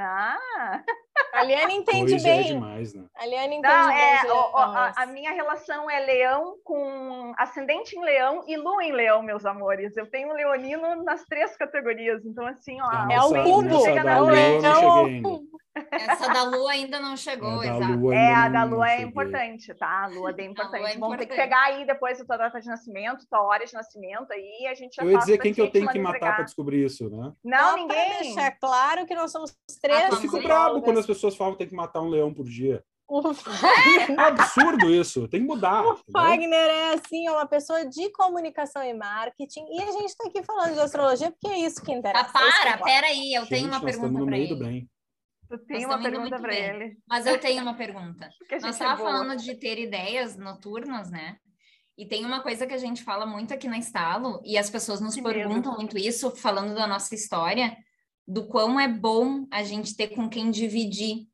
Ah. 0.01 0.83
A 1.33 1.42
Liane 1.44 1.74
entende 1.74 2.14
é 2.14 2.18
bem. 2.20 2.42
demais, 2.44 2.94
né? 2.94 3.04
A 3.16 3.26
Liane 3.26 3.57
entende 3.57 3.74
Não, 3.74 3.88
bem. 3.88 3.98
é, 3.98 4.33
o- 4.33 4.50
o- 4.52 4.57
a, 4.57 4.92
a 4.96 5.07
minha 5.07 5.33
relação 5.33 5.88
é 5.90 6.00
leão 6.00 6.57
com 6.64 7.33
ascendente 7.37 7.96
em 7.96 8.02
leão 8.04 8.44
e 8.46 8.57
lua 8.57 8.83
em 8.85 8.92
leão, 8.92 9.22
meus 9.22 9.44
amores. 9.46 9.96
Eu 9.96 10.07
tenho 10.11 10.28
um 10.31 10.33
leonino 10.33 11.02
nas 11.04 11.24
três 11.24 11.57
categorias. 11.57 12.24
Então, 12.24 12.46
assim, 12.46 12.81
ó. 12.81 12.88
Da 12.90 13.14
É 13.14 13.18
o 13.20 13.31
nossa- 13.31 13.42
cubo. 13.42 13.81
Chega 13.83 14.04
na 14.04 14.18
Lua 14.20 14.33
Essa 15.91 16.29
da 16.33 16.43
Lua 16.45 16.71
ainda 16.73 16.99
não 17.01 17.17
chegou, 17.17 17.62
É, 17.62 17.69
exato. 17.69 17.93
Lua 17.99 18.14
É, 18.14 18.35
a 18.35 18.49
da 18.49 18.64
lua 18.64 18.87
é 18.87 18.91
cheguei. 18.91 19.07
importante, 19.07 19.75
tá? 19.75 20.05
A 20.05 20.07
lua 20.09 20.31
é 20.31 20.33
bem 20.33 20.47
A 20.49 20.51
importante. 20.51 20.81
lua 20.81 20.91
é 20.91 20.99
Vamos 20.99 21.17
ter 21.19 21.27
que 21.27 21.35
pegar 21.37 21.62
aí 21.64 21.87
depois 21.87 22.21
a 22.21 22.25
tua 22.25 22.37
data 22.37 22.61
de 22.61 22.67
nascimento, 22.67 23.27
tua 23.31 23.43
hora 23.43 23.64
de 23.64 23.73
nascimento 23.75 24.31
aí, 24.33 24.67
a 24.71 24.75
gente 24.75 24.95
já 24.97 25.03
Eu 25.03 25.11
ia 25.11 25.19
dizer 25.19 25.35
pra 25.37 25.43
quem 25.43 25.55
que 25.55 25.61
eu 25.61 25.67
te 25.67 25.73
tenho 25.73 25.88
que 25.88 25.99
matar 25.99 26.35
para 26.37 26.45
descobrir 26.45 26.85
isso, 26.85 27.09
né? 27.11 27.33
Não, 27.45 27.59
Só 27.59 27.73
pra 27.73 27.77
ninguém. 27.77 28.19
deixar 28.23 28.51
claro 28.59 29.07
que 29.07 29.14
nós 29.14 29.31
somos 29.33 29.55
três. 29.81 30.05
Ah, 30.05 30.09
Eu 30.09 30.17
fico 30.17 30.41
bravo 30.43 30.81
quando 30.83 30.99
as 30.99 31.07
pessoas 31.07 31.37
falam 31.37 31.53
que 31.55 31.59
tem 31.59 31.69
que 31.69 31.75
matar 31.75 32.01
um 32.01 32.09
leão 32.09 32.33
por 32.33 32.45
dia. 32.45 32.83
O 33.11 33.23
É 34.07 34.12
um 34.12 34.21
absurdo 34.21 34.91
isso, 34.91 35.27
tem 35.29 35.41
que 35.41 35.47
mudar. 35.47 35.83
O? 35.83 35.97
Fagner 36.12 36.53
é 36.69 36.93
assim, 36.93 37.27
é 37.27 37.33
uma 37.33 37.47
pessoa 37.47 37.87
de 37.87 38.11
comunicação 38.12 38.83
e 38.83 38.93
marketing, 38.93 39.64
e 39.71 39.83
a 39.83 39.93
gente 39.93 40.05
está 40.11 40.29
aqui 40.29 40.43
falando 40.43 40.75
de 40.75 40.81
astrologia 40.81 41.31
porque 41.31 41.49
é 41.49 41.59
isso 41.61 41.83
que 41.83 41.91
interessa. 41.91 42.27
Ah, 42.27 42.29
é 42.29 42.33
para, 42.33 42.71
importa. 42.75 42.85
peraí, 42.85 43.33
eu 43.35 43.41
Gente, 43.43 43.49
tenho 43.51 43.64
uma 43.69 43.79
nós 43.79 43.88
estamos 43.88 43.97
pergunta 44.01 44.19
no 44.19 44.27
para 44.27 44.31
meio 44.37 44.45
ele. 44.45 44.55
do 44.55 44.59
bem. 44.62 44.91
Tu 45.48 45.58
tem 45.61 45.82
Nós 45.82 45.87
uma 45.87 45.94
indo 45.94 46.11
pergunta 46.11 46.38
para 46.38 46.54
ele. 46.54 46.98
Mas 47.08 47.26
eu 47.26 47.40
tenho 47.40 47.62
uma 47.62 47.74
pergunta. 47.74 48.28
Nós 48.52 48.64
é 48.64 48.68
estávamos 48.68 49.00
boa. 49.00 49.11
falando 49.11 49.40
de 49.40 49.54
ter 49.54 49.78
ideias 49.78 50.37
noturnas, 50.37 51.11
né? 51.11 51.38
E 51.96 52.06
tem 52.06 52.24
uma 52.24 52.40
coisa 52.42 52.66
que 52.66 52.74
a 52.74 52.78
gente 52.78 53.02
fala 53.02 53.26
muito 53.26 53.52
aqui 53.52 53.66
na 53.66 53.78
Estalo, 53.78 54.40
e 54.44 54.56
as 54.56 54.70
pessoas 54.70 55.00
nos 55.00 55.14
Que 55.14 55.22
perguntam 55.22 55.74
muito 55.74 55.98
isso, 55.98 56.30
falando 56.30 56.74
da 56.74 56.87
nossa 56.87 57.14
história, 57.14 57.76
do 58.26 58.46
quão 58.46 58.78
é 58.78 58.87
bom 58.87 59.46
a 59.50 59.64
gente 59.64 59.96
ter 59.96 60.08
com 60.08 60.28
quem 60.28 60.50
dividir. 60.50 61.26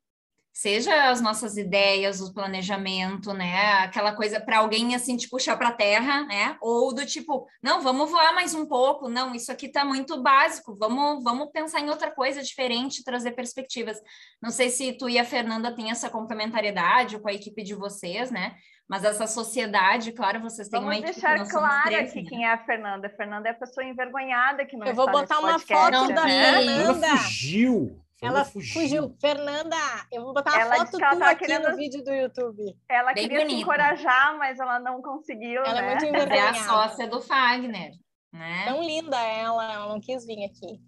Seja 0.57 1.11
as 1.11 1.21
nossas 1.21 1.57
ideias, 1.57 2.21
o 2.21 2.33
planejamento, 2.33 3.33
né? 3.33 3.81
Aquela 3.81 4.15
coisa 4.15 4.39
para 4.39 4.59
alguém 4.59 4.95
assim 4.95 5.17
te 5.17 5.29
puxar 5.29 5.57
para 5.57 5.71
a 5.71 5.73
terra, 5.73 6.23
né? 6.27 6.57
Ou 6.61 6.95
do 6.95 7.05
tipo, 7.05 7.49
não, 7.61 7.81
vamos 7.81 8.09
voar 8.09 8.33
mais 8.33 8.55
um 8.55 8.65
pouco, 8.65 9.09
não, 9.09 9.35
isso 9.35 9.51
aqui 9.51 9.67
está 9.67 9.85
muito 9.85 10.23
básico, 10.23 10.77
vamos, 10.79 11.25
vamos 11.25 11.51
pensar 11.51 11.81
em 11.81 11.91
outra 11.91 12.09
coisa 12.09 12.41
diferente, 12.41 13.03
trazer 13.03 13.33
perspectivas. 13.33 14.01
Não 14.41 14.51
sei 14.51 14.71
se 14.71 14.93
tu 14.93 15.09
e 15.09 15.19
a 15.19 15.25
Fernanda 15.25 15.75
têm 15.75 15.91
essa 15.91 16.09
complementariedade 16.09 17.19
com 17.19 17.29
a 17.29 17.35
equipe 17.35 17.65
de 17.65 17.75
vocês, 17.75 18.31
né? 18.31 18.55
Mas 18.89 19.03
essa 19.03 19.27
sociedade, 19.27 20.13
claro, 20.13 20.41
vocês 20.41 20.69
têm 20.69 20.79
uma 20.79 20.93
Vamos 20.93 21.03
equipe, 21.09 21.21
deixar 21.21 21.39
nós 21.39 21.49
somos 21.51 21.67
claro 21.67 21.85
três, 21.87 22.11
aqui 22.11 22.23
né? 22.23 22.29
quem 22.29 22.45
é 22.45 22.53
a 22.53 22.65
Fernanda. 22.65 23.09
A 23.09 23.11
Fernanda 23.11 23.49
é 23.49 23.51
a 23.51 23.55
pessoa 23.55 23.85
envergonhada 23.85 24.65
que 24.65 24.77
não 24.77 24.87
Eu 24.87 24.95
vou 24.95 25.11
botar 25.11 25.41
uma 25.41 25.53
podcast, 25.53 25.85
foto 25.85 26.09
Não, 26.09 26.15
da. 26.15 26.23
Fernanda. 26.23 27.07
Ela 27.07 27.17
fugiu. 27.17 28.04
Ela 28.27 28.45
fugiu. 28.45 29.15
Fernanda, 29.21 29.77
eu 30.13 30.23
vou 30.23 30.33
botar 30.35 30.53
uma 30.53 30.61
Ela 30.61 30.87
foto 30.87 31.01
ela 31.03 31.17
tua 31.17 31.31
aqui 31.31 31.47
querendo- 31.47 31.71
no 31.71 31.77
vídeo 31.77 32.03
do 32.05 32.13
YouTube. 32.13 32.77
Ela 32.89 33.13
Bem 33.13 33.25
queria 33.25 33.39
se 33.41 33.45
bonita. 33.47 33.61
encorajar, 33.63 34.39
mas 34.39 34.59
ela 34.59 34.79
não 34.81 35.01
conseguiu, 35.03 35.63
Ela 35.65 35.79
é 35.79 35.83
né? 35.83 35.91
muito 35.91 36.13
Mas 36.31 36.31
é 36.31 36.41
a 36.49 36.55
sócia 36.55 37.07
do 37.09 37.21
Fagner, 37.21 37.93
né? 38.33 38.65
Tão 38.67 38.83
linda 38.83 39.17
ela, 39.21 39.73
ela 39.73 39.89
não 39.89 40.01
quis 40.01 40.25
vir 40.27 40.45
aqui. 40.45 40.81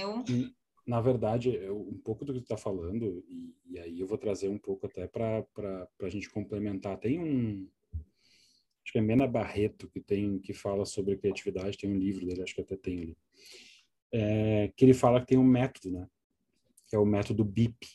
Eu, 0.00 0.22
Na 0.86 1.00
verdade, 1.00 1.54
eu- 1.54 1.80
um 1.80 1.98
pouco 1.98 2.24
do 2.24 2.32
que 2.32 2.40
tu 2.40 2.42
está 2.42 2.56
falando, 2.56 3.24
e, 3.28 3.54
e 3.70 3.78
aí 3.78 4.00
eu 4.00 4.06
vou 4.06 4.18
trazer 4.18 4.48
um 4.48 4.58
pouco 4.58 4.86
até 4.86 5.06
para 5.06 5.44
a 6.02 6.08
gente 6.08 6.28
complementar. 6.28 6.96
Tem 6.98 7.20
um. 7.20 7.68
Acho 8.84 8.92
que 8.92 8.98
é 8.98 9.00
Mena 9.00 9.28
Barreto 9.28 9.88
que 9.88 10.00
tem 10.00 10.40
que 10.40 10.52
fala 10.52 10.84
sobre 10.84 11.16
criatividade, 11.16 11.78
tem 11.78 11.88
um 11.88 11.96
livro 11.96 12.26
dele, 12.26 12.42
acho 12.42 12.52
que 12.54 12.60
até 12.62 12.76
tem 12.76 12.98
ali. 12.98 13.16
É, 14.12 14.72
que 14.76 14.84
ele 14.84 14.92
fala 14.92 15.20
que 15.20 15.26
tem 15.28 15.38
um 15.38 15.44
método, 15.44 15.90
né? 15.92 16.06
Que 16.92 16.96
é 16.96 16.98
o 16.98 17.06
método 17.06 17.42
BIP, 17.42 17.88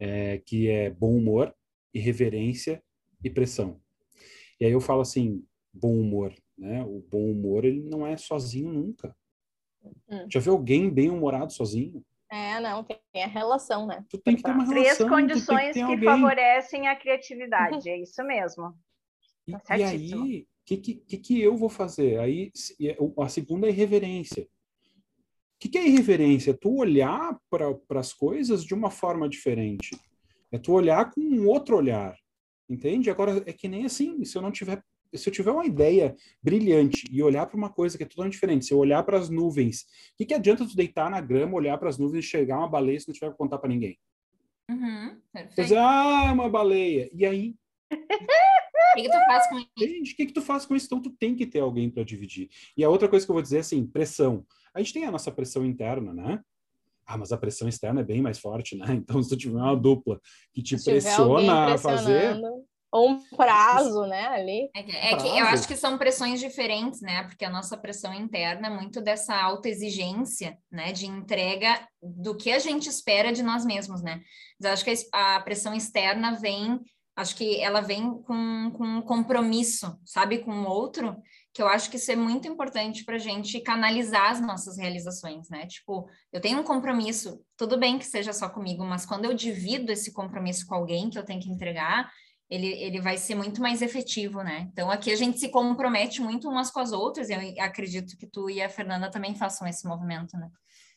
é, 0.00 0.38
que 0.38 0.68
é 0.68 0.90
bom 0.90 1.16
humor, 1.16 1.54
irreverência 1.94 2.82
e 3.22 3.30
pressão. 3.30 3.80
E 4.60 4.64
aí 4.64 4.72
eu 4.72 4.80
falo 4.80 5.00
assim, 5.00 5.46
bom 5.72 5.96
humor, 5.96 6.34
né? 6.58 6.82
O 6.82 6.98
bom 7.08 7.30
humor 7.30 7.64
ele 7.64 7.80
não 7.80 8.04
é 8.04 8.16
sozinho 8.16 8.72
nunca. 8.72 9.16
Hum. 10.08 10.26
Já 10.28 10.40
viu 10.40 10.54
alguém 10.54 10.90
bem 10.90 11.08
humorado 11.08 11.52
sozinho? 11.52 12.04
É, 12.28 12.58
não, 12.58 12.82
tem 12.82 12.98
a 13.22 13.28
relação, 13.28 13.86
né? 13.86 14.04
Tu 14.08 14.18
tem 14.18 14.34
que 14.34 14.42
ter 14.42 14.50
uma 14.50 14.66
Três 14.66 14.98
relação, 14.98 15.06
tem 15.06 15.16
condições 15.16 15.76
que 15.76 15.86
que 15.86 16.04
favorecem 16.04 16.88
a 16.88 16.96
criatividade, 16.96 17.88
é 17.88 17.96
isso 17.96 18.24
mesmo. 18.24 18.76
E, 19.46 19.52
Tá 19.52 19.76
e 19.76 19.86
certíssimo. 19.86 20.24
aí, 20.24 20.40
o 20.40 20.46
que, 20.64 20.76
que, 20.78 21.16
que 21.16 21.40
eu 21.40 21.56
vou 21.56 21.68
fazer? 21.68 22.18
Aí, 22.18 22.50
e 22.80 22.90
a 23.16 23.28
segunda 23.28 23.68
é 23.68 23.70
irreverência. 23.70 24.48
O 25.62 25.64
que, 25.64 25.68
que 25.68 25.78
é 25.78 25.86
irreverência? 25.86 26.50
É 26.50 26.54
tu 26.54 26.74
olhar 26.74 27.38
para 27.48 28.00
as 28.00 28.12
coisas 28.12 28.64
de 28.64 28.74
uma 28.74 28.90
forma 28.90 29.28
diferente. 29.28 29.96
É 30.50 30.58
tu 30.58 30.72
olhar 30.72 31.08
com 31.12 31.20
um 31.20 31.46
outro 31.46 31.76
olhar. 31.76 32.16
Entende? 32.68 33.08
Agora, 33.08 33.44
é 33.46 33.52
que 33.52 33.68
nem 33.68 33.84
assim, 33.84 34.24
se 34.24 34.36
eu 34.36 34.42
não 34.42 34.50
tiver. 34.50 34.82
Se 35.14 35.28
eu 35.28 35.32
tiver 35.32 35.52
uma 35.52 35.64
ideia 35.64 36.16
brilhante 36.42 37.06
e 37.12 37.22
olhar 37.22 37.46
para 37.46 37.56
uma 37.56 37.70
coisa 37.70 37.96
que 37.96 38.02
é 38.02 38.06
totalmente 38.06 38.32
diferente, 38.32 38.64
se 38.64 38.74
eu 38.74 38.78
olhar 38.78 39.04
para 39.04 39.16
as 39.16 39.30
nuvens, 39.30 39.82
o 39.82 40.16
que, 40.16 40.26
que 40.26 40.34
adianta 40.34 40.66
tu 40.66 40.74
deitar 40.74 41.08
na 41.08 41.20
grama, 41.20 41.54
olhar 41.54 41.78
para 41.78 41.88
as 41.88 41.96
nuvens 41.96 42.24
e 42.24 42.26
enxergar 42.26 42.58
uma 42.58 42.68
baleia 42.68 42.98
se 42.98 43.06
não 43.06 43.14
tiver 43.14 43.30
que 43.30 43.36
contar 43.36 43.58
para 43.58 43.68
ninguém? 43.68 43.96
Uhum, 44.68 45.16
perfeito. 45.32 45.62
dizer, 45.62 45.78
ah, 45.78 46.24
é 46.26 46.32
uma 46.32 46.48
baleia. 46.48 47.08
E 47.14 47.24
aí, 47.24 47.54
que, 48.94 49.02
que 49.02 49.10
tu 49.10 49.24
faz 49.26 49.48
com 49.48 49.58
isso? 49.58 49.70
Entende? 49.78 50.12
O 50.12 50.16
que, 50.16 50.26
que 50.26 50.32
tu 50.32 50.42
faz 50.42 50.66
com 50.66 50.76
isso? 50.76 50.86
Então, 50.86 51.02
tu 51.02 51.10
tem 51.10 51.34
que 51.34 51.46
ter 51.46 51.60
alguém 51.60 51.90
para 51.90 52.04
dividir. 52.04 52.48
E 52.76 52.84
a 52.84 52.90
outra 52.90 53.08
coisa 53.08 53.24
que 53.24 53.30
eu 53.30 53.34
vou 53.34 53.42
dizer 53.42 53.58
é 53.58 53.60
assim: 53.60 53.86
pressão. 53.86 54.44
A 54.74 54.78
gente 54.78 54.92
tem 54.92 55.04
a 55.04 55.10
nossa 55.10 55.30
pressão 55.30 55.64
interna, 55.64 56.12
né? 56.12 56.40
Ah, 57.06 57.18
mas 57.18 57.32
a 57.32 57.36
pressão 57.36 57.68
externa 57.68 58.00
é 58.00 58.04
bem 58.04 58.22
mais 58.22 58.38
forte, 58.38 58.76
né? 58.76 58.86
Então, 58.94 59.22
se 59.22 59.28
tu 59.28 59.36
tiver 59.36 59.56
uma 59.56 59.76
dupla 59.76 60.20
que 60.52 60.62
te 60.62 60.82
pressiona 60.82 61.74
a 61.74 61.78
fazer. 61.78 62.40
Ou 62.94 63.08
um 63.08 63.22
prazo, 63.30 64.04
né, 64.04 64.26
ali. 64.26 64.70
É 64.76 64.82
que, 64.82 64.94
é 64.94 65.16
que 65.16 65.26
eu 65.26 65.46
acho 65.46 65.66
que 65.66 65.74
são 65.74 65.96
pressões 65.96 66.38
diferentes, 66.38 67.00
né? 67.00 67.22
Porque 67.22 67.42
a 67.42 67.48
nossa 67.48 67.74
pressão 67.74 68.12
interna 68.12 68.66
é 68.66 68.70
muito 68.70 69.00
dessa 69.00 69.34
autoexigência, 69.34 70.58
né? 70.70 70.92
De 70.92 71.06
entrega 71.06 71.88
do 72.02 72.36
que 72.36 72.52
a 72.52 72.58
gente 72.58 72.90
espera 72.90 73.32
de 73.32 73.42
nós 73.42 73.64
mesmos, 73.64 74.02
né? 74.02 74.20
Mas 74.60 74.66
eu 74.66 74.72
acho 74.72 74.84
que 74.84 74.92
a 75.10 75.40
pressão 75.40 75.74
externa 75.74 76.38
vem, 76.38 76.78
acho 77.14 77.36
que 77.36 77.60
ela 77.60 77.80
vem 77.80 78.22
com, 78.22 78.70
com 78.72 78.84
um 78.84 79.02
compromisso, 79.02 79.98
sabe? 80.04 80.38
Com 80.38 80.62
o 80.62 80.68
outro, 80.68 81.16
que 81.52 81.60
eu 81.60 81.68
acho 81.68 81.90
que 81.90 81.96
isso 81.96 82.10
é 82.10 82.16
muito 82.16 82.48
importante 82.48 83.04
para 83.04 83.16
a 83.16 83.18
gente 83.18 83.60
canalizar 83.60 84.30
as 84.30 84.40
nossas 84.40 84.78
realizações, 84.78 85.48
né? 85.50 85.66
Tipo, 85.66 86.08
eu 86.32 86.40
tenho 86.40 86.60
um 86.60 86.64
compromisso, 86.64 87.40
tudo 87.56 87.78
bem 87.78 87.98
que 87.98 88.06
seja 88.06 88.32
só 88.32 88.48
comigo, 88.48 88.84
mas 88.84 89.04
quando 89.04 89.26
eu 89.26 89.34
divido 89.34 89.92
esse 89.92 90.12
compromisso 90.12 90.66
com 90.66 90.74
alguém 90.74 91.10
que 91.10 91.18
eu 91.18 91.24
tenho 91.24 91.40
que 91.40 91.50
entregar, 91.50 92.10
ele, 92.48 92.66
ele 92.66 93.00
vai 93.00 93.16
ser 93.16 93.34
muito 93.34 93.60
mais 93.60 93.82
efetivo, 93.82 94.42
né? 94.42 94.68
Então 94.72 94.90
aqui 94.90 95.10
a 95.10 95.16
gente 95.16 95.38
se 95.38 95.50
compromete 95.50 96.20
muito 96.20 96.48
umas 96.48 96.70
com 96.70 96.80
as 96.80 96.92
outras, 96.92 97.28
eu 97.28 97.38
acredito 97.58 98.16
que 98.16 98.26
tu 98.26 98.48
e 98.48 98.60
a 98.62 98.68
Fernanda 98.68 99.10
também 99.10 99.34
façam 99.34 99.66
esse 99.66 99.86
movimento, 99.86 100.36
né? 100.36 100.50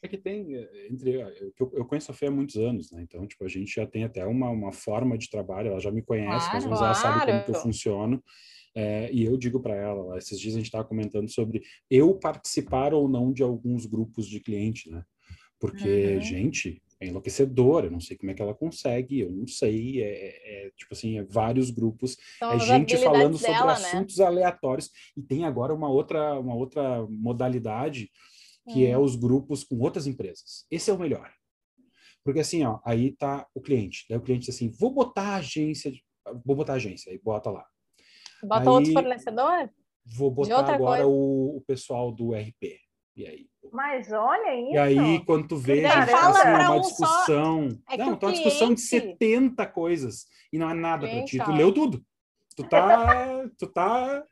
É 0.06 0.08
que 0.08 0.18
tem, 0.18 0.54
eh, 0.56 0.88
entre 0.92 1.14
eu, 1.14 1.54
eu 1.74 1.86
conheço 1.86 2.12
a 2.12 2.14
Fê 2.14 2.28
há 2.28 2.32
muitos 2.32 2.56
anos, 2.58 2.92
né? 2.92 3.02
Então, 3.02 3.26
tipo, 3.26 3.44
a 3.44 3.48
gente 3.48 3.74
já 3.74 3.88
tem 3.88 4.04
até 4.04 4.26
uma, 4.26 4.50
uma 4.50 4.72
forma 4.72 5.18
de 5.18 5.30
trabalho, 5.30 5.70
ela 5.70 5.80
já 5.80 5.92
me 5.92 6.02
conhece, 6.04 6.48
ou 6.56 6.62
menos 6.62 6.82
ela 6.82 6.94
sabe 6.94 7.26
como 7.26 7.44
que 7.44 7.50
eu 7.50 7.54
Claro. 7.54 7.64
funciono. 7.68 8.24
É, 8.76 9.10
e 9.12 9.24
eu 9.24 9.36
digo 9.38 9.60
para 9.62 9.76
ela, 9.76 10.18
esses 10.18 10.40
dias 10.40 10.54
a 10.54 10.58
gente 10.58 10.68
estava 10.68 10.84
comentando 10.84 11.30
sobre 11.30 11.62
eu 11.90 12.14
participar 12.14 12.94
ou 12.94 13.08
não 13.10 13.32
de 13.34 13.42
alguns 13.42 13.86
grupos 13.86 14.28
de 14.28 14.40
cliente, 14.40 14.90
né? 14.92 15.04
Porque, 15.60 16.16
Uhum. 16.16 16.22
gente, 16.22 16.82
é 17.00 17.08
enlouquecedor, 17.08 17.86
eu 17.86 17.92
não 17.92 18.00
sei 18.00 18.18
como 18.18 18.32
é 18.32 18.34
que 18.34 18.42
ela 18.42 18.54
consegue, 18.54 19.22
eu 19.22 19.32
não 19.32 19.48
sei, 19.48 20.02
é, 20.04 20.08
é- 20.08 20.68
é, 20.68 20.72
tipo 20.76 20.94
assim, 20.94 21.18
é 21.18 21.24
vários 21.24 21.70
grupos 21.72 22.18
São 22.38 22.52
é 22.52 22.60
gente 22.60 22.98
falando 22.98 23.38
sobre 23.38 23.54
dela, 23.54 23.74
né? 23.74 23.74
assuntos 23.74 24.20
aleatórios 24.20 24.92
e 25.18 25.22
tem 25.22 25.46
agora 25.46 25.74
uma 25.74 25.90
outra 25.90 26.40
uma 26.40 26.54
outra 26.56 27.06
modalidade 27.10 28.10
que 28.72 28.86
é 28.86 28.98
Hum. 28.98 29.04
os 29.04 29.16
grupos 29.16 29.64
com 29.64 29.78
outras 29.80 30.08
empresas. 30.08 30.66
Esse 30.72 30.90
é 30.90 30.94
o 30.94 31.00
melhor. 31.00 31.32
Porque 32.24 32.40
assim, 32.40 32.64
ó, 32.66 32.80
aí 32.84 33.12
tá 33.16 33.46
o 33.54 33.62
cliente, 33.62 34.06
daí 34.10 34.18
o 34.18 34.22
cliente 34.22 34.46
diz 34.48 34.56
assim: 34.56 34.70
"Vou 34.80 34.92
botar 34.92 35.22
a 35.30 35.36
agência, 35.36 35.92
vou 36.44 36.56
botar 36.56 36.74
a 36.74 36.76
agência", 36.78 37.12
aí 37.12 37.20
bota 37.24 37.52
lá. 37.52 37.66
Bota 38.44 38.72
outro 38.72 38.90
Aí- 38.90 38.94
fornecedor? 38.94 39.70
Vou 40.06 40.30
botar 40.32 40.58
outra 40.58 40.76
agora 40.76 41.08
o, 41.08 41.58
o 41.58 41.62
pessoal 41.62 42.12
do 42.12 42.34
RP. 42.34 42.80
E 43.16 43.26
aí, 43.26 43.48
Mas 43.72 44.12
olha 44.12 44.60
isso. 44.60 44.74
e 44.74 44.78
aí 44.78 45.24
quando 45.26 45.48
tu 45.48 45.56
vê, 45.56 45.82
daí 45.82 45.92
já 45.92 46.06
tá 46.06 46.18
fala 46.18 46.40
assim, 46.40 46.50
uma 46.50 46.72
um 46.76 46.84
só. 46.84 46.90
discussão, 46.90 47.68
É 47.90 47.92
que 47.98 48.04
não, 48.04 48.18
tá 48.18 48.28
uma 48.28 48.34
discussão 48.34 48.74
de 48.74 48.88
cliente- 48.90 49.08
70 49.18 49.66
coisas 49.68 50.26
e 50.52 50.58
não 50.58 50.70
é 50.70 50.74
nada 50.74 51.08
para 51.08 51.24
ti, 51.24 51.38
Cliente, 51.38 51.46
tu 51.46 51.52
leu 51.56 51.74
tudo. 51.74 52.06
Tu 52.58 52.68
tá, 52.68 53.50
tu 53.58 53.68
tá, 53.68 54.26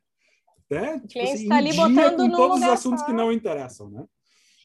né? 0.70 0.96
Tipo 1.00 1.08
cliente 1.08 1.32
assim, 1.34 1.48
tá 1.48 1.56
ali 1.58 1.74
botando 1.74 2.18
com 2.18 2.30
todos 2.32 2.58
os 2.58 2.64
assuntos 2.64 3.00
só. 3.02 3.06
que 3.06 3.14
não 3.14 3.32
interessam, 3.32 3.90
né? 3.90 4.06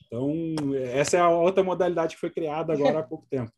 Então, 0.08 0.74
essa 0.74 1.18
é 1.18 1.20
a 1.20 1.28
outra 1.28 1.62
modalidade 1.62 2.14
que 2.14 2.20
foi 2.20 2.30
criada 2.30 2.72
agora 2.72 2.98
há 2.98 3.02
pouco 3.02 3.26
tempo. 3.28 3.52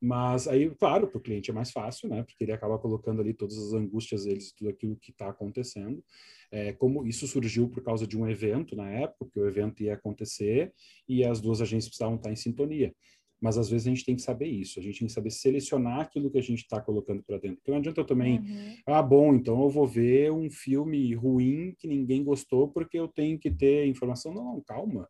Mas 0.00 0.48
aí, 0.48 0.70
claro, 0.76 1.08
para 1.08 1.18
o 1.18 1.20
cliente 1.20 1.50
é 1.50 1.54
mais 1.54 1.70
fácil, 1.70 2.08
né? 2.08 2.22
Porque 2.22 2.42
ele 2.42 2.52
acaba 2.52 2.78
colocando 2.78 3.20
ali 3.20 3.34
todas 3.34 3.58
as 3.58 3.74
angústias 3.74 4.24
deles 4.24 4.52
tudo 4.52 4.70
aquilo 4.70 4.96
que 4.96 5.10
está 5.10 5.28
acontecendo. 5.28 6.02
É, 6.50 6.72
como 6.72 7.06
isso 7.06 7.26
surgiu 7.26 7.68
por 7.68 7.82
causa 7.82 8.06
de 8.06 8.16
um 8.16 8.26
evento 8.26 8.74
na 8.74 8.88
época, 8.88 9.30
que 9.30 9.38
o 9.38 9.46
evento 9.46 9.82
ia 9.82 9.94
acontecer 9.94 10.72
e 11.06 11.22
as 11.22 11.40
duas 11.40 11.60
agências 11.60 11.88
precisavam 11.88 12.16
estar 12.16 12.32
em 12.32 12.36
sintonia. 12.36 12.94
Mas 13.38 13.58
às 13.58 13.70
vezes 13.70 13.86
a 13.86 13.90
gente 13.90 14.04
tem 14.04 14.16
que 14.16 14.22
saber 14.22 14.46
isso, 14.46 14.78
a 14.78 14.82
gente 14.82 14.98
tem 14.98 15.08
que 15.08 15.14
saber 15.14 15.30
selecionar 15.30 16.00
aquilo 16.00 16.30
que 16.30 16.38
a 16.38 16.42
gente 16.42 16.60
está 16.60 16.80
colocando 16.80 17.22
para 17.22 17.38
dentro. 17.38 17.56
Porque 17.56 17.70
não 17.70 17.78
adianta 17.78 18.00
eu 18.00 18.06
também, 18.06 18.38
uhum. 18.38 18.76
ah, 18.86 19.02
bom, 19.02 19.34
então 19.34 19.62
eu 19.62 19.68
vou 19.68 19.86
ver 19.86 20.30
um 20.30 20.50
filme 20.50 21.14
ruim 21.14 21.74
que 21.78 21.86
ninguém 21.86 22.22
gostou 22.24 22.68
porque 22.68 22.98
eu 22.98 23.08
tenho 23.08 23.38
que 23.38 23.50
ter 23.50 23.86
informação. 23.86 24.32
Não, 24.32 24.44
não, 24.44 24.60
calma. 24.60 25.08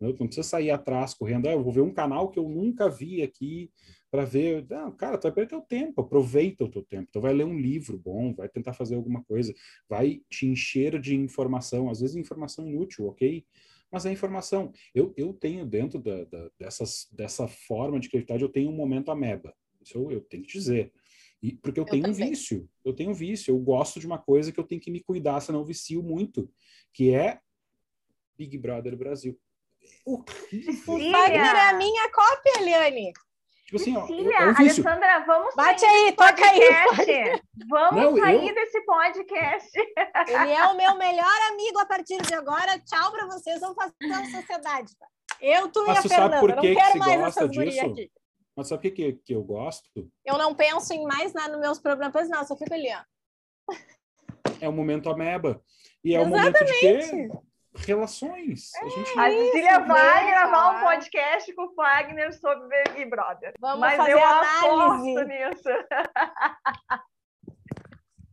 Não 0.00 0.14
precisa 0.14 0.42
sair 0.42 0.70
atrás 0.70 1.12
correndo, 1.12 1.46
ah, 1.46 1.52
eu 1.52 1.62
vou 1.62 1.72
ver 1.72 1.82
um 1.82 1.92
canal 1.92 2.30
que 2.30 2.38
eu 2.38 2.48
nunca 2.48 2.88
vi 2.88 3.22
aqui 3.22 3.70
para 4.10 4.24
ver. 4.24 4.66
Não, 4.68 4.90
cara, 4.90 5.18
tu 5.18 5.24
vai 5.24 5.32
perder 5.32 5.50
teu 5.50 5.60
tempo, 5.60 6.00
aproveita 6.00 6.64
o 6.64 6.70
teu 6.70 6.82
tempo. 6.82 7.06
Então 7.10 7.20
vai 7.20 7.34
ler 7.34 7.44
um 7.44 7.58
livro 7.58 7.98
bom, 7.98 8.34
vai 8.34 8.48
tentar 8.48 8.72
fazer 8.72 8.94
alguma 8.94 9.22
coisa, 9.22 9.54
vai 9.88 10.22
te 10.30 10.46
encher 10.46 10.98
de 10.98 11.14
informação, 11.14 11.90
às 11.90 12.00
vezes 12.00 12.16
informação 12.16 12.66
inútil, 12.66 13.06
ok? 13.06 13.44
Mas 13.92 14.06
é 14.06 14.12
informação. 14.12 14.72
Eu, 14.94 15.12
eu 15.16 15.34
tenho 15.34 15.66
dentro 15.66 16.00
da, 16.00 16.24
da, 16.24 16.50
dessas, 16.58 17.08
dessa 17.12 17.46
forma 17.46 18.00
de 18.00 18.08
criatividade, 18.08 18.42
eu 18.42 18.48
tenho 18.48 18.70
um 18.70 18.76
momento 18.76 19.10
ameba. 19.10 19.54
Isso 19.82 19.98
eu, 19.98 20.10
eu 20.10 20.20
tenho 20.22 20.44
que 20.44 20.52
dizer. 20.52 20.92
E, 21.42 21.54
porque 21.54 21.80
eu, 21.80 21.84
eu 21.84 21.90
tenho 21.90 22.04
também. 22.04 22.26
um 22.26 22.30
vício. 22.30 22.68
Eu 22.84 22.92
tenho 22.92 23.10
um 23.10 23.14
vício. 23.14 23.52
Eu 23.52 23.58
gosto 23.58 23.98
de 23.98 24.06
uma 24.06 24.18
coisa 24.18 24.52
que 24.52 24.60
eu 24.60 24.64
tenho 24.64 24.80
que 24.80 24.90
me 24.90 25.00
cuidar, 25.00 25.40
senão 25.40 25.60
eu 25.60 25.64
vicio 25.64 26.02
muito, 26.02 26.50
que 26.92 27.12
é 27.12 27.40
Big 28.36 28.56
Brother 28.56 28.96
Brasil. 28.96 29.38
O 30.06 30.22
Wagner 31.12 31.56
é 31.56 31.68
a 31.70 31.72
minha 31.74 32.10
cópia, 32.10 32.60
Eliane. 32.60 33.12
Tipo 33.70 33.76
assim, 33.76 33.96
ó, 33.96 34.06
é 34.08 34.46
um 34.46 34.56
Alessandra, 34.56 35.24
vamos 35.24 35.54
Bate 35.54 35.84
aí, 35.84 36.12
toca 36.12 36.44
aí. 36.44 37.40
Vamos 37.68 38.02
Não, 38.02 38.16
sair 38.18 38.48
eu... 38.48 38.54
desse 38.54 38.80
podcast. 38.84 39.70
Ele 39.78 40.50
é 40.50 40.66
o 40.66 40.76
meu 40.76 40.98
melhor 40.98 41.52
amigo 41.52 41.78
a 41.78 41.86
partir 41.86 42.20
de 42.20 42.34
agora. 42.34 42.80
Tchau 42.80 43.12
para 43.12 43.26
vocês, 43.26 43.60
vamos 43.60 43.76
fazer 43.76 43.94
uma 44.02 44.24
sociedade. 44.26 44.92
Eu, 45.40 45.68
tu 45.68 45.84
Mas 45.86 46.04
e 46.04 46.06
a 46.06 46.10
Fernanda, 46.10 46.40
por 46.40 46.50
que 46.56 46.68
não 46.68 46.74
quero 46.74 46.92
que 46.92 46.98
mais 46.98 47.20
gosta 47.20 47.48
disso? 47.48 47.86
aqui. 47.86 48.10
Mas 48.56 48.66
sabe 48.66 48.88
o 48.88 48.92
que, 48.92 49.12
que 49.12 49.32
eu 49.32 49.42
gosto? 49.44 49.88
Eu 50.24 50.36
não 50.36 50.52
penso 50.52 50.92
em 50.92 51.04
mais 51.04 51.32
nada 51.32 51.52
nos 51.52 51.60
meus 51.60 51.78
problemas, 51.78 52.28
não, 52.28 52.44
só 52.44 52.56
fico 52.56 52.74
ali, 52.74 52.88
ó. 52.92 53.74
É 54.60 54.68
o 54.68 54.72
momento 54.72 55.08
ameba. 55.08 55.62
E 56.04 56.14
é 56.14 56.20
Exatamente. 56.20 56.34
o 56.34 56.38
momento 56.42 56.64
de 56.64 56.80
quê? 56.80 57.30
Relações. 57.74 58.74
É, 58.74 58.84
a, 58.84 58.88
gente... 58.88 59.18
a 59.18 59.30
Cecília 59.30 59.78
vai 59.80 60.30
gravar 60.30 60.70
um 60.70 60.84
podcast 60.84 61.52
com 61.54 61.62
o 61.62 61.74
Wagner 61.74 62.32
sobre 62.38 62.82
Big 62.94 63.06
Brother. 63.10 63.54
Vamos 63.60 63.80
Mas 63.80 63.96
fazer 63.96 64.12
eu 64.12 64.24
análise. 64.24 65.18
aposto 65.18 65.28
nisso. 65.28 65.68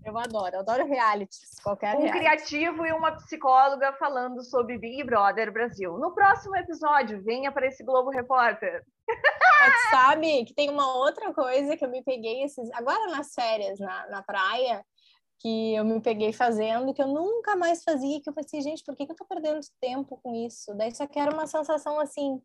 Eu 0.06 0.17
adoro, 0.17 0.56
eu 0.56 0.60
adoro 0.62 0.88
realities, 0.88 1.60
qualquer 1.62 1.93
Um 1.93 2.04
reality. 2.04 2.17
criativo 2.17 2.86
e 2.86 2.93
uma 2.93 3.12
psicóloga 3.17 3.91
falando 4.00 4.41
sobre 4.41 4.78
Big 4.78 5.04
Brother 5.04 5.52
Brasil. 5.52 5.97
No 5.97 6.13
próximo 6.15 6.56
episódio, 6.56 7.21
venha 7.26 7.52
para 7.52 7.67
esse 7.67 7.84
Globo 7.84 8.10
Repórter. 8.10 8.86
Mas 9.60 9.89
sabe 9.89 10.45
que 10.45 10.54
tem 10.54 10.69
uma 10.69 10.95
outra 10.95 11.34
coisa 11.34 11.76
que 11.76 11.84
eu 11.84 11.89
me 11.89 12.02
peguei 12.06 12.41
esses 12.45 12.71
agora 12.71 13.08
nas 13.08 13.34
férias 13.34 13.78
na, 13.80 14.08
na 14.08 14.23
praia 14.23 14.82
que 15.39 15.76
eu 15.76 15.86
me 15.86 16.02
peguei 16.02 16.34
fazendo, 16.34 16.93
que 16.93 17.02
eu 17.02 17.08
nunca 17.08 17.56
mais 17.56 17.84
fazia, 17.84 18.21
que 18.21 18.30
eu 18.30 18.34
pensei, 18.34 18.62
gente, 18.62 18.84
por 18.84 18.95
que, 18.95 19.06
que 19.06 19.12
eu 19.12 19.15
tô 19.15 19.26
perdendo 19.26 19.60
tempo 19.80 20.19
com 20.23 20.34
isso? 20.34 20.73
Daí 20.76 20.93
só 20.93 21.06
que 21.06 21.19
era 21.19 21.34
uma 21.34 21.45
sensação 21.45 22.00
assim, 22.00 22.41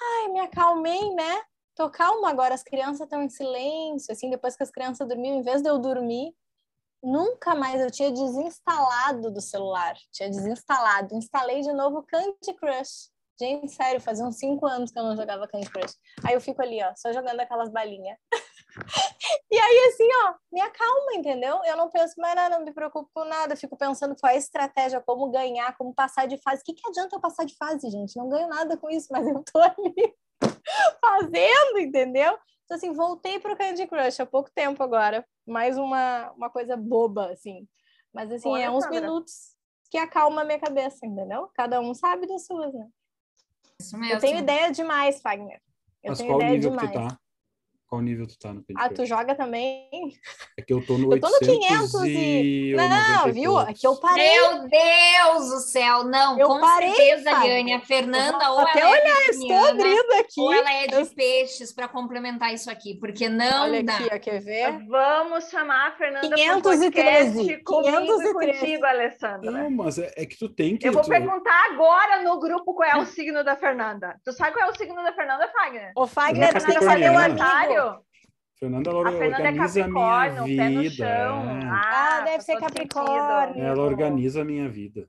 ai, 0.00 0.28
me 0.28 0.40
acalmei, 0.40 1.14
né? 1.14 1.42
Tô 1.74 1.88
calma 1.88 2.28
agora, 2.28 2.54
as 2.54 2.62
crianças 2.62 3.00
estão 3.00 3.22
em 3.22 3.30
silêncio, 3.30 4.12
assim, 4.12 4.28
depois 4.28 4.54
que 4.54 4.62
as 4.62 4.70
crianças 4.70 5.08
dormiram, 5.08 5.38
em 5.38 5.42
vez 5.42 5.62
de 5.62 5.70
eu 5.70 5.78
dormir, 5.78 6.34
nunca 7.02 7.54
mais 7.54 7.80
eu 7.80 7.90
tinha 7.90 8.12
desinstalado 8.12 9.30
do 9.30 9.40
celular, 9.40 9.94
tinha 10.12 10.28
desinstalado, 10.28 11.14
instalei 11.14 11.62
de 11.62 11.72
novo 11.72 12.02
Candy 12.02 12.54
Crush. 12.58 13.10
Gente, 13.40 13.72
sério, 13.72 14.00
fazia 14.00 14.24
uns 14.24 14.36
cinco 14.36 14.66
anos 14.66 14.90
que 14.90 14.98
eu 14.98 15.02
não 15.02 15.16
jogava 15.16 15.48
Candy 15.48 15.68
Crush. 15.70 15.94
Aí 16.24 16.34
eu 16.34 16.40
fico 16.40 16.60
ali, 16.60 16.82
ó, 16.82 16.92
só 16.94 17.12
jogando 17.12 17.40
aquelas 17.40 17.70
balinhas. 17.70 18.18
e 19.50 19.58
aí, 19.58 19.88
assim, 19.88 20.08
ó, 20.24 20.34
me 20.52 20.60
acalma, 20.60 21.14
entendeu? 21.14 21.60
Eu 21.64 21.76
não 21.76 21.90
penso 21.90 22.14
mais 22.18 22.34
nada, 22.34 22.58
não 22.58 22.64
me 22.64 22.72
preocupo 22.72 23.10
com 23.14 23.24
nada, 23.24 23.56
fico 23.56 23.76
pensando 23.76 24.16
qual 24.18 24.30
é 24.30 24.34
a 24.34 24.38
estratégia, 24.38 25.00
como 25.00 25.30
ganhar, 25.30 25.76
como 25.76 25.94
passar 25.94 26.26
de 26.26 26.38
fase. 26.38 26.62
O 26.62 26.64
que, 26.64 26.74
que 26.74 26.88
adianta 26.88 27.16
eu 27.16 27.20
passar 27.20 27.44
de 27.44 27.56
fase, 27.56 27.90
gente? 27.90 28.16
Não 28.16 28.28
ganho 28.28 28.48
nada 28.48 28.76
com 28.76 28.90
isso, 28.90 29.08
mas 29.10 29.26
eu 29.26 29.42
tô 29.44 29.58
ali 29.60 30.14
fazendo, 31.00 31.78
entendeu? 31.78 32.38
Então, 32.64 32.76
assim, 32.76 32.92
voltei 32.92 33.38
pro 33.38 33.56
Candy 33.56 33.86
Crush 33.86 34.20
há 34.20 34.26
pouco 34.26 34.50
tempo 34.54 34.82
agora. 34.82 35.26
Mais 35.46 35.76
uma, 35.76 36.30
uma 36.32 36.48
coisa 36.48 36.76
boba, 36.76 37.30
assim. 37.32 37.68
Mas, 38.12 38.32
assim, 38.32 38.48
Olha, 38.48 38.64
é 38.64 38.70
uns 38.70 38.84
câmera. 38.84 39.06
minutos 39.06 39.54
que 39.90 39.98
acalma 39.98 40.40
a 40.40 40.44
minha 40.44 40.58
cabeça, 40.58 41.04
entendeu? 41.04 41.50
Cada 41.54 41.80
um 41.80 41.92
sabe 41.92 42.26
das 42.26 42.46
suas, 42.46 42.72
né? 42.72 42.88
Isso 43.78 43.98
mesmo. 43.98 44.14
Eu 44.14 44.20
tenho 44.20 44.38
ideia 44.38 44.70
demais, 44.70 45.20
Fagner. 45.20 45.60
Eu 46.02 46.10
Mas 46.10 46.18
tenho 46.18 46.30
qual 46.30 46.40
ideia 46.40 46.52
nível 46.54 46.70
demais. 46.70 46.90
que 46.90 46.98
tu 46.98 47.08
tá? 47.08 47.20
Qual 47.92 48.00
nível 48.00 48.26
tu 48.26 48.38
tá 48.38 48.48
no 48.54 48.62
Candy 48.64 48.72
Ah, 48.78 48.88
tu 48.88 49.04
joga 49.04 49.34
também? 49.34 49.86
É 50.58 50.62
que 50.62 50.72
eu 50.72 50.82
tô 50.86 50.96
no 50.96 51.12
eu 51.12 51.20
tô 51.20 51.28
no 51.28 51.38
500 51.40 51.94
e... 52.04 52.74
Não, 52.74 53.30
viu? 53.30 53.60
É 53.60 53.74
que 53.74 53.86
eu 53.86 53.96
parei. 53.96 54.30
Meu 54.40 54.66
Deus 54.66 55.50
do 55.50 55.58
céu, 55.60 56.02
não, 56.02 56.38
eu 56.38 56.48
com 56.48 56.58
parei, 56.58 56.88
certeza, 56.94 57.24
sabe? 57.30 57.48
Liane, 57.48 57.74
a 57.74 57.80
Fernanda 57.80 58.50
ou 58.50 58.60
Até 58.60 58.80
ela 58.80 58.90
olhar, 58.92 59.04
é 59.04 59.28
estou 59.28 59.66
abrindo 59.68 60.12
aqui. 60.20 60.40
ou 60.40 60.54
ela 60.54 60.72
é 60.72 60.86
de 60.86 60.94
Eu- 60.94 61.06
peixes 61.14 61.70
para 61.70 61.86
complementar 61.86 62.54
isso 62.54 62.70
aqui, 62.70 62.94
porque 62.98 63.28
não 63.28 63.64
Olha 63.64 63.82
dá. 63.84 63.94
aqui, 63.94 64.08
ó, 64.10 64.18
quer 64.18 64.40
ver? 64.40 64.86
Vamos 64.88 65.50
chamar 65.50 65.88
a 65.88 65.90
Fernanda 65.90 66.28
para 66.30 66.36
513, 66.38 66.62
podcast 66.62 67.62
comigo 67.64 67.88
e 67.90 68.06
513. 68.06 68.58
contigo, 68.58 68.86
Alessandra. 68.86 69.50
Não, 69.50 69.70
mas 69.70 69.98
é, 69.98 70.10
é 70.16 70.24
que 70.24 70.38
tu 70.38 70.48
tem 70.48 70.78
que... 70.78 70.88
Eu 70.88 70.92
vou 70.94 71.02
tu- 71.02 71.10
perguntar 71.10 71.62
agora 71.70 72.22
no 72.22 72.40
grupo 72.40 72.72
qual 72.72 72.88
é 72.88 72.96
o 72.96 73.04
signo 73.04 73.44
da 73.44 73.54
Fernanda. 73.54 74.18
Tu 74.24 74.32
sabe 74.32 74.52
qual 74.56 74.66
é 74.66 74.70
o 74.70 74.74
signo 74.78 74.94
da 75.02 75.12
Fernanda, 75.12 75.46
Fagner? 75.52 75.92
O 75.94 76.06
Fagner 76.06 76.48
Ela 76.48 76.48
é 76.48 76.52
precisa 76.52 76.80
fazer 76.80 77.10
o 77.10 77.14
capricorniana. 77.14 77.81
Fernanda, 78.58 78.90
ela 78.90 79.08
A 79.08 79.12
Fernanda 79.12 79.36
é 79.42 79.48
organiza 79.50 79.84
a 79.84 79.88
minha 79.88 80.04
Capricórnio, 80.04 80.56
pé 80.56 80.68
no 80.68 80.80
vida. 80.82 80.94
chão. 80.94 81.50
é. 81.50 81.60
Ah, 81.68 82.20
deve 82.20 82.30
faz 82.30 82.44
ser 82.44 82.60
Capricórnio. 82.60 83.46
sentido. 83.48 83.64
Ela 83.66 83.82
organiza 83.82 84.40
a 84.42 84.44
minha 84.44 84.68
vida. 84.68 85.08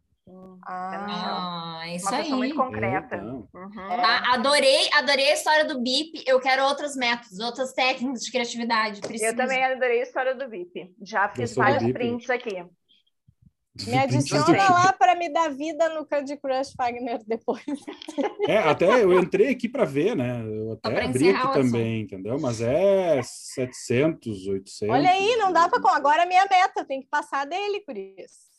Ah, 0.65 1.81
Ah, 1.83 1.87
isso 1.93 2.07
Uma 2.07 2.17
pessoa 2.17 2.37
muito 2.37 2.55
concreta. 2.55 3.15
Então, 3.17 3.47
Uhum. 3.53 3.71
Tá, 3.89 4.33
adorei, 4.33 4.89
adorei 4.93 5.29
a 5.29 5.33
história 5.33 5.65
do 5.65 5.81
BIP. 5.81 6.23
Eu 6.25 6.39
quero 6.39 6.63
outros 6.63 6.95
métodos, 6.95 7.39
outras 7.39 7.73
técnicas 7.73 8.21
de 8.21 8.31
criatividade. 8.31 9.01
Preciso. 9.01 9.31
Eu 9.31 9.35
também 9.35 9.63
adorei 9.63 9.99
a 9.99 10.03
história 10.03 10.33
do 10.33 10.49
VIP. 10.49 10.93
Já 11.01 11.27
fiz 11.29 11.53
vários 11.55 11.91
prints 11.91 12.29
aqui. 12.29 12.65
Me 13.87 13.97
adiciona 13.97 14.69
lá 14.69 14.93
para 14.93 15.15
me 15.15 15.29
dar 15.29 15.49
vida 15.49 15.89
no 15.89 16.05
Candy 16.05 16.37
Crush, 16.37 16.73
Fagner, 16.75 17.19
depois. 17.25 17.63
É, 18.47 18.57
até 18.57 19.03
eu 19.03 19.17
entrei 19.19 19.49
aqui 19.51 19.69
para 19.69 19.85
ver, 19.85 20.15
né? 20.15 20.43
Eu 20.45 20.73
até 20.73 21.03
abri 21.05 21.29
aqui 21.29 21.53
também, 21.53 22.01
entendeu? 22.01 22.37
Mas 22.39 22.61
é 22.61 23.21
700, 23.23 24.47
800. 24.47 24.93
Olha 24.93 25.09
aí, 25.09 25.35
não 25.37 25.51
dá 25.51 25.69
para... 25.69 25.95
Agora 25.95 26.23
é 26.23 26.25
minha 26.25 26.45
meta, 26.45 26.83
tem 26.85 27.01
que 27.01 27.07
passar 27.07 27.45
dele, 27.45 27.79
por 27.81 27.97
isso. 27.97 28.51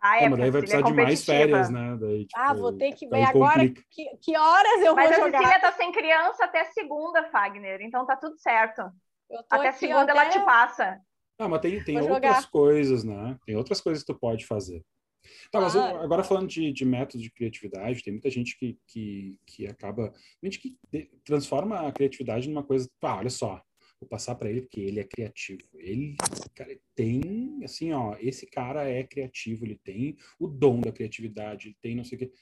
Ah, 0.00 0.20
É, 0.20 0.24
é, 0.24 0.28
mas 0.28 0.38
daí 0.38 0.50
vai 0.50 0.60
porque 0.60 0.72
precisar 0.72 0.82
de 0.82 0.92
é 0.92 1.04
mais 1.04 1.24
férias, 1.24 1.70
né? 1.70 1.96
Daí, 2.00 2.26
tipo, 2.26 2.40
Ah, 2.40 2.54
vou 2.54 2.72
ter 2.72 2.92
que 2.92 3.08
ver 3.08 3.22
agora 3.24 3.68
que, 3.90 4.16
que 4.22 4.36
horas 4.36 4.82
eu 4.82 4.94
Mas 4.94 5.10
vou 5.10 5.18
a 5.18 5.26
jogar. 5.26 5.38
Cecília 5.40 5.60
tá 5.60 5.72
sem 5.72 5.92
criança 5.92 6.44
até 6.44 6.64
segunda, 6.66 7.24
Fagner. 7.30 7.80
Então 7.82 8.06
tá 8.06 8.16
tudo 8.16 8.38
certo. 8.38 8.82
Eu 9.28 9.42
tô 9.42 9.56
Até 9.56 9.68
aqui, 9.68 9.78
segunda 9.80 10.06
ó, 10.06 10.10
ela 10.10 10.22
até- 10.22 10.38
te 10.38 10.44
passa. 10.44 11.00
Ah, 11.38 11.48
mas 11.48 11.60
tem, 11.60 11.82
tem 11.84 11.98
Vou 11.98 12.10
outras 12.10 12.36
jogar. 12.36 12.50
coisas, 12.50 13.04
né? 13.04 13.38
Tem 13.44 13.56
outras 13.56 13.80
coisas 13.80 14.02
que 14.02 14.12
tu 14.12 14.18
pode 14.18 14.46
fazer. 14.46 14.82
Tá, 15.50 15.60
mas 15.60 15.72
Claro. 15.72 15.98
agora 15.98 16.22
falando 16.24 16.46
de, 16.48 16.72
de 16.72 16.84
métodos 16.84 17.20
de 17.22 17.30
criatividade, 17.30 18.02
tem 18.02 18.12
muita 18.12 18.30
gente 18.30 18.56
que, 18.56 18.78
que, 18.86 19.38
que 19.44 19.66
acaba. 19.66 20.12
Gente 20.42 20.58
que 20.58 20.76
transforma 21.24 21.80
a 21.86 21.92
criatividade 21.92 22.48
numa 22.48 22.62
coisa. 22.62 22.88
Ah, 23.02 23.16
olha 23.16 23.28
só, 23.30 23.60
vou 24.00 24.08
passar 24.08 24.34
para 24.36 24.48
ele 24.48 24.62
porque 24.62 24.80
ele 24.80 25.00
é 25.00 25.04
criativo. 25.04 25.62
Ele, 25.74 26.16
cara, 26.54 26.78
tem, 26.94 27.58
assim, 27.64 27.92
ó, 27.92 28.16
esse 28.20 28.46
cara 28.46 28.88
é 28.88 29.02
criativo, 29.02 29.64
ele 29.64 29.76
tem 29.82 30.16
o 30.38 30.46
dom 30.46 30.80
da 30.80 30.92
criatividade, 30.92 31.68
ele 31.68 31.76
tem 31.82 31.94
não 31.96 32.04
sei 32.04 32.16
o 32.16 32.18
quê. 32.20 32.32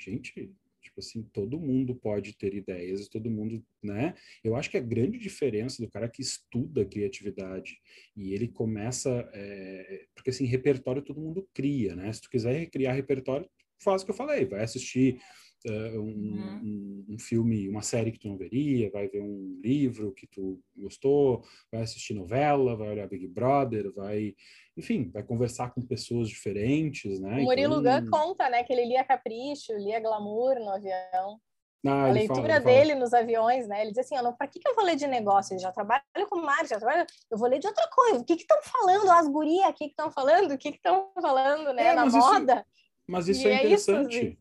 Gente, 0.00 0.52
tipo 0.94 1.00
assim, 1.00 1.22
todo 1.32 1.58
mundo 1.58 1.94
pode 1.94 2.36
ter 2.36 2.54
ideias, 2.54 3.08
todo 3.08 3.30
mundo, 3.30 3.64
né? 3.82 4.14
Eu 4.44 4.54
acho 4.54 4.70
que 4.70 4.76
a 4.76 4.80
grande 4.80 5.18
diferença 5.18 5.82
do 5.82 5.90
cara 5.90 6.08
que 6.08 6.22
estuda 6.22 6.84
criatividade 6.84 7.80
e 8.16 8.32
ele 8.32 8.46
começa, 8.46 9.28
é, 9.32 10.06
porque 10.14 10.30
assim, 10.30 10.44
repertório 10.44 11.02
todo 11.02 11.20
mundo 11.20 11.48
cria, 11.52 11.96
né? 11.96 12.12
Se 12.12 12.22
tu 12.22 12.30
quiser 12.30 12.66
criar 12.66 12.92
repertório, 12.92 13.48
faz 13.82 14.02
o 14.02 14.04
que 14.04 14.12
eu 14.12 14.16
falei, 14.16 14.44
vai 14.44 14.62
assistir 14.62 15.20
eh, 15.66 15.98
um, 15.98 16.02
Uhum. 16.04 17.04
um, 17.08 17.14
um 17.14 17.18
filme, 17.18 17.68
uma 17.68 17.82
série 17.82 18.12
que 18.12 18.18
tu 18.18 18.28
não 18.28 18.36
veria, 18.36 18.90
vai 18.90 19.08
ver 19.08 19.22
um 19.22 19.58
livro 19.62 20.12
que 20.12 20.26
tu 20.26 20.60
gostou, 20.76 21.42
vai 21.72 21.82
assistir 21.82 22.14
novela, 22.14 22.76
vai 22.76 22.90
olhar 22.90 23.08
Big 23.08 23.26
Brother, 23.26 23.92
vai, 23.94 24.34
enfim, 24.76 25.10
vai 25.12 25.22
conversar 25.22 25.72
com 25.74 25.80
pessoas 25.82 26.28
diferentes, 26.28 27.18
né? 27.20 27.40
O 27.40 27.44
Murilo 27.44 27.80
Então, 27.80 28.00
Gun 28.04 28.10
conta, 28.10 28.48
né, 28.50 28.62
que 28.64 28.72
ele 28.72 28.84
lia 28.86 29.04
Capricho, 29.04 29.72
lia 29.78 30.00
Glamour 30.00 30.56
no 30.56 30.70
avião. 30.70 31.40
Ah, 31.86 32.04
a 32.04 32.08
ele 32.08 32.20
leitura 32.20 32.36
fala, 32.36 32.48
ele 32.54 32.62
fala. 32.62 32.76
dele 32.76 32.94
nos 32.94 33.12
aviões, 33.12 33.68
né? 33.68 33.82
Ele 33.82 33.90
diz 33.92 33.98
assim, 34.10 34.14
para 34.38 34.46
que, 34.48 34.58
que 34.58 34.66
eu 34.66 34.74
vou 34.74 34.84
ler 34.86 34.96
de 34.96 35.06
negócio? 35.06 35.54
Eu 35.54 35.58
já 35.58 35.70
trabalho 35.70 36.02
com 36.30 36.40
marketing, 36.40 36.70
já 36.70 36.78
trabalho... 36.78 37.06
eu 37.30 37.36
vou 37.36 37.46
ler 37.46 37.58
de 37.58 37.66
outra 37.66 37.86
coisa. 37.88 38.20
O 38.20 38.24
que 38.24 38.32
estão 38.32 38.56
falando 38.62 39.10
as 39.10 39.28
gurias? 39.28 39.68
O 39.68 39.74
que 39.74 39.84
estão 39.84 40.10
falando? 40.10 40.52
O 40.52 40.58
que 40.58 40.70
estão 40.70 41.10
falando, 41.20 41.74
né? 41.74 41.88
É, 41.88 41.94
Na 41.94 42.06
isso- 42.06 42.16
moda? 42.16 42.66
Mas 43.06 43.28
isso 43.28 43.46
E 43.46 43.50
é 43.50 43.54
é 43.64 43.66
isso, 43.66 43.90
interessante. 43.90 44.16
assim. 44.18 44.38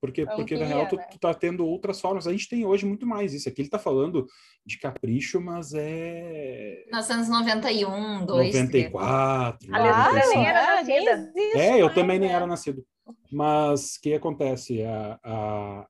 Porque, 0.00 0.26
porque 0.26 0.56
na 0.56 0.66
real 0.66 0.86
tu, 0.88 0.96
né? 0.96 1.06
tu 1.10 1.18
tá 1.18 1.32
tendo 1.32 1.66
outras 1.66 2.00
formas. 2.00 2.26
A 2.26 2.32
gente 2.32 2.48
tem 2.48 2.64
hoje 2.64 2.84
muito 2.84 3.06
mais 3.06 3.32
isso. 3.32 3.48
Aqui 3.48 3.62
ele 3.62 3.68
tá 3.70 3.78
falando 3.78 4.26
de 4.64 4.78
capricho, 4.78 5.40
mas 5.40 5.72
é 5.74 6.84
1991, 6.92 8.26
2, 8.26 8.54
94. 8.54 9.74
A 9.74 9.78
Alessandra 9.78 10.12
95. 10.12 10.34
nem 10.34 10.46
era 10.46 10.60
é, 10.60 10.76
nascida. 10.76 11.32
É, 11.54 11.82
eu 11.82 11.94
também 11.94 12.18
nem 12.18 12.28
né? 12.28 12.34
era 12.34 12.46
nascido. 12.46 12.84
Mas 13.32 13.96
o 13.96 14.00
que 14.00 14.14
acontece? 14.14 14.82
A, 14.82 15.18
a- 15.24 15.86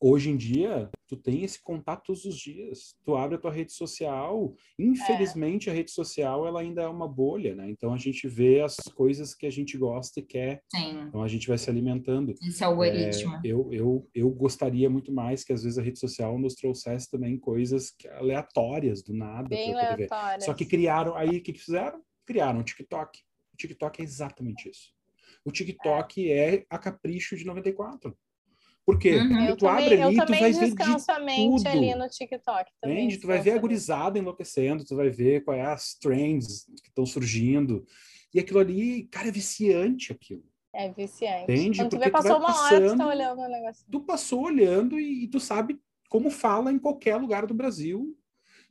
hoje 0.00 0.30
em 0.30 0.36
dia, 0.36 0.90
tu 1.06 1.16
tem 1.16 1.42
esse 1.44 1.62
contato 1.62 2.04
todos 2.06 2.24
os 2.24 2.36
dias. 2.36 2.94
Tu 3.04 3.14
abre 3.16 3.36
a 3.36 3.38
tua 3.38 3.52
rede 3.52 3.72
social. 3.72 4.54
Infelizmente, 4.78 5.68
a 5.68 5.72
rede 5.72 5.90
social 5.90 6.46
ela 6.46 6.60
ainda 6.60 6.82
é 6.82 6.88
uma 6.88 7.08
bolha, 7.08 7.54
né? 7.54 7.68
Então 7.70 7.92
a 7.92 7.98
gente 7.98 8.26
vê 8.26 8.60
as 8.60 8.76
coisas 8.94 9.34
que 9.34 9.46
a 9.46 9.50
gente 9.50 9.76
gosta 9.76 10.20
e 10.20 10.22
quer. 10.22 10.62
Sim, 10.74 11.02
Então 11.08 11.22
a 11.22 11.28
gente 11.28 11.46
vai 11.48 11.58
se 11.58 11.68
alimentando. 11.68 12.34
esse 12.42 12.64
algoritmo. 12.64 13.40
Eu, 13.44 13.72
eu, 13.72 14.08
eu 14.14 14.30
gostaria 14.30 14.88
muito 14.88 15.12
mais 15.12 15.44
que 15.44 15.52
às 15.52 15.62
vezes 15.62 15.78
a 15.78 15.82
rede 15.82 15.98
social 15.98 16.38
nos 16.38 16.54
trouxesse 16.54 17.10
também 17.10 17.38
coisas 17.38 17.94
aleatórias 18.16 19.02
do 19.02 19.14
nada 19.14 19.48
Bem 19.48 19.72
para 19.72 19.82
poder 19.82 19.96
ver. 19.96 20.12
aleatória. 20.12 20.40
Só 20.44 20.54
que 20.54 20.64
criaram, 20.64 21.14
aí 21.14 21.38
o 21.38 21.42
que, 21.42 21.52
que 21.52 21.60
fizeram? 21.60 22.02
Criaram 22.26 22.60
o 22.60 22.64
TikTok. 22.64 23.20
O 23.52 23.56
TikTok 23.56 24.00
é 24.00 24.04
exatamente 24.04 24.68
isso. 24.68 24.92
O 25.44 25.52
TikTok 25.52 26.30
é, 26.32 26.64
a 26.70 26.78
capricho 26.78 27.36
de 27.36 27.44
94. 27.44 28.16
Por 28.86 28.98
quê? 28.98 29.16
Uhum. 29.16 29.28
Porque 29.28 29.46
tu 29.56 29.56
também, 29.66 29.84
abre 29.84 30.02
ali, 30.02 30.16
tu 30.16 30.26
vai 30.26 30.52
ver 30.52 30.52
de 30.52 30.60
descanso 30.60 31.10
a 31.12 31.18
mente 31.20 31.56
tudo. 31.64 31.68
ali 31.68 31.94
no 31.94 32.08
TikTok. 32.08 32.70
Também 32.80 32.98
Entende? 33.06 33.18
Tu 33.18 33.26
vai 33.26 33.40
ver 33.40 33.52
a 33.52 33.58
gurizada 33.58 34.18
enlouquecendo, 34.18 34.84
tu 34.84 34.94
vai 34.96 35.08
ver 35.08 35.42
quais 35.42 35.60
é 35.60 35.64
as 35.66 35.94
trends 35.94 36.66
que 36.82 36.88
estão 36.88 37.06
surgindo. 37.06 37.86
E 38.32 38.38
aquilo 38.38 38.58
ali, 38.58 39.04
cara, 39.04 39.28
é 39.28 39.32
viciante 39.32 40.12
aquilo. 40.12 40.44
É 40.74 40.90
viciante. 40.92 41.44
Entende? 41.44 41.78
Quando 41.78 41.90
tu 41.90 41.96
Porque 41.96 42.04
vê, 42.04 42.10
tu 42.10 42.12
vai 42.12 42.22
passou 42.22 42.38
uma 42.38 42.48
hora, 42.62 42.76
tu 42.76 42.82
tá 42.82 42.90
passando- 42.90 43.08
olhando 43.08 43.40
o 43.40 43.48
negócio. 43.48 43.86
tu 43.90 44.00
passou 44.00 44.42
olhando 44.44 45.00
e, 45.00 45.24
e 45.24 45.28
tu 45.28 45.40
sabe 45.40 45.80
como 46.10 46.30
fala 46.30 46.70
em 46.72 46.78
qualquer 46.78 47.16
lugar 47.16 47.46
do 47.46 47.54
Brasil. 47.54 48.14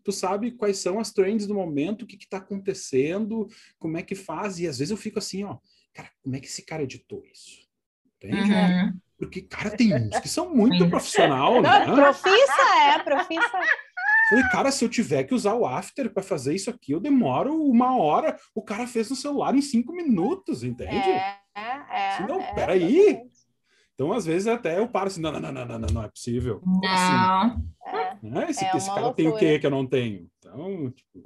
Tu 0.03 0.11
sabe 0.11 0.51
quais 0.51 0.78
são 0.78 0.99
as 0.99 1.11
trends 1.14 1.47
do 1.47 1.53
momento, 1.55 2.01
o 2.01 2.05
que 2.05 2.18
está 2.18 2.38
acontecendo, 2.38 3.47
como 3.80 3.97
é 3.97 4.03
que 4.03 4.16
faz. 4.16 4.59
E 4.59 4.68
às 4.68 4.78
vezes 4.80 4.91
eu 4.91 4.97
fico 4.97 5.18
assim, 5.18 5.43
ó, 5.45 5.57
cara, 5.93 6.11
como 6.22 6.36
é 6.36 6.39
que 6.41 6.45
esse 6.45 6.61
cara 6.61 6.84
editou 6.84 7.24
isso? 7.26 7.66
Entende? 8.18 8.51
Uhum. 8.51 8.99
Porque, 9.18 9.41
cara, 9.41 9.70
tem 9.72 9.93
uns 9.95 10.20
que 10.20 10.28
são 10.28 10.53
muito 10.53 10.89
profissional, 10.89 11.55
Não, 11.55 11.61
né? 11.61 11.86
profissa 11.95 12.61
é, 12.95 12.99
profissa. 12.99 13.59
Falei, 14.30 14.43
cara, 14.51 14.72
se 14.72 14.84
eu 14.84 14.89
tiver 14.89 15.24
que 15.26 15.34
usar 15.34 15.53
o 15.53 15.66
After 15.66 16.11
para 16.11 16.24
fazer 16.24 16.55
isso 16.55 16.70
aqui, 16.70 16.91
eu 16.93 16.99
demoro 16.99 17.53
uma 17.61 17.97
hora. 17.97 18.38
O 18.55 18.61
cara 18.61 18.88
fez 18.88 19.09
no 19.09 19.16
celular 19.16 19.53
em 19.55 19.61
cinco 19.61 19.91
minutos, 19.93 20.64
entende? 20.64 20.95
É, 20.95 21.38
é, 21.55 22.11
Se 22.18 22.24
não, 22.28 22.39
é, 22.41 22.53
peraí. 22.53 22.99
exatamente. 22.99 23.34
Então, 23.93 24.11
às 24.11 24.26
vezes, 24.26 24.47
até 24.47 24.80
eu 24.80 24.88
paro 24.88 25.07
assim, 25.07 25.22
não, 25.22 25.32
não, 25.32 25.39
não, 25.39 25.51
não, 25.51 25.66
não, 25.66 25.80
não, 25.80 25.88
não 25.93 26.03
é 26.03 26.07
possível. 26.07 26.59
Como 26.61 26.82
assim? 26.88 27.14
Não, 27.14 27.64
É. 27.99 28.18
Né? 28.24 28.45
Esse, 28.49 28.66
É 28.66 28.76
esse 28.76 28.88
cara 28.89 29.14
tem 29.14 29.28
o 29.28 29.30
loucura. 29.30 29.51
quê 29.51 29.59
que 29.59 29.66
eu 29.68 29.72
não 29.72 29.86
tenho? 29.86 30.28
Então, 30.39 30.89
tipo, 30.91 31.22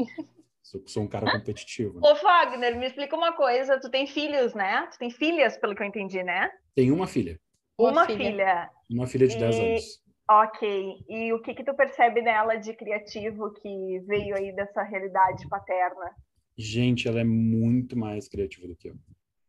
sou, 0.61 0.83
sou 0.85 1.03
um 1.03 1.07
cara 1.07 1.31
competitivo. 1.31 2.01
né? 2.01 2.09
Ô, 2.09 2.15
Fagner, 2.17 2.75
me 2.77 2.88
explica 2.88 3.15
uma 3.15 3.31
coisa. 3.31 3.79
Tu 3.79 3.89
tem 3.89 4.05
filhos, 4.05 4.53
né? 4.53 4.85
Tu 4.91 4.97
tem 4.97 5.09
filhas, 5.09 5.55
pelo 5.57 5.73
que 5.75 5.81
eu 5.81 5.88
entendi, 5.88 6.21
né? 6.23 6.49
Tenho 6.75 6.93
uma 6.93 7.07
filha, 7.07 7.39
Uma 7.78 7.91
Uma, 7.91 8.05
filha. 8.05 8.17
filha. 8.32 8.71
uma 8.89 9.07
filha 9.07 9.28
de 9.28 9.38
10 9.38 9.55
E- 9.55 9.59
anos. 9.61 10.07
Ok. 10.30 10.95
E 11.07 11.32
o 11.34 11.41
que 11.41 11.53
que 11.53 11.63
tu 11.63 11.73
percebe 11.73 12.21
nela 12.21 12.55
de 12.55 12.73
criativo 12.75 13.53
que 13.53 13.99
veio 14.05 14.36
aí 14.36 14.53
dessa 14.53 14.84
realidade 14.84 15.47
paterna? 15.47 16.11
Gente, 16.57 17.07
ela 17.07 17.21
é 17.21 17.23
muito 17.23 17.97
mais 17.97 18.28
criativa 18.28 18.67
do 18.67 18.75
que 18.75 18.89
eu. 18.89 18.95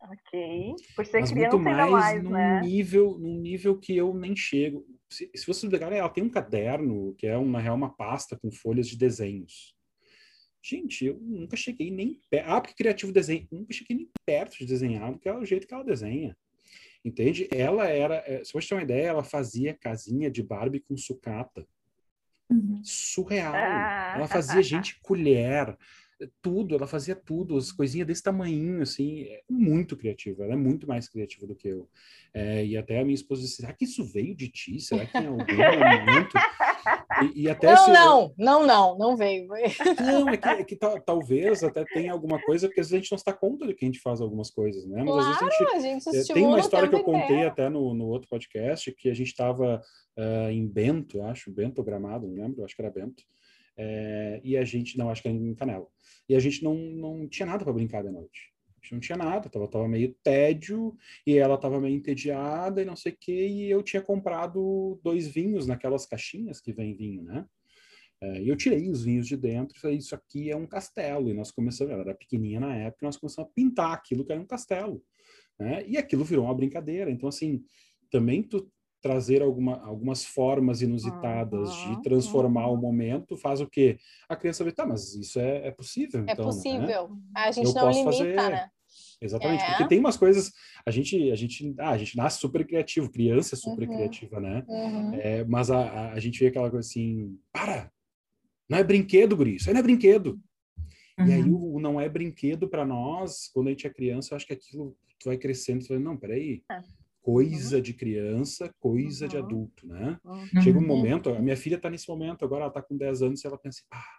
Ok. 0.00 0.74
Por 0.94 1.04
ser 1.04 1.20
Mas 1.20 1.32
criança 1.32 1.56
muito 1.56 1.68
ainda 1.68 1.86
mais, 1.90 1.90
mais, 1.90 2.22
num 2.22 2.30
né? 2.30 2.60
nível, 2.60 3.18
num 3.18 3.40
nível 3.40 3.76
que 3.78 3.96
eu 3.96 4.14
nem 4.14 4.36
chego. 4.36 4.86
Se, 5.10 5.28
se 5.34 5.46
você 5.46 5.68
pegar, 5.68 5.90
ela 5.92 6.08
tem 6.08 6.22
um 6.22 6.30
caderno 6.30 7.14
que 7.16 7.26
é, 7.26 7.36
um, 7.36 7.50
na 7.50 7.58
real, 7.58 7.74
uma 7.74 7.90
pasta 7.96 8.38
com 8.38 8.50
folhas 8.52 8.86
de 8.86 8.96
desenhos. 8.96 9.74
Gente, 10.62 11.06
eu 11.06 11.18
nunca 11.20 11.56
cheguei 11.56 11.90
nem 11.90 12.20
perto. 12.30 12.48
Ah, 12.50 12.60
porque 12.60 12.76
criativo 12.76 13.10
desenho. 13.10 13.48
Nunca 13.50 13.72
cheguei 13.72 13.96
nem 13.96 14.08
perto 14.24 14.58
de 14.58 14.66
desenhar, 14.66 15.10
porque 15.12 15.28
é 15.28 15.34
o 15.34 15.44
jeito 15.44 15.66
que 15.66 15.74
ela 15.74 15.82
desenha. 15.84 16.36
Entende? 17.04 17.48
Ela 17.50 17.88
era, 17.88 18.22
é, 18.26 18.42
se 18.44 18.52
você 18.52 18.68
ter 18.68 18.74
uma 18.74 18.82
ideia, 18.82 19.08
ela 19.08 19.24
fazia 19.24 19.74
casinha 19.74 20.30
de 20.30 20.42
Barbie 20.42 20.80
com 20.80 20.96
sucata. 20.96 21.66
Surreal. 22.82 23.54
Ah. 23.54 24.14
Ela 24.16 24.28
fazia 24.28 24.62
gente 24.62 24.98
colher, 25.00 25.76
tudo, 26.42 26.74
ela 26.74 26.86
fazia 26.86 27.14
tudo, 27.14 27.56
as 27.56 27.70
coisinhas 27.70 28.06
desse 28.06 28.22
tamanhinho, 28.22 28.82
assim, 28.82 29.22
é 29.22 29.42
muito 29.48 29.96
criativa, 29.96 30.44
ela 30.44 30.54
é 30.54 30.56
muito 30.56 30.86
mais 30.86 31.08
criativa 31.08 31.46
do 31.46 31.54
que 31.54 31.68
eu. 31.68 31.88
É, 32.34 32.64
e 32.64 32.76
até 32.76 33.00
a 33.00 33.04
minha 33.04 33.14
esposa 33.14 33.42
disse, 33.42 33.56
será 33.56 33.72
que 33.72 33.84
isso 33.84 34.04
veio 34.04 34.34
de 34.34 34.48
ti? 34.48 34.80
Será 34.80 35.06
que 35.06 35.16
em 35.16 35.26
algum 35.26 35.36
momento... 35.46 36.36
E, 37.34 37.42
e 37.42 37.50
até 37.50 37.66
Não, 37.74 37.84
se- 37.84 37.92
não, 37.92 38.34
não, 38.38 38.66
não, 38.66 38.98
não 38.98 39.16
veio. 39.16 39.48
Não, 40.00 40.28
é 40.28 40.36
que, 40.36 40.48
é 40.48 40.64
que 40.64 40.76
tal- 40.76 41.00
talvez 41.00 41.62
até 41.64 41.84
tenha 41.84 42.12
alguma 42.12 42.40
coisa, 42.42 42.66
porque 42.68 42.80
às 42.80 42.86
vezes 42.90 42.94
a 42.94 43.02
gente 43.02 43.10
não 43.12 43.18
se 43.18 43.24
dá 43.24 43.32
conta 43.32 43.66
de 43.66 43.74
que 43.74 43.84
a 43.84 43.88
gente 43.88 44.00
faz 44.00 44.20
algumas 44.20 44.50
coisas, 44.50 44.86
né? 44.86 45.02
Mas 45.04 45.16
às 45.16 45.26
vezes 45.26 45.42
a 45.42 45.44
gente 45.44 45.56
Claro, 45.58 45.76
a 45.76 45.80
gente 45.80 46.08
é, 46.30 46.34
Tem 46.34 46.46
uma 46.46 46.60
história 46.60 46.88
que 46.88 46.94
eu 46.94 47.04
contei 47.04 47.24
inteiro. 47.24 47.48
até 47.48 47.68
no, 47.68 47.94
no 47.94 48.06
outro 48.06 48.28
podcast, 48.28 48.92
que 48.92 49.08
a 49.10 49.14
gente 49.14 49.28
estava 49.28 49.80
em 50.50 50.66
Bento, 50.66 51.22
acho, 51.22 51.50
Bento 51.50 51.82
Gramado, 51.82 52.26
não 52.26 52.34
lembro, 52.42 52.64
acho 52.64 52.74
que 52.74 52.82
era 52.82 52.90
Bento. 52.90 53.22
É, 53.76 54.40
e 54.42 54.56
a 54.56 54.64
gente, 54.64 54.98
não, 54.98 55.08
acho 55.08 55.22
que 55.22 55.28
era 55.28 55.36
em 55.36 55.54
Canela. 55.54 55.86
E 56.28 56.34
a 56.34 56.40
gente 56.40 56.64
não, 56.64 56.74
não 56.74 57.28
tinha 57.28 57.46
nada 57.46 57.62
para 57.64 57.72
brincar 57.72 58.02
da 58.02 58.10
noite. 58.10 58.52
Gente 58.80 58.92
não 58.92 59.00
tinha 59.00 59.18
nada, 59.18 59.48
tava, 59.48 59.68
tava 59.68 59.88
meio 59.88 60.14
tédio, 60.22 60.96
e 61.26 61.36
ela 61.36 61.58
tava 61.58 61.80
meio 61.80 61.96
entediada 61.96 62.80
e 62.80 62.84
não 62.84 62.96
sei 62.96 63.12
o 63.12 63.16
quê, 63.20 63.46
e 63.48 63.70
eu 63.70 63.82
tinha 63.82 64.02
comprado 64.02 65.00
dois 65.02 65.26
vinhos 65.26 65.66
naquelas 65.66 66.06
caixinhas 66.06 66.60
que 66.60 66.72
vem 66.72 66.94
vinho, 66.94 67.22
né? 67.22 67.46
É, 68.20 68.42
e 68.42 68.48
eu 68.48 68.56
tirei 68.56 68.90
os 68.90 69.04
vinhos 69.04 69.28
de 69.28 69.36
dentro 69.36 69.76
e 69.76 69.80
falei, 69.80 69.96
isso 69.96 70.14
aqui 70.14 70.50
é 70.50 70.56
um 70.56 70.66
castelo. 70.66 71.30
E 71.30 71.34
nós 71.34 71.50
começamos, 71.50 71.92
ela 71.92 72.02
era 72.02 72.14
pequenininha 72.14 72.60
na 72.60 72.74
época, 72.74 73.06
nós 73.06 73.16
começamos 73.16 73.48
a 73.48 73.54
pintar 73.54 73.92
aquilo 73.92 74.24
que 74.24 74.32
era 74.32 74.40
um 74.40 74.46
castelo. 74.46 75.02
Né? 75.58 75.84
E 75.86 75.96
aquilo 75.96 76.24
virou 76.24 76.44
uma 76.44 76.54
brincadeira. 76.54 77.10
Então, 77.10 77.28
assim, 77.28 77.64
também 78.10 78.42
tu 78.42 78.70
trazer 79.08 79.40
alguma, 79.40 79.82
algumas 79.86 80.22
formas 80.22 80.82
inusitadas 80.82 81.72
Uhum, 81.72 81.92
de 81.96 82.02
transformar 82.02 82.66
o 82.68 82.76
momento 82.76 83.38
faz 83.38 83.58
o 83.58 83.66
quê? 83.66 83.96
A 84.28 84.36
criança 84.36 84.62
vê, 84.62 84.70
tá, 84.70 84.84
mas 84.84 85.14
isso 85.14 85.40
é, 85.40 85.68
é 85.68 85.70
possível, 85.70 86.20
É 86.26 86.32
então, 86.34 86.44
né? 86.44 86.52
possível. 86.52 87.10
A 87.34 87.50
gente 87.50 87.64
Eu 87.68 87.72
não 87.74 87.80
posso 87.80 87.98
limita, 88.10 88.12
fazer- 88.12 88.50
né? 88.50 88.70
Exatamente, 89.20 89.64
É. 89.64 89.66
porque 89.66 89.88
tem 89.88 89.98
umas 89.98 90.16
coisas, 90.18 90.52
a 90.86 90.90
gente, 90.90 91.30
a 91.30 91.34
gente, 91.34 91.74
ah, 91.78 91.90
a 91.90 91.98
gente 91.98 92.16
nasce 92.18 92.38
super 92.38 92.66
criativo, 92.66 93.10
criança 93.10 93.54
é 93.54 93.58
super 93.58 93.88
Uhum. 93.88 93.94
criativa, 93.94 94.38
né? 94.40 94.62
Uhum. 94.68 95.14
É, 95.14 95.44
mas 95.44 95.70
a, 95.70 95.78
a, 95.80 96.12
a 96.12 96.20
gente 96.20 96.38
vê 96.38 96.48
aquela 96.48 96.70
coisa 96.70 96.86
assim, 96.86 97.38
para, 97.50 97.90
não 98.68 98.76
é 98.78 98.84
brinquedo, 98.84 99.34
guri, 99.36 99.56
isso 99.56 99.70
aí 99.70 99.72
não 99.74 99.80
é 99.80 99.82
brinquedo. 99.82 100.38
E 101.26 101.32
aí 101.32 101.42
Uhum. 101.42 101.54
o, 101.54 101.74
o 101.76 101.80
não 101.80 101.98
é 102.00 102.08
brinquedo 102.10 102.68
para 102.68 102.84
nós, 102.84 103.48
quando 103.54 103.68
a 103.68 103.70
gente 103.70 103.86
é 103.86 103.90
criança, 103.90 104.32
eu 104.34 104.36
acho 104.36 104.46
que 104.46 104.52
aquilo 104.52 104.94
tu 105.18 105.24
vai 105.30 105.38
crescendo, 105.38 105.84
tu 105.84 105.88
vai, 105.88 105.98
não, 105.98 106.16
peraí, 106.16 106.62
É. 107.20 107.24
coisa 107.30 107.80
de 107.82 107.92
criança, 107.92 108.72
coisa 108.80 109.28
de 109.28 109.36
Uhum. 109.36 109.44
adulto, 109.44 109.86
né? 109.86 110.18
Uhum. 110.24 110.62
Chega 110.62 110.78
um 110.78 110.86
momento, 110.86 111.28
a 111.30 111.38
minha 111.40 111.56
filha 111.56 111.78
tá 111.78 111.90
nesse 111.90 112.08
momento, 112.08 112.44
agora 112.44 112.64
ela 112.64 112.72
tá 112.72 112.80
com 112.82 112.96
10 112.96 113.20
anos 113.22 113.42
e 113.42 113.46
ela 113.46 113.58
pensa, 113.58 113.82
ah, 113.90 114.18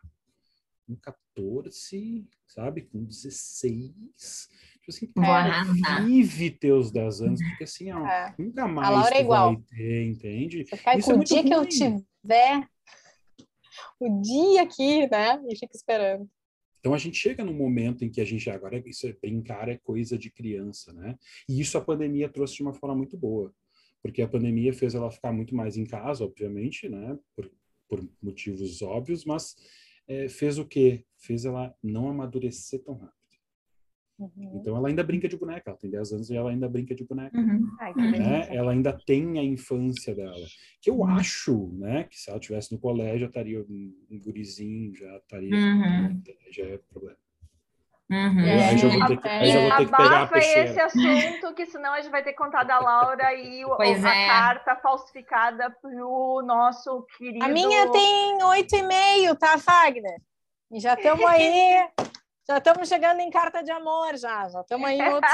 com 0.86 0.96
14, 0.96 2.28
sabe, 2.48 2.82
com 2.84 3.04
16, 3.04 4.48
tipo 4.74 4.90
assim, 4.90 5.10
É. 5.18 6.02
vive 6.04 6.52
teus 6.52 6.92
10 6.92 7.22
anos, 7.22 7.40
porque 7.50 7.64
assim, 7.64 7.92
ó, 7.92 8.06
É. 8.06 8.36
nunca 8.38 8.68
mais 8.68 8.90
Laura 8.90 9.16
é 9.16 9.22
igual. 9.22 9.54
vai 9.54 9.64
ter, 9.64 10.06
entende? 10.06 10.66
Você 10.66 10.78
fica, 10.78 10.98
Isso 10.98 11.10
é 11.10 11.14
com 11.14 11.14
o 11.14 11.18
muito 11.18 11.28
dia 11.30 11.44
que 11.44 11.54
eu 11.54 11.60
ruim. 11.60 11.68
tiver 11.70 12.68
o 14.00 14.22
dia 14.22 14.62
aqui, 14.64 15.08
né? 15.10 15.42
E 15.48 15.58
fica 15.58 15.76
esperando. 15.76 16.30
Então 16.80 16.94
a 16.94 16.98
gente 16.98 17.18
chega 17.18 17.44
num 17.44 17.54
momento 17.54 18.04
em 18.04 18.10
que 18.10 18.22
a 18.22 18.26
gente 18.26 18.50
agora 18.50 18.82
isso 18.86 19.08
é 19.08 19.14
brincar 19.14 19.70
é 19.70 19.78
coisa 19.78 20.18
de 20.18 20.32
criança, 20.32 20.94
né? 20.94 21.18
E 21.48 21.60
isso 21.60 21.78
a 21.78 21.82
pandemia 21.82 22.30
trouxe 22.30 22.56
de 22.56 22.64
uma 22.64 22.74
forma 22.74 22.96
muito 22.96 23.18
boa, 23.18 23.54
porque 24.02 24.22
a 24.22 24.28
pandemia 24.28 24.74
fez 24.74 24.96
ela 24.96 25.12
ficar 25.12 25.32
muito 25.32 25.56
mais 25.56 25.78
em 25.78 25.86
casa, 25.86 26.24
obviamente, 26.24 26.88
né? 26.88 27.18
Por, 27.36 27.52
por 27.88 28.10
motivos 28.22 28.82
óbvios, 28.82 29.26
mas 29.26 29.56
é, 30.08 30.30
fez 30.30 30.58
o 30.58 30.66
quê? 30.66 31.06
Fez 31.18 31.46
ela 31.46 31.76
não 31.84 32.10
amadurecer 32.10 32.82
tão 32.84 32.96
rápido. 32.96 33.19
Uhum. 34.20 34.52
Então 34.56 34.76
ela 34.76 34.90
ainda 34.90 35.02
brinca 35.04 35.30
de 35.30 35.38
boneca, 35.38 35.70
ela 35.70 35.78
tem 35.78 35.90
10 35.90 36.12
anos 36.12 36.30
e 36.30 36.36
ela 36.36 36.50
ainda 36.50 36.68
brinca 36.68 36.94
de 36.94 37.06
boneca. 37.06 37.38
Uhum. 37.38 37.72
Ai, 37.80 37.94
que 37.94 38.00
Né? 38.02 38.12
delícia. 38.12 38.30
Né? 38.50 38.56
Ela 38.56 38.72
ainda 38.74 38.92
tem 39.06 39.40
a 39.40 39.44
infância 39.44 40.14
dela. 40.14 40.46
Que 40.82 40.90
eu 40.90 41.00
Uhum. 41.00 41.06
acho, 41.06 41.70
né, 41.78 42.04
que 42.04 42.20
se 42.20 42.30
ela 42.30 42.40
tivesse 42.40 42.74
no 42.74 42.80
colégio, 42.80 43.28
estaria 43.28 43.62
um, 43.62 43.96
um 44.12 44.20
gurizinho, 44.20 44.94
já 44.94 45.16
estaria, 45.18 45.56
Uhum. 45.56 46.22
já 46.52 46.66
é 46.66 46.78
problema. 46.92 47.18
Uhum. 48.12 48.40
É, 48.44 48.66
aí 48.70 48.78
já 48.78 48.88
vou 48.90 49.06
ter 49.06 49.18
que, 49.22 49.28
aí 49.30 49.52
já 49.52 49.60
vou 49.60 49.70
ter 49.78 49.86
que 49.86 49.92
pegar 49.92 50.24
a 50.24 50.28
peixeira. 50.28 50.70
esse 50.72 50.80
assunto, 50.80 51.54
que 51.54 51.66
senão 51.68 51.94
a 51.94 52.02
gente 52.02 52.10
vai 52.12 52.24
ter 52.24 52.32
que 52.32 52.38
contar 52.40 52.64
da 52.64 52.80
Laura 52.80 53.34
e 53.36 53.64
o- 53.64 53.76
Pois 53.78 54.04
a 54.04 54.16
é. 54.16 54.26
carta 54.26 54.76
falsificada 54.78 55.70
pro 55.80 56.42
nosso 56.44 57.06
querido. 57.18 57.46
A 57.46 57.48
minha 57.50 57.92
tem 57.92 58.44
oito 58.44 58.76
e 58.76 58.82
meio, 58.82 59.36
tá, 59.36 59.60
Fagner? 59.60 60.20
E 60.72 60.80
já 60.80 60.96
estamos 60.96 61.24
aí, 61.24 61.88
já 62.50 62.58
estamos 62.58 62.90
chegando 62.90 63.20
em 63.20 63.30
carta 63.30 63.62
de 63.64 63.72
amor, 63.72 64.18
já. 64.18 64.50
Já 64.50 64.62
estamos 64.62 64.88
aí 64.90 64.98
em 65.00 65.10
outros, 65.14 65.34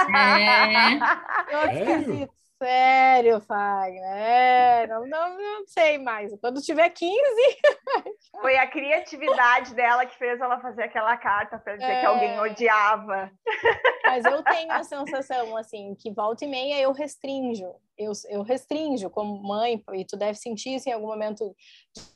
É. 1.49 1.55
outros 1.55 1.73
Sério? 1.79 2.05
quesitos. 2.05 2.45
Sério, 2.57 3.41
Fagner. 3.41 4.01
É, 4.01 4.87
não, 4.87 5.05
não, 5.05 5.37
não 5.37 5.67
sei 5.67 5.97
mais. 5.97 6.31
Quando 6.39 6.61
tiver 6.61 6.89
15, 6.89 7.13
Foi 8.41 8.57
a 8.57 8.65
criatividade 8.65 9.75
dela 9.75 10.05
que 10.05 10.17
fez 10.17 10.39
ela 10.39 10.59
fazer 10.61 10.83
aquela 10.83 11.17
carta 11.17 11.59
para 11.59 11.73
dizer 11.75 11.85
que 11.99 12.05
É. 12.05 12.05
alguém 12.05 12.39
odiava. 12.39 13.29
Mas 14.05 14.23
eu 14.23 14.41
tenho 14.43 14.71
a 14.71 14.83
sensação, 14.83 15.57
assim, 15.57 15.95
que 15.99 16.11
volta 16.13 16.45
e 16.45 16.47
meia 16.47 16.79
eu 16.79 16.93
restringo. 16.93 17.75
Eu, 17.97 18.13
eu 18.29 18.41
restringo 18.41 19.09
como 19.09 19.41
mãe, 19.43 19.83
e 19.93 20.05
tu 20.05 20.15
deve 20.17 20.35
sentir 20.35 20.75
isso 20.75 20.87
em 20.89 20.93
algum 20.93 21.07
momento 21.07 21.53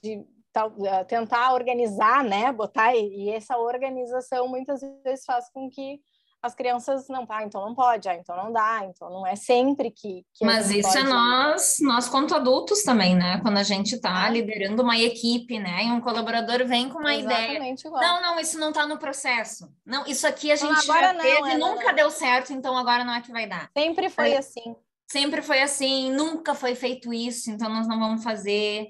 de 0.01 0.23
tal- 0.59 0.85
eh, 0.85 1.03
tentar 1.05 1.53
organizar, 1.53 2.23
né? 2.23 2.51
Botar, 2.51 2.95
e, 2.95 3.25
e 3.25 3.29
essa 3.29 3.57
organização 3.57 4.47
muitas 4.47 4.81
vezes 5.03 5.23
faz 5.25 5.49
com 5.51 5.69
que 5.69 5.99
as 6.41 6.55
crianças 6.55 7.09
não, 7.09 7.25
ah, 7.27 7.43
então 7.43 7.59
não 7.65 7.75
pode, 7.75 8.07
ah, 8.07 8.15
então 8.15 8.33
não 8.37 8.49
dá, 8.49 8.85
então 8.85 9.09
não 9.09 9.27
é 9.27 9.35
sempre 9.35 9.91
que. 9.91 10.23
que 10.33 10.45
Mas 10.45 10.71
isso 10.71 10.87
é 10.97 11.01
pode- 11.01 11.09
nós, 11.09 11.75
nós 11.81 12.07
quanto 12.07 12.33
adultos 12.33 12.81
também, 12.83 13.13
né? 13.13 13.39
Quando 13.41 13.57
a 13.57 13.63
gente 13.63 13.95
está 13.95 14.25
É. 14.27 14.31
liderando 14.31 14.81
uma 14.81 14.97
equipe, 14.97 15.59
né? 15.59 15.83
E 15.83 15.91
um 15.91 15.99
colaborador 15.99 16.65
vem 16.65 16.87
com 16.87 16.99
uma 16.99 17.13
ideia. 17.13 17.51
Exatamente 17.51 17.85
igual. 17.87 18.01
Não, 18.01 18.21
não, 18.21 18.39
isso 18.39 18.57
não 18.57 18.69
está 18.69 18.87
no 18.87 18.97
processo. 18.97 19.69
Não, 19.85 20.05
isso 20.07 20.25
aqui 20.25 20.49
a 20.49 20.55
gente 20.55 20.89
agora 20.89 21.07
já 21.07 21.13
não, 21.13 21.21
fez 21.21 21.45
é, 21.47 21.51
e 21.55 21.57
nunca 21.57 21.87
não. 21.89 21.95
deu 21.95 22.09
certo, 22.09 22.53
então 22.53 22.77
agora 22.77 23.03
não 23.03 23.13
é 23.13 23.21
que 23.21 23.31
vai 23.33 23.45
dar. 23.45 23.69
Sempre 23.77 24.09
foi 24.09 24.31
É. 24.31 24.37
assim. 24.37 24.75
Sempre 25.11 25.41
foi 25.41 25.61
assim, 25.61 26.11
nunca 26.11 26.53
foi 26.53 26.73
feito 26.75 27.11
isso, 27.11 27.49
então 27.51 27.67
nós 27.67 27.85
não 27.87 27.99
vamos 27.99 28.23
fazer. 28.23 28.87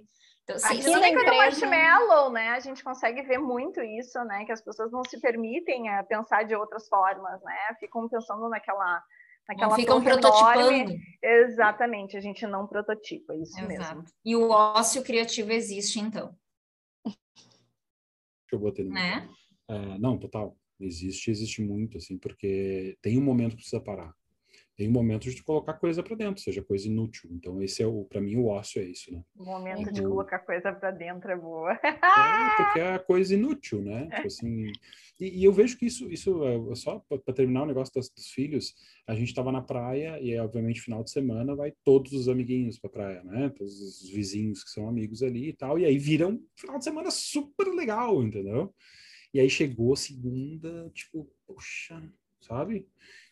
Então, 0.49 0.57
se- 0.57 0.65
Aqui 0.65 0.89
na 0.89 0.99
do 0.99 1.05
empresa- 1.05 1.35
Marshmallow, 1.67 2.31
né? 2.31 2.49
A 2.49 2.59
gente 2.59 2.83
consegue 2.83 3.21
ver 3.21 3.37
muito 3.37 3.79
isso, 3.81 4.17
né? 4.23 4.45
Que 4.45 4.51
as 4.51 4.61
pessoas 4.63 4.91
não 4.91 5.03
se 5.03 5.19
permitem 5.21 5.89
eh, 5.89 6.01
pensar 6.03 6.41
de 6.43 6.55
outras 6.55 6.87
formas, 6.87 7.39
né? 7.43 7.55
Ficam 7.79 8.09
pensando 8.09 8.49
naquela, 8.49 9.03
naquela 9.47 9.75
ficam 9.75 10.01
prototipando. 10.03 10.71
enorme. 10.71 10.99
Exatamente, 11.21 12.17
a 12.17 12.19
gente 12.19 12.47
não 12.47 12.65
prototipa, 12.65 13.35
isso 13.35 13.55
mesmo. 13.67 13.83
Exato. 13.83 14.11
E 14.25 14.35
o 14.35 14.49
ócio 14.49 15.03
criativo 15.03 15.51
existe, 15.51 15.99
então, 15.99 16.35
que 18.47 18.55
eu 18.55 18.59
botei 18.59 18.85
no 18.85 18.91
né? 18.93 19.29
É, 19.67 19.99
não, 19.99 20.17
total. 20.17 20.57
Existe, 20.79 21.29
existe 21.29 21.61
muito, 21.61 21.97
assim, 21.97 22.17
porque 22.17 22.97
tem 23.01 23.19
um 23.19 23.23
momento 23.23 23.51
que 23.51 23.57
precisa 23.57 23.81
parar. 23.81 24.15
Tem 24.79 24.87
um 24.87 24.93
momento 24.93 25.29
de 25.29 25.43
colocar 25.43 25.73
coisa 25.73 26.01
para 26.01 26.15
dentro, 26.15 26.41
seja 26.41 26.63
coisa 26.63 26.87
inútil. 26.87 27.29
Então, 27.33 27.61
esse 27.61 27.83
é 27.83 27.85
o, 27.85 28.05
para 28.05 28.21
mim, 28.21 28.37
o 28.37 28.45
ócio 28.45 28.81
é 28.81 28.85
isso, 28.85 29.11
né? 29.11 29.21
O 29.37 29.43
momento 29.43 29.91
de 29.91 30.01
Uhum. 30.01 30.07
colocar 30.07 30.39
coisa 30.39 30.71
para 30.71 30.89
dentro 30.89 31.29
é 31.29 31.35
boa. 31.35 31.73
É, 31.73 31.79
porque 32.55 32.79
é 32.79 32.97
coisa 32.97 33.33
inútil, 33.33 33.81
né? 33.81 34.05
Tipo 34.05 34.27
assim, 34.27 34.71
e, 35.19 35.41
e 35.41 35.43
eu 35.43 35.51
vejo 35.51 35.77
que 35.77 35.85
isso, 35.85 36.09
isso 36.09 36.45
é 36.71 36.75
só 36.75 37.03
para 37.09 37.33
terminar 37.33 37.63
o 37.63 37.65
negócio 37.65 37.93
dos, 37.93 38.09
dos 38.09 38.31
filhos, 38.31 38.73
a 39.05 39.13
gente 39.15 39.27
estava 39.27 39.51
na 39.51 39.61
praia 39.61 40.17
e, 40.21 40.39
obviamente, 40.39 40.79
final 40.79 41.03
de 41.03 41.11
semana 41.11 41.53
vai 41.57 41.73
todos 41.83 42.13
os 42.13 42.29
amiguinhos 42.29 42.79
para 42.79 42.89
praia, 42.89 43.21
né? 43.25 43.49
Todos 43.49 43.81
os 43.81 44.09
vizinhos 44.09 44.63
que 44.63 44.69
são 44.69 44.87
amigos 44.87 45.21
ali 45.21 45.49
e 45.49 45.53
tal, 45.53 45.77
e 45.77 45.83
aí 45.83 45.97
viram 45.97 46.35
um 46.35 46.47
final 46.55 46.77
de 46.77 46.85
semana 46.85 47.11
super 47.11 47.67
legal, 47.67 48.23
entendeu? 48.23 48.73
E 49.33 49.41
aí 49.41 49.49
chegou 49.49 49.93
segunda, 49.97 50.89
tipo, 50.93 51.29
poxa, 51.45 52.01
sabe? 52.39 52.87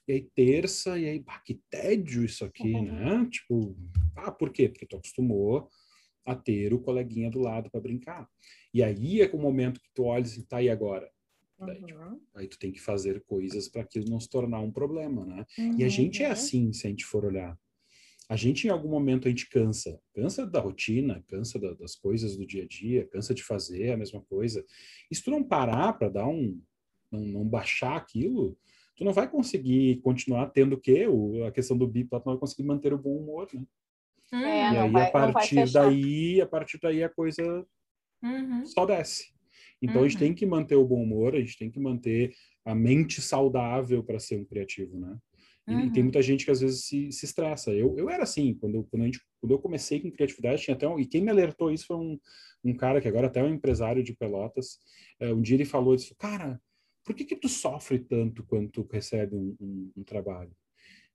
E 0.08 0.14
aí 0.14 0.22
terça, 0.34 0.98
e 0.98 1.06
aí, 1.06 1.20
bah, 1.20 1.40
que 1.40 1.56
tédio 1.70 2.24
isso 2.24 2.46
aqui, 2.46 2.82
né? 2.82 3.28
Tipo, 3.30 3.76
ah, 4.16 4.32
por 4.32 4.52
quê? 4.52 4.70
Porque 4.70 4.86
tu 4.86 4.96
acostumou 4.96 5.70
a 6.26 6.36
ter 6.36 6.74
o 6.74 6.80
coleguinha 6.80 7.30
do 7.30 7.40
lado 7.40 7.70
para 7.70 7.82
brincar. 7.82 8.30
E 8.74 8.82
aí 8.82 9.22
é 9.22 9.28
com 9.28 9.38
o 9.38 9.42
momento 9.42 9.82
que 9.82 9.90
tu 9.94 10.04
olha 10.04 10.24
assim, 10.24 10.44
tá, 10.46 10.62
e 10.62 10.70
agora? 10.70 11.12
Daí, 11.60 11.84
tipo, 11.84 12.00
Uhum. 12.00 12.22
aí 12.36 12.48
tu 12.48 12.58
tem 12.60 12.72
que 12.72 12.80
fazer 12.80 13.22
coisas 13.26 13.68
para 13.68 13.82
aquilo 13.82 14.10
não 14.10 14.20
se 14.20 14.30
tornar 14.30 14.60
um 14.62 14.72
problema, 14.72 15.26
né? 15.26 15.46
E 15.78 15.84
a 15.84 15.90
gente 15.90 16.22
é 16.24 16.28
Uhum. 16.28 16.32
assim, 16.34 16.74
se 16.74 16.88
a 16.88 16.90
gente 16.90 17.06
for 17.06 17.26
olhar. 17.26 17.58
A 18.30 18.36
gente, 18.36 18.68
em 18.68 18.70
algum 18.70 18.90
momento, 18.90 19.28
a 19.28 19.30
gente 19.30 19.50
cansa. 19.50 20.00
Cansa 20.14 20.46
da 20.46 20.60
rotina, 20.60 21.24
cansa 21.28 21.58
da- 21.58 21.74
das 21.74 21.96
coisas 21.96 22.36
do 22.36 22.46
dia 22.46 22.64
a 22.64 22.68
dia, 22.68 23.08
cansa 23.08 23.34
de 23.34 23.42
fazer 23.42 23.92
a 23.92 23.98
mesma 23.98 24.22
coisa. 24.22 24.66
E 25.10 25.16
se 25.16 25.24
tu 25.24 25.32
não 25.32 25.44
parar 25.44 25.94
para 25.94 26.10
dar 26.10 26.28
um... 26.28 26.62
Não, 27.10 27.22
não 27.22 27.48
baixar 27.48 27.96
aquilo, 27.96 28.58
tu 28.98 29.06
não 29.06 29.14
vai 29.14 29.30
conseguir 29.30 30.02
continuar 30.02 30.48
tendo 30.48 30.74
o 30.74 30.80
quê? 30.82 31.08
O, 31.08 31.46
a 31.46 31.52
questão 31.52 31.78
do 31.78 31.88
BIP, 31.88 32.10
tu 32.10 32.16
não 32.26 32.34
vai 32.34 32.38
conseguir 32.38 32.64
manter 32.64 32.92
o 32.94 32.98
bom 32.98 33.16
humor, 33.18 33.48
né? 33.54 33.64
Hum, 34.34 34.44
É, 34.44 34.74
e 34.74 34.78
aí, 34.78 34.92
vai- 34.92 35.04
a 35.04 35.12
partir 35.12 35.72
daí, 35.72 36.42
a 36.42 36.46
partir 36.48 36.80
daí, 36.82 37.04
a 37.04 37.10
coisa 37.10 37.66
uhum. 38.24 38.66
só 38.66 38.86
desce. 38.86 39.32
Então, 39.82 40.02
a 40.02 40.08
gente 40.08 40.16
Uhum. 40.16 40.20
tem 40.28 40.34
que 40.34 40.46
manter 40.46 40.76
o 40.76 40.84
bom 40.86 41.02
humor, 41.02 41.36
a 41.36 41.40
gente 41.40 41.58
tem 41.58 41.70
que 41.72 41.80
manter 41.80 42.34
a 42.66 42.74
mente 42.76 43.22
saudável 43.22 44.04
para 44.04 44.20
ser 44.20 44.38
um 44.38 44.44
criativo, 44.46 45.00
né? 45.00 45.18
E, 45.68 45.74
e 45.74 45.92
tem 45.92 46.02
Uhum. 46.02 46.06
muita 46.08 46.22
gente 46.22 46.44
que 46.46 46.52
às 46.52 46.60
vezes 46.62 46.86
se, 46.86 47.12
se 47.12 47.26
estressa. 47.26 47.72
Eu, 47.72 47.96
eu 47.98 48.10
era 48.10 48.24
assim, 48.24 48.54
quando, 48.56 48.76
eu- 48.76 48.84
quando, 48.86 49.04
a 49.04 49.06
gente, 49.06 49.22
quando 49.40 49.52
eu 49.52 49.60
comecei 49.60 50.00
com 50.00 50.12
criatividade, 50.12 50.64
tinha 50.64 50.76
até 50.76 50.88
um, 50.88 51.00
e 51.00 51.06
quem 51.06 51.22
me 51.22 51.30
alertou 51.30 51.72
isso 51.72 51.86
foi 51.86 51.96
um, 51.98 52.20
um 52.64 52.74
cara 52.76 53.00
que 53.00 53.08
agora 53.08 53.28
até 53.28 53.40
é 53.40 53.44
um 53.44 53.54
empresário 53.54 54.04
de 54.04 54.14
Pelotas. 54.16 54.80
É, 55.20 55.32
um 55.34 55.42
dia 55.42 55.56
ele 55.56 55.66
falou, 55.66 55.94
ele 55.94 56.02
disse, 56.02 56.16
cara, 56.16 56.60
por 57.08 57.16
que 57.16 57.24
que 57.24 57.38
tu 57.38 57.48
sofre 57.48 58.00
tanto 58.00 58.44
quando 58.44 58.70
tu 58.70 58.86
recebe 58.92 59.34
um, 59.34 59.56
um, 59.62 59.92
um 59.96 60.04
trabalho? 60.04 60.54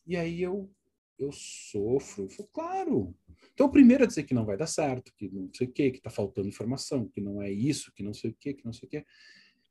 E 0.06 0.16
aí 0.16 0.40
eu, 0.40 0.72
eu 1.18 1.30
sofro. 1.30 2.24
Eu 2.24 2.30
falo, 2.30 2.48
claro. 2.50 3.16
Então, 3.52 3.66
o 3.66 3.70
primeiro 3.70 4.04
a 4.04 4.06
dizer 4.06 4.22
que 4.22 4.32
não 4.32 4.46
vai 4.46 4.56
dar 4.56 4.66
certo, 4.66 5.12
que 5.14 5.28
não 5.28 5.50
sei 5.54 5.66
o 5.66 5.70
quê, 5.70 5.90
que 5.90 6.00
tá 6.00 6.08
faltando 6.08 6.48
informação, 6.48 7.06
que 7.06 7.20
não 7.20 7.42
é 7.42 7.52
isso, 7.52 7.92
que 7.94 8.02
não 8.02 8.14
sei 8.14 8.30
o 8.30 8.36
quê, 8.40 8.54
que 8.54 8.64
não 8.64 8.72
sei 8.72 8.86
o 8.86 8.90
quê. 8.90 9.04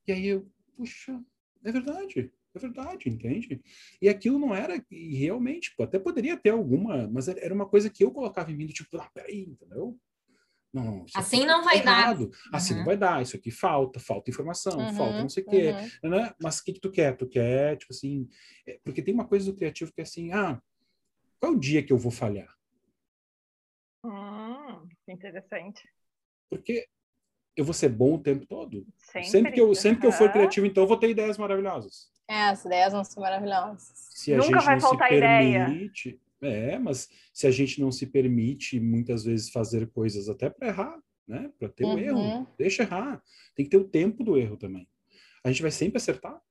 E 0.07 0.11
aí 0.11 0.28
eu, 0.28 0.47
puxa, 0.78 1.19
é 1.65 1.72
verdade, 1.72 2.32
é 2.53 2.59
verdade, 2.59 3.09
entende? 3.09 3.59
E 3.99 4.07
aquilo 4.07 4.38
não 4.38 4.53
era, 4.53 4.80
e 4.91 5.15
realmente, 5.15 5.74
até 5.80 5.97
poderia 5.97 6.38
ter 6.38 6.51
alguma, 6.51 7.07
mas 7.07 7.30
era 7.30 7.53
uma 7.53 7.67
coisa 7.67 7.89
que 7.89 8.03
eu 8.03 8.11
colocava 8.11 8.51
em 8.51 8.55
mim, 8.55 8.67
do 8.67 8.74
tipo, 8.74 8.95
ah, 8.97 9.09
peraí, 9.11 9.41
entendeu? 9.41 9.99
Não, 10.74 10.84
não, 10.86 11.05
isso 11.05 11.17
Assim 11.17 11.45
não 11.45 11.63
vai 11.63 11.80
tá 11.80 11.86
dar. 11.86 11.99
errado. 11.99 12.32
Assim 12.53 12.74
não 12.74 12.80
Uhum. 12.80 12.86
vai 12.86 12.97
dar, 12.97 13.22
isso 13.22 13.36
aqui 13.36 13.51
falta, 13.51 13.99
falta 13.99 14.30
informação, 14.32 14.80
Uhum, 14.80 14.93
falta 14.93 15.19
não 15.22 15.28
sei 15.30 15.43
o 15.43 15.45
quê 15.47 15.76
uhum. 16.03 16.09
né? 16.11 16.34
Mas 16.41 16.59
o 16.59 16.63
que, 16.63 16.74
que 16.74 16.80
tu 16.80 16.89
quer? 16.89 17.15
Tu 17.17 17.28
quer, 17.28 17.76
tipo 17.78 17.91
assim, 17.93 18.30
é, 18.65 18.80
porque 18.84 19.01
tem 19.01 19.13
uma 19.13 19.28
coisa 19.28 19.51
do 19.51 19.57
criativo 19.57 19.91
que 19.93 19.99
é 19.99 20.03
assim, 20.03 20.32
ah, 20.32 20.61
qual 21.39 21.51
é 21.51 21.55
o 21.55 21.59
dia 21.59 21.84
que 21.84 21.91
eu 21.91 21.97
vou 21.97 22.11
falhar? 22.11 22.55
Hum, 24.05 24.88
que 25.05 25.11
interessante. 25.11 25.84
Porque 26.49 26.88
eu 27.55 27.65
vou 27.65 27.74
ser 27.74 27.89
bom 27.89 28.15
o 28.15 28.19
tempo 28.24 28.45
todo. 28.47 28.86
Sempre, 28.97 29.30
Sempre, 29.30 29.51
que 29.51 29.61
eu, 29.61 29.76
sempre 29.76 30.01
que 30.01 30.07
eu 30.07 30.11
for 30.11 30.32
criativo, 30.32 30.65
então 30.65 30.84
eu 30.84 30.88
vou 30.88 30.97
ter 30.97 31.09
ideias 31.09 31.38
maravilhosas. 31.38 32.09
É, 32.30 32.43
as 32.43 32.63
ideias 32.65 32.93
vão 32.93 33.03
ser 33.03 33.19
maravilhosas. 33.19 33.91
Se 33.95 34.34
a 34.34 34.38
Nunca 34.38 34.47
gente 34.59 34.65
vai 34.65 34.76
não 34.76 34.82
faltar 34.82 35.09
se 35.09 35.15
ideia. 35.15 35.65
permite, 35.65 36.22
é, 36.42 36.78
mas 36.80 37.08
se 37.34 37.46
a 37.48 37.52
gente 37.52 37.80
não 37.80 37.92
se 37.92 38.08
permite 38.08 38.80
muitas 38.80 39.24
vezes 39.24 39.50
fazer 39.50 39.89
coisas 39.92 40.28
até 40.28 40.50
para 40.50 40.68
errar, 40.70 41.00
né? 41.28 41.52
Para 41.60 41.70
ter 41.70 41.86
o 41.86 41.89
Uhum. 41.89 42.00
erro, 42.00 42.48
deixa 42.58 42.84
errar. 42.84 43.22
Tem 43.56 43.64
que 43.66 43.70
ter 43.72 43.78
o 43.78 43.88
tempo 43.88 44.24
do 44.24 44.38
erro 44.38 44.58
também. 44.58 44.88
A 45.44 45.50
gente 45.52 45.62
vai 45.62 45.72
sempre 45.72 45.98
acertar. 45.98 46.42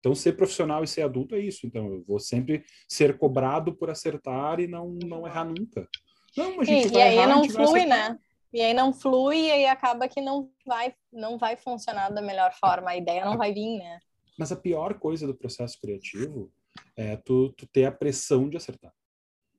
Então, 0.00 0.14
ser 0.14 0.32
profissional 0.36 0.82
e 0.82 0.88
ser 0.88 1.02
adulto 1.02 1.34
é 1.34 1.40
isso. 1.40 1.66
Então, 1.66 1.92
eu 1.92 2.04
vou 2.04 2.18
sempre 2.20 2.64
ser 2.88 3.18
cobrado 3.18 3.74
por 3.74 3.90
acertar 3.90 4.60
e 4.60 4.66
não, 4.66 4.90
não 4.90 5.26
errar 5.26 5.44
nunca. 5.44 5.88
Não, 6.36 6.60
a 6.60 6.64
gente 6.64 6.84
E, 6.86 6.88
e 6.88 6.92
vai 6.92 7.02
aí 7.02 7.14
errar, 7.16 7.28
não 7.28 7.44
flui, 7.48 7.84
né? 7.84 8.18
E 8.52 8.60
aí 8.62 8.72
não 8.72 8.92
flui 8.94 9.36
e 9.36 9.50
aí 9.50 9.66
acaba 9.66 10.08
que 10.08 10.20
não 10.20 10.50
vai, 10.64 10.94
não 11.12 11.36
vai 11.36 11.56
funcionar 11.56 12.10
da 12.10 12.22
melhor 12.22 12.52
forma. 12.54 12.90
A 12.90 12.96
ideia 12.96 13.24
não 13.24 13.36
vai 13.36 13.52
vir, 13.52 13.78
né? 13.78 13.98
Mas 14.38 14.52
a 14.52 14.56
pior 14.56 14.94
coisa 14.98 15.26
do 15.26 15.34
processo 15.34 15.78
criativo 15.80 16.50
é 16.96 17.16
tu, 17.16 17.52
tu 17.52 17.66
ter 17.66 17.84
a 17.84 17.92
pressão 17.92 18.48
de 18.48 18.56
acertar. 18.56 18.92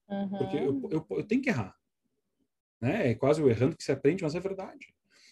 Uhum. 0.10 0.30
Porque 0.30 0.58
eu, 0.58 0.90
eu, 0.92 1.06
eu 1.18 1.24
tenho 1.24 1.42
que 1.42 1.50
errar. 1.50 1.76
Né? 2.82 3.12
É 3.12 3.16
quase 3.16 3.42
o 3.42 3.50
errando 3.50 3.76
que 3.76 3.84
se 3.84 3.92
aprende, 3.92 4.24
mas 4.24 4.36
é 4.36 4.40
verdade. 4.40 4.88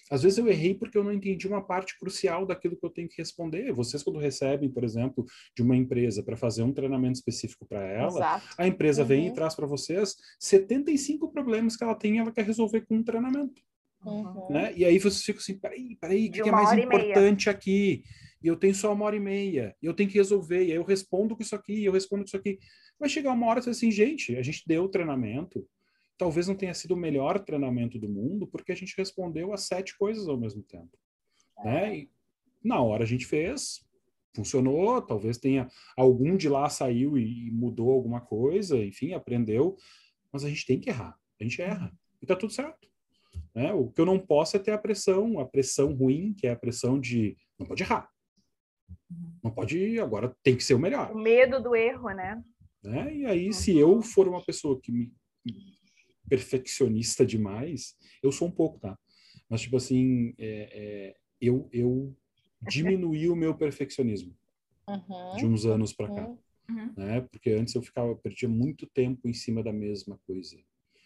Às 0.09 0.23
vezes 0.23 0.37
eu 0.37 0.47
errei 0.47 0.73
porque 0.73 0.97
eu 0.97 1.03
não 1.03 1.11
entendi 1.11 1.47
uma 1.47 1.61
parte 1.61 1.97
crucial 1.99 2.45
daquilo 2.45 2.77
que 2.77 2.85
eu 2.85 2.89
tenho 2.89 3.09
que 3.09 3.17
responder. 3.17 3.73
Vocês, 3.73 4.03
quando 4.03 4.19
recebem, 4.19 4.69
por 4.69 4.83
exemplo, 4.83 5.25
de 5.55 5.61
uma 5.61 5.75
empresa 5.75 6.23
para 6.23 6.37
fazer 6.37 6.63
um 6.63 6.71
treinamento 6.71 7.17
específico 7.17 7.65
para 7.67 7.83
ela, 7.83 8.07
Exato. 8.07 8.47
a 8.57 8.67
empresa 8.67 9.03
vem 9.03 9.25
e 9.25 9.29
Uhum. 9.29 9.35
traz 9.35 9.53
para 9.53 9.67
vocês 9.67 10.15
75 10.39 11.29
problemas 11.31 11.75
que 11.75 11.83
ela 11.83 11.95
tem 11.95 12.15
e 12.15 12.19
ela 12.19 12.31
quer 12.31 12.45
resolver 12.45 12.81
com 12.85 12.95
um 12.95 13.03
treinamento. 13.03 13.61
Uhum. 14.05 14.47
Né? 14.49 14.73
E 14.77 14.85
aí 14.85 14.97
vocês 14.97 15.23
ficam 15.23 15.41
assim, 15.41 15.57
peraí, 15.59 15.97
peraí, 15.99 16.27
o 16.27 16.31
que, 16.31 16.41
que 16.41 16.49
é 16.49 16.51
mais 16.51 16.71
importante 16.71 17.49
aqui? 17.49 18.03
E 18.43 18.47
eu 18.47 18.55
tenho 18.55 18.75
só 18.75 18.93
uma 18.93 19.05
hora 19.05 19.15
e 19.15 19.19
meia, 19.19 19.75
e 19.81 19.85
eu 19.85 19.93
tenho 19.93 20.09
que 20.09 20.17
resolver, 20.17 20.65
e 20.65 20.71
aí 20.71 20.77
eu 20.77 20.83
respondo 20.83 21.35
com 21.35 21.41
isso 21.41 21.55
aqui, 21.55 21.83
eu 21.83 21.91
respondo 21.91 22.23
com 22.23 22.27
isso 22.27 22.37
aqui. 22.37 22.59
Vai 22.99 23.09
chegar 23.09 23.33
uma 23.33 23.47
hora 23.47 23.59
e 23.59 23.63
você 23.63 23.71
assim, 23.71 23.91
gente, 23.91 24.35
a 24.35 24.41
gente 24.41 24.63
deu 24.65 24.83
o 24.83 24.89
treinamento, 24.89 25.67
talvez 26.17 26.47
não 26.47 26.55
tenha 26.55 26.73
sido 26.73 26.93
o 26.93 26.97
melhor 26.97 27.39
treinamento 27.39 27.99
do 27.99 28.09
mundo, 28.09 28.47
porque 28.47 28.71
a 28.71 28.75
gente 28.75 28.95
respondeu 28.97 29.53
a 29.53 29.57
sete 29.57 29.97
coisas 29.97 30.27
ao 30.27 30.37
mesmo 30.37 30.63
tempo. 30.63 30.97
Né? 31.63 31.97
E 31.97 32.09
na 32.63 32.81
hora 32.81 33.03
a 33.03 33.07
gente 33.07 33.25
fez, 33.25 33.85
funcionou, 34.35 35.01
talvez 35.01 35.37
tenha 35.37 35.67
algum 35.95 36.35
de 36.37 36.49
lá 36.49 36.69
saiu 36.69 37.17
e 37.17 37.49
mudou 37.51 37.91
alguma 37.91 38.21
coisa, 38.21 38.77
enfim, 38.77 39.13
aprendeu, 39.13 39.75
mas 40.31 40.43
a 40.43 40.49
gente 40.49 40.65
tem 40.65 40.79
que 40.79 40.89
errar, 40.89 41.17
a 41.39 41.43
gente 41.43 41.61
erra 41.61 41.91
e 42.21 42.25
tá 42.25 42.35
tudo 42.35 42.53
certo. 42.53 42.87
Né? 43.53 43.73
O 43.73 43.91
que 43.91 44.01
eu 44.01 44.05
não 44.05 44.19
posso 44.19 44.55
é 44.55 44.59
ter 44.59 44.71
a 44.71 44.77
pressão, 44.77 45.39
a 45.39 45.45
pressão 45.45 45.93
ruim, 45.93 46.33
que 46.33 46.47
é 46.47 46.51
a 46.51 46.55
pressão 46.55 46.99
de 46.99 47.35
não 47.57 47.65
pode 47.65 47.83
errar, 47.83 48.09
não 49.43 49.51
pode, 49.51 49.99
agora 49.99 50.35
tem 50.43 50.55
que 50.55 50.63
ser 50.63 50.73
o 50.73 50.79
melhor. 50.79 51.11
O 51.11 51.17
medo 51.17 51.61
do 51.61 51.75
erro, 51.75 52.09
né? 52.09 52.43
né? 52.83 53.15
E 53.15 53.25
aí, 53.25 53.53
se 53.53 53.77
eu 53.77 54.01
for 54.01 54.27
uma 54.27 54.43
pessoa 54.43 54.79
que 54.81 54.91
me 54.91 55.11
perfeccionista 56.29 57.25
demais, 57.25 57.95
eu 58.21 58.31
sou 58.31 58.47
um 58.47 58.51
pouco, 58.51 58.79
tá? 58.79 58.97
Mas, 59.49 59.61
tipo 59.61 59.77
assim, 59.77 60.33
é, 60.37 60.69
é, 60.73 61.15
eu, 61.39 61.69
eu 61.71 62.15
diminuí 62.67 63.29
o 63.29 63.35
meu 63.35 63.55
perfeccionismo 63.55 64.35
uhum, 64.87 65.35
de 65.37 65.45
uns 65.45 65.65
anos 65.65 65.93
para 65.93 66.13
cá. 66.13 66.27
Uhum. 66.69 66.93
Né? 66.97 67.21
Porque 67.21 67.51
antes 67.51 67.73
eu 67.75 67.81
ficava, 67.81 68.09
eu 68.09 68.17
perdia 68.17 68.49
muito 68.49 68.85
tempo 68.87 69.27
em 69.27 69.33
cima 69.33 69.63
da 69.63 69.71
mesma 69.71 70.19
coisa. 70.27 70.57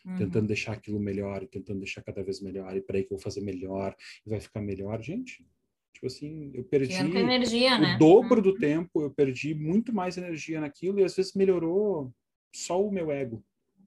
Uhum. 0.06 0.18
Tentando 0.18 0.48
deixar 0.48 0.74
aquilo 0.74 1.00
melhor, 1.00 1.46
tentando 1.48 1.80
deixar 1.80 2.02
cada 2.02 2.24
vez 2.24 2.42
melhor, 2.42 2.76
e 2.76 2.82
para 2.82 2.98
aí 2.98 3.04
que 3.04 3.14
eu 3.14 3.18
vou 3.18 3.24
fazer 3.24 3.42
melhor, 3.42 3.96
e 4.26 4.30
vai 4.30 4.40
ficar 4.40 4.62
melhor. 4.62 5.00
Gente, 5.04 5.46
tipo 5.94 6.08
assim, 6.08 6.52
eu 6.54 6.64
perdi 6.64 6.94
energia, 6.94 7.76
o 7.76 7.82
né? 7.82 7.98
dobro 7.98 8.42
do 8.42 8.52
uhum. 8.52 8.58
tempo, 8.58 9.02
eu 9.02 9.12
perdi 9.12 9.54
muito 9.54 9.94
mais 9.94 10.18
energia 10.18 10.60
naquilo, 10.60 11.00
e 11.00 11.04
às 11.04 11.16
vezes 11.16 11.34
melhorou 11.34 12.12
só 12.54 12.84
o 12.84 12.92
meu 12.92 13.12
ego. 13.12 13.44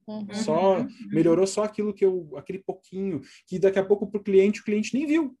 Uhum. 0.07 0.33
Só 0.33 0.79
uhum. 0.79 0.87
melhorou 1.07 1.47
só 1.47 1.63
aquilo 1.63 1.93
que 1.93 2.05
eu, 2.05 2.31
aquele 2.37 2.59
pouquinho, 2.59 3.21
que 3.47 3.59
daqui 3.59 3.79
a 3.79 3.85
pouco 3.85 4.07
para 4.07 4.19
o 4.19 4.23
cliente, 4.23 4.61
o 4.61 4.63
cliente 4.63 4.93
nem 4.93 5.05
viu. 5.05 5.35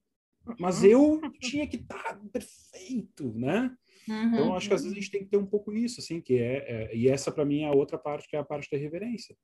Mas 0.59 0.83
eu 0.83 1.19
tinha 1.39 1.67
que 1.67 1.77
estar 1.77 2.03
tá 2.03 2.21
perfeito, 2.31 3.33
né? 3.33 3.75
Uhum. 4.07 4.27
Então, 4.27 4.55
acho 4.55 4.67
que 4.67 4.73
às 4.73 4.83
vezes 4.83 4.95
a 4.95 4.99
gente 4.99 5.11
tem 5.11 5.23
que 5.23 5.29
ter 5.29 5.37
um 5.37 5.45
pouco 5.45 5.73
isso, 5.73 5.99
assim, 5.99 6.21
que 6.21 6.37
é, 6.37 6.89
é 6.91 6.95
e 6.95 7.07
essa 7.07 7.31
para 7.31 7.45
mim 7.45 7.63
é 7.63 7.67
a 7.67 7.73
outra 7.73 7.97
parte, 7.97 8.27
que 8.27 8.35
é 8.35 8.39
a 8.39 8.43
parte 8.43 8.69
da 8.69 8.77
reverência. 8.77 9.35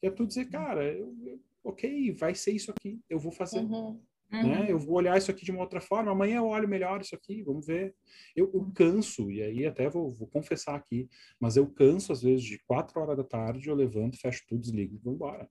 Que 0.00 0.06
é 0.06 0.10
tu 0.10 0.26
dizer, 0.26 0.48
cara, 0.48 0.84
eu, 0.84 1.12
eu, 1.26 1.40
ok, 1.64 2.12
vai 2.12 2.34
ser 2.34 2.52
isso 2.52 2.70
aqui, 2.70 3.00
eu 3.08 3.18
vou 3.18 3.32
fazer. 3.32 3.60
Uhum. 3.60 4.00
Né? 4.30 4.42
Uhum. 4.42 4.64
Eu 4.66 4.78
vou 4.78 4.96
olhar 4.96 5.16
isso 5.16 5.30
aqui 5.30 5.44
de 5.44 5.50
uma 5.50 5.60
outra 5.60 5.80
forma. 5.80 6.10
Amanhã 6.10 6.38
eu 6.38 6.46
olho 6.46 6.68
melhor 6.68 7.00
isso 7.00 7.14
aqui, 7.14 7.42
vamos 7.42 7.66
ver. 7.66 7.94
Eu, 8.34 8.50
eu 8.52 8.70
canso, 8.74 9.30
e 9.30 9.42
aí 9.42 9.66
até 9.66 9.88
vou, 9.88 10.10
vou, 10.10 10.26
confessar 10.26 10.74
aqui, 10.74 11.08
mas 11.38 11.56
eu 11.56 11.66
canso 11.66 12.12
às 12.12 12.22
vezes 12.22 12.44
de 12.44 12.58
quatro 12.66 13.00
horas 13.00 13.16
da 13.16 13.24
tarde, 13.24 13.68
eu 13.68 13.74
levanto, 13.74 14.18
fecho 14.18 14.44
tudo, 14.48 14.60
desligo 14.60 14.96
e 14.96 14.98
vou 14.98 15.14
embora. 15.14 15.48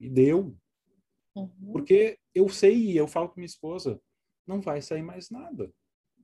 E 0.00 0.08
deu. 0.08 0.56
Uhum. 1.34 1.72
Porque 1.72 2.18
eu 2.34 2.48
sei, 2.48 2.74
e 2.74 2.96
eu 2.96 3.06
falo 3.06 3.28
com 3.28 3.40
minha 3.40 3.46
esposa, 3.46 4.00
não 4.46 4.60
vai 4.60 4.82
sair 4.82 5.02
mais 5.02 5.30
nada. 5.30 5.72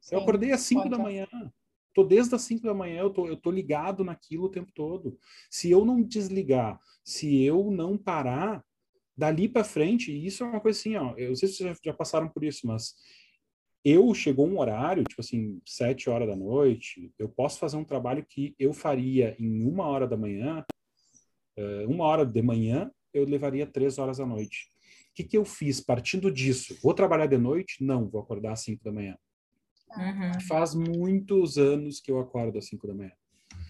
Sim, 0.01 0.15
eu 0.15 0.21
acordei 0.21 0.53
às 0.53 0.63
cinco 0.63 0.89
da 0.89 0.99
manhã. 0.99 1.27
Tô 1.93 2.05
desde 2.05 2.35
as 2.35 2.43
cinco 2.43 2.63
da 2.63 2.75
manhã, 2.75 3.01
eu 3.01 3.11
tô, 3.11 3.27
eu 3.27 3.37
tô 3.37 3.51
ligado 3.51 4.05
naquilo 4.05 4.45
o 4.45 4.51
tempo 4.51 4.71
todo. 4.73 5.19
Se 5.51 5.71
eu 5.71 5.85
não 5.85 6.03
desligar, 6.03 6.81
se 7.05 7.43
eu 7.43 7.71
não 7.71 7.99
parar, 7.99 8.65
dali 9.17 9.49
para 9.49 9.65
frente, 9.65 10.11
e 10.13 10.27
isso 10.27 10.43
é 10.43 10.47
uma 10.47 10.61
coisa 10.61 10.79
assim, 10.79 10.97
ó, 10.97 11.15
eu 11.17 11.29
não 11.29 11.37
sei 11.37 11.49
se 11.49 11.57
vocês 11.57 11.71
já, 11.71 11.91
já 11.91 11.95
passaram 11.95 12.29
por 12.29 12.43
isso, 12.45 12.67
mas 12.67 12.95
eu 13.85 14.13
chegou 14.15 14.47
um 14.47 14.59
horário, 14.59 15.05
tipo 15.05 15.21
assim, 15.21 15.61
sete 15.67 16.11
horas 16.11 16.29
da 16.29 16.37
noite, 16.37 17.13
eu 17.19 17.29
posso 17.29 17.59
fazer 17.59 17.77
um 17.77 17.85
trabalho 17.85 18.25
que 18.29 18.55
eu 18.59 18.73
faria 18.73 19.35
em 19.39 19.65
uma 19.65 19.87
hora 19.87 20.07
da 20.07 20.17
manhã, 20.17 20.65
uh, 21.59 21.89
uma 21.89 22.05
hora 22.05 22.25
de 22.25 22.43
manhã, 22.43 22.91
eu 23.13 23.25
levaria 23.25 23.67
três 23.67 23.99
horas 23.99 24.19
da 24.19 24.27
noite. 24.27 24.71
O 25.11 25.15
que, 25.15 25.25
que 25.25 25.37
eu 25.37 25.45
fiz 25.45 25.81
partindo 25.81 26.31
disso? 26.31 26.79
Vou 26.83 26.95
trabalhar 26.95 27.27
de 27.27 27.39
noite? 27.39 27.83
Não, 27.83 28.09
vou 28.09 28.21
acordar 28.21 28.53
às 28.53 28.61
cinco 28.61 28.85
da 28.85 28.93
manhã. 28.93 29.19
Uhum. 29.97 30.41
Faz 30.47 30.75
muitos 30.75 31.59
anos 31.59 32.01
que 32.01 32.13
eu 32.13 32.21
acordo 32.21 32.59
às 32.59 32.67
cinco 32.67 32.87
da 32.87 32.95
manhã. 32.95 33.13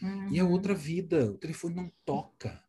Uhum. 0.03 0.32
E 0.32 0.38
é 0.38 0.45
outra 0.45 0.74
vida, 0.74 1.30
o 1.30 1.38
telefone 1.38 1.74
não 1.74 1.91
toca. 2.05 2.62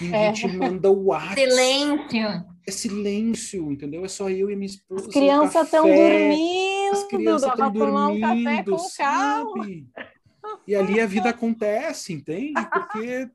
Ninguém 0.00 0.26
é. 0.26 0.32
te 0.32 0.48
manda 0.48 0.90
o 0.90 1.12
ar. 1.12 1.34
Silêncio. 1.34 2.44
É 2.66 2.70
silêncio, 2.70 3.70
entendeu? 3.70 4.04
É 4.04 4.08
só 4.08 4.30
eu 4.30 4.50
e 4.50 4.56
minha 4.56 4.66
esposa. 4.66 5.06
As 5.06 5.12
crianças 5.12 5.64
estão 5.64 5.86
dormindo. 5.86 6.92
As 6.92 7.04
crianças 7.04 7.50
estão 7.50 7.72
dormindo, 7.72 8.26
um 8.26 8.44
café 8.44 8.62
com 8.64 8.78
sabe? 8.78 9.88
E 10.66 10.74
ali 10.74 11.00
a 11.00 11.06
vida 11.06 11.30
acontece, 11.30 12.12
entende? 12.12 12.54
Porque 12.70 13.30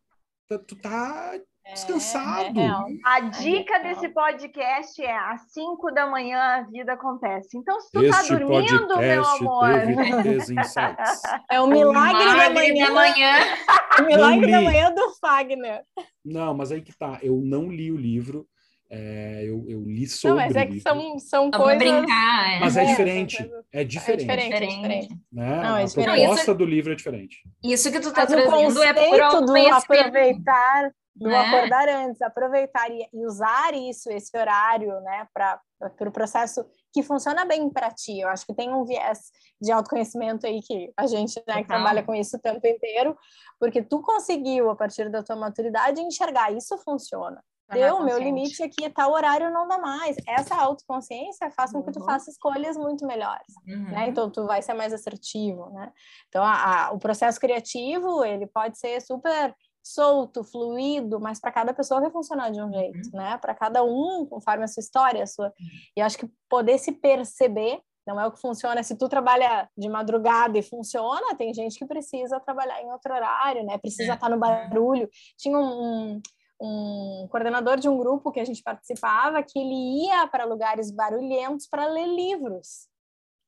tu 0.68 0.76
tá 0.76 1.40
descansado. 1.74 2.60
É, 2.60 2.66
é 2.66 3.00
a 3.04 3.20
dica 3.22 3.80
desse 3.80 4.10
podcast 4.10 5.02
é 5.02 5.18
às 5.18 5.52
5 5.52 5.92
da 5.92 6.08
manhã 6.08 6.40
a 6.40 6.62
vida 6.64 6.94
acontece. 6.94 7.58
Então, 7.58 7.80
se 7.80 7.92
tu 7.92 8.02
tá 8.02 8.22
este 8.22 8.30
tá 8.30 8.38
dormindo, 8.38 8.98
meu 8.98 9.26
amor. 9.26 9.70
É 11.50 11.60
o 11.60 11.68
milagre, 11.68 12.24
o 12.24 12.32
milagre 12.32 12.44
da 12.44 12.50
manhã. 12.50 12.88
Da 12.88 12.94
manhã. 12.94 13.34
o 14.00 14.06
milagre 14.06 14.52
da 14.52 14.62
manhã 14.62 14.94
do 14.94 15.16
Fagner. 15.20 15.82
Não, 16.24 16.54
mas 16.54 16.72
aí 16.72 16.82
que 16.82 16.96
tá. 16.98 17.20
Eu 17.22 17.38
não 17.38 17.70
li 17.70 17.92
o 17.92 17.98
livro. 17.98 18.48
É, 18.92 19.44
eu, 19.46 19.66
eu, 19.68 19.84
li 19.84 20.08
sobre. 20.08 20.30
Não, 20.30 20.48
mas 20.48 20.56
é 20.56 20.66
que 20.66 20.80
são, 20.80 21.20
são 21.20 21.52
coisas. 21.52 21.78
Brincar, 21.78 22.54
é. 22.54 22.60
Mas 22.60 22.76
é, 22.76 22.84
é 22.84 22.86
diferente. 22.86 23.52
É 23.72 23.84
diferente. 23.84 24.30
É 24.32 24.36
diferente. 24.36 24.54
É 24.54 24.68
diferente. 24.68 25.10
Né? 25.32 25.64
Não, 25.64 25.78
é 25.78 25.86
diferente. 25.86 26.10
A 26.10 26.28
proposta 26.28 26.56
do 26.56 26.66
livro 26.66 26.92
é 26.92 26.96
diferente. 26.96 27.38
Isso 27.64 27.92
que 27.92 28.00
tu 28.00 28.12
tá 28.12 28.22
mas 28.22 28.32
trazendo 28.32 28.84
é 28.84 28.94
por 28.94 29.46
do 29.46 29.56
aproveitar 29.72 30.92
do 31.20 31.30
né? 31.30 31.38
acordar 31.38 31.90
antes, 31.90 32.22
aproveitar 32.22 32.90
e, 32.90 33.08
e, 33.14 33.26
usar 33.26 33.74
isso, 33.74 34.10
esse 34.10 34.36
horário, 34.38 35.00
né, 35.02 35.28
para 35.34 35.60
o 35.82 35.90
pro 35.90 36.12
processo 36.12 36.66
que 36.94 37.04
funciona 37.04 37.46
bem 37.46 37.70
para 37.70 37.92
ti. 37.92 38.20
Eu 38.20 38.30
acho 38.30 38.46
que 38.46 38.54
tem 38.54 38.74
um 38.74 38.86
viés 38.86 39.32
de 39.62 39.72
autoconhecimento 39.72 40.48
aí 40.48 40.62
que 40.62 40.92
a 40.98 41.06
gente 41.08 41.42
né, 41.48 41.62
que 41.62 41.68
trabalha 41.68 42.04
com 42.04 42.16
isso 42.16 42.38
o 42.38 42.40
tempo 42.40 42.66
inteiro, 42.66 43.18
porque 43.60 43.82
tu 43.82 44.02
conseguiu, 44.02 44.70
a 44.70 44.76
partir 44.76 45.10
da 45.10 45.22
tua 45.22 45.36
maturidade, 45.36 46.02
enxergar 46.02 46.52
isso 46.52 46.78
funciona. 46.80 47.42
Deu, 47.72 48.04
meu 48.04 48.18
limite 48.18 48.64
aqui 48.64 48.84
é 48.84 48.90
tal 48.90 49.12
horário 49.12 49.52
não 49.52 49.68
dá 49.68 49.78
mais. 49.78 50.18
Essa 50.28 50.56
autoconsciência 50.56 51.52
faz 51.52 51.72
com 51.72 51.84
que 51.84 51.92
tu 51.92 52.00
uhum. 52.00 52.06
faça 52.06 52.32
escolhas 52.32 52.76
muito 52.76 53.06
melhores, 53.06 53.54
uhum. 53.68 53.92
né? 53.92 54.08
Então 54.10 54.30
tu 54.30 54.46
vai 54.48 54.62
ser 54.62 54.74
mais 54.74 54.92
assertivo, 54.92 55.70
né? 55.70 55.92
Então 56.28 56.44
a, 56.44 56.88
a, 56.88 56.92
o 56.92 56.98
processo 56.98 57.40
criativo 57.40 58.26
ele 58.26 58.48
pode 58.48 58.80
ser 58.80 59.00
super 59.02 59.56
solto, 59.84 60.44
fluido, 60.44 61.20
mas 61.20 61.40
para 61.40 61.52
cada 61.52 61.74
pessoa 61.74 62.02
vai 62.02 62.12
funcionar 62.12 62.52
de 62.52 62.62
um 62.62 62.72
jeito, 62.72 63.10
uhum. 63.14 63.20
né? 63.20 63.38
Para 63.38 63.56
cada 63.56 63.84
um, 63.84 64.26
conforme 64.26 64.64
a 64.64 64.68
sua 64.68 64.82
história, 64.82 65.24
a 65.24 65.28
sua. 65.28 65.48
Uhum. 65.48 65.68
E 65.98 66.02
acho 66.02 66.18
que 66.18 66.30
poder 66.50 66.78
se 66.78 66.92
perceber 66.92 67.82
não 68.06 68.20
é 68.20 68.26
o 68.26 68.32
que 68.32 68.42
funciona. 68.42 68.82
Se 68.82 68.98
tu 68.98 69.08
trabalha 69.08 69.70
de 69.78 69.88
madrugada 69.88 70.58
e 70.58 70.64
funciona, 70.64 71.36
tem 71.36 71.54
gente 71.54 71.78
que 71.78 71.86
precisa 71.86 72.40
trabalhar 72.40 72.82
em 72.82 72.92
outro 72.92 73.14
horário, 73.14 73.64
né? 73.64 73.78
Precisa 73.78 74.14
estar 74.14 74.16
é. 74.16 74.30
tá 74.30 74.30
no 74.30 74.40
barulho. 74.40 75.08
Tinha 75.38 75.58
um, 75.58 76.20
um 76.60 77.28
coordenador 77.30 77.78
de 77.78 77.88
um 77.88 77.98
grupo 77.98 78.32
que 78.32 78.40
a 78.40 78.46
gente 78.46 78.64
participava 78.64 79.44
que 79.44 79.60
ele 79.60 80.06
ia 80.08 80.28
para 80.28 80.46
lugares 80.46 80.92
barulhentos 80.92 81.68
para 81.68 81.86
ler 81.86 82.08
livros. 82.08 82.88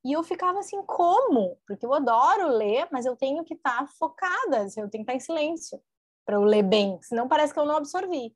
E 0.05 0.13
eu 0.13 0.23
ficava 0.23 0.59
assim, 0.59 0.81
como? 0.83 1.57
Porque 1.67 1.85
eu 1.85 1.93
adoro 1.93 2.47
ler, 2.47 2.87
mas 2.91 3.05
eu 3.05 3.15
tenho 3.15 3.43
que 3.43 3.53
estar 3.53 3.79
tá 3.79 3.87
focada, 3.99 4.67
eu 4.77 4.89
tenho 4.89 5.05
que 5.05 5.11
estar 5.11 5.13
tá 5.13 5.17
em 5.17 5.19
silêncio 5.19 5.79
para 6.25 6.35
eu 6.35 6.43
ler 6.43 6.63
bem, 6.63 6.99
senão 7.01 7.27
parece 7.27 7.53
que 7.53 7.59
eu 7.59 7.65
não 7.65 7.77
absorvi. 7.77 8.33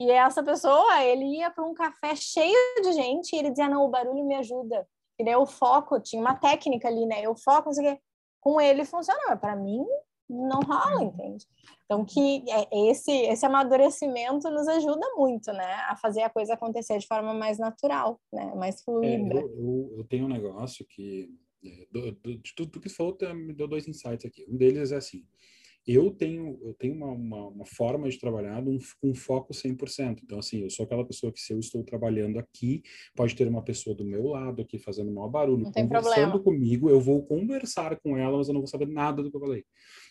E 0.00 0.10
essa 0.10 0.42
pessoa, 0.42 1.04
ele 1.04 1.36
ia 1.36 1.50
para 1.50 1.64
um 1.64 1.74
café 1.74 2.16
cheio 2.16 2.56
de 2.82 2.92
gente 2.92 3.34
e 3.34 3.38
ele 3.38 3.50
dizia: 3.50 3.68
Não, 3.68 3.84
o 3.84 3.90
barulho 3.90 4.24
me 4.24 4.34
ajuda. 4.34 4.88
E 5.18 5.24
daí 5.24 5.36
o 5.36 5.44
foco, 5.44 6.00
tinha 6.00 6.22
uma 6.22 6.34
técnica 6.34 6.88
ali, 6.88 7.04
né? 7.04 7.28
O 7.28 7.36
foco, 7.36 7.66
não 7.66 7.74
sei 7.74 7.92
o 7.92 7.94
quê. 7.94 8.02
Com 8.40 8.58
ele 8.58 8.86
funcionava. 8.86 9.36
Para 9.36 9.54
mim, 9.54 9.84
não 10.30 10.60
rola, 10.60 11.04
entende? 11.04 11.44
Então, 11.84 12.02
que 12.04 12.44
é, 12.48 12.90
esse, 12.90 13.10
esse 13.10 13.44
amadurecimento 13.44 14.48
nos 14.48 14.66
ajuda 14.68 15.06
muito, 15.16 15.52
né? 15.52 15.74
A 15.88 15.96
fazer 15.96 16.22
a 16.22 16.30
coisa 16.30 16.54
acontecer 16.54 16.98
de 16.98 17.06
forma 17.06 17.34
mais 17.34 17.58
natural, 17.58 18.18
né? 18.32 18.54
Mais 18.54 18.82
fluida. 18.82 19.38
É, 19.38 19.42
eu, 19.42 19.50
eu, 19.50 19.94
eu, 19.98 20.04
tenho 20.04 20.24
um 20.24 20.28
negócio 20.28 20.86
que, 20.88 21.28
é, 21.62 21.86
do, 21.90 22.12
do, 22.12 22.38
de 22.38 22.54
tudo 22.54 22.80
que 22.80 22.88
você 22.88 22.94
falou, 22.94 23.18
me 23.34 23.52
deu 23.52 23.68
dois 23.68 23.86
insights 23.86 24.24
aqui. 24.24 24.46
Um 24.48 24.56
deles 24.56 24.92
é 24.92 24.96
assim, 24.96 25.26
eu 25.86 26.10
tenho 26.10 26.58
eu 26.62 26.74
tenho 26.74 26.94
uma, 26.94 27.08
uma, 27.08 27.48
uma 27.48 27.66
forma 27.66 28.08
de 28.08 28.18
trabalhar 28.18 28.62
com 28.62 28.70
um, 28.70 29.10
um 29.10 29.14
foco 29.14 29.52
100%. 29.52 30.20
Então, 30.22 30.38
assim, 30.38 30.62
eu 30.62 30.70
sou 30.70 30.84
aquela 30.84 31.04
pessoa 31.04 31.32
que 31.32 31.40
se 31.40 31.52
eu 31.52 31.58
estou 31.58 31.82
trabalhando 31.82 32.38
aqui, 32.38 32.82
pode 33.14 33.34
ter 33.34 33.48
uma 33.48 33.62
pessoa 33.62 33.94
do 33.96 34.04
meu 34.04 34.26
lado 34.26 34.62
aqui 34.62 34.78
fazendo 34.78 35.10
mau 35.10 35.28
barulho, 35.28 35.64
não 35.64 35.72
conversando 35.72 36.42
comigo, 36.42 36.90
eu 36.90 37.00
vou 37.00 37.24
conversar 37.24 37.98
com 38.00 38.16
ela, 38.16 38.36
mas 38.36 38.48
eu 38.48 38.54
não 38.54 38.60
vou 38.60 38.68
saber 38.68 38.86
nada 38.86 39.22
do 39.22 39.30
que 39.30 39.36
eu 39.36 39.40
falei. 39.40 39.64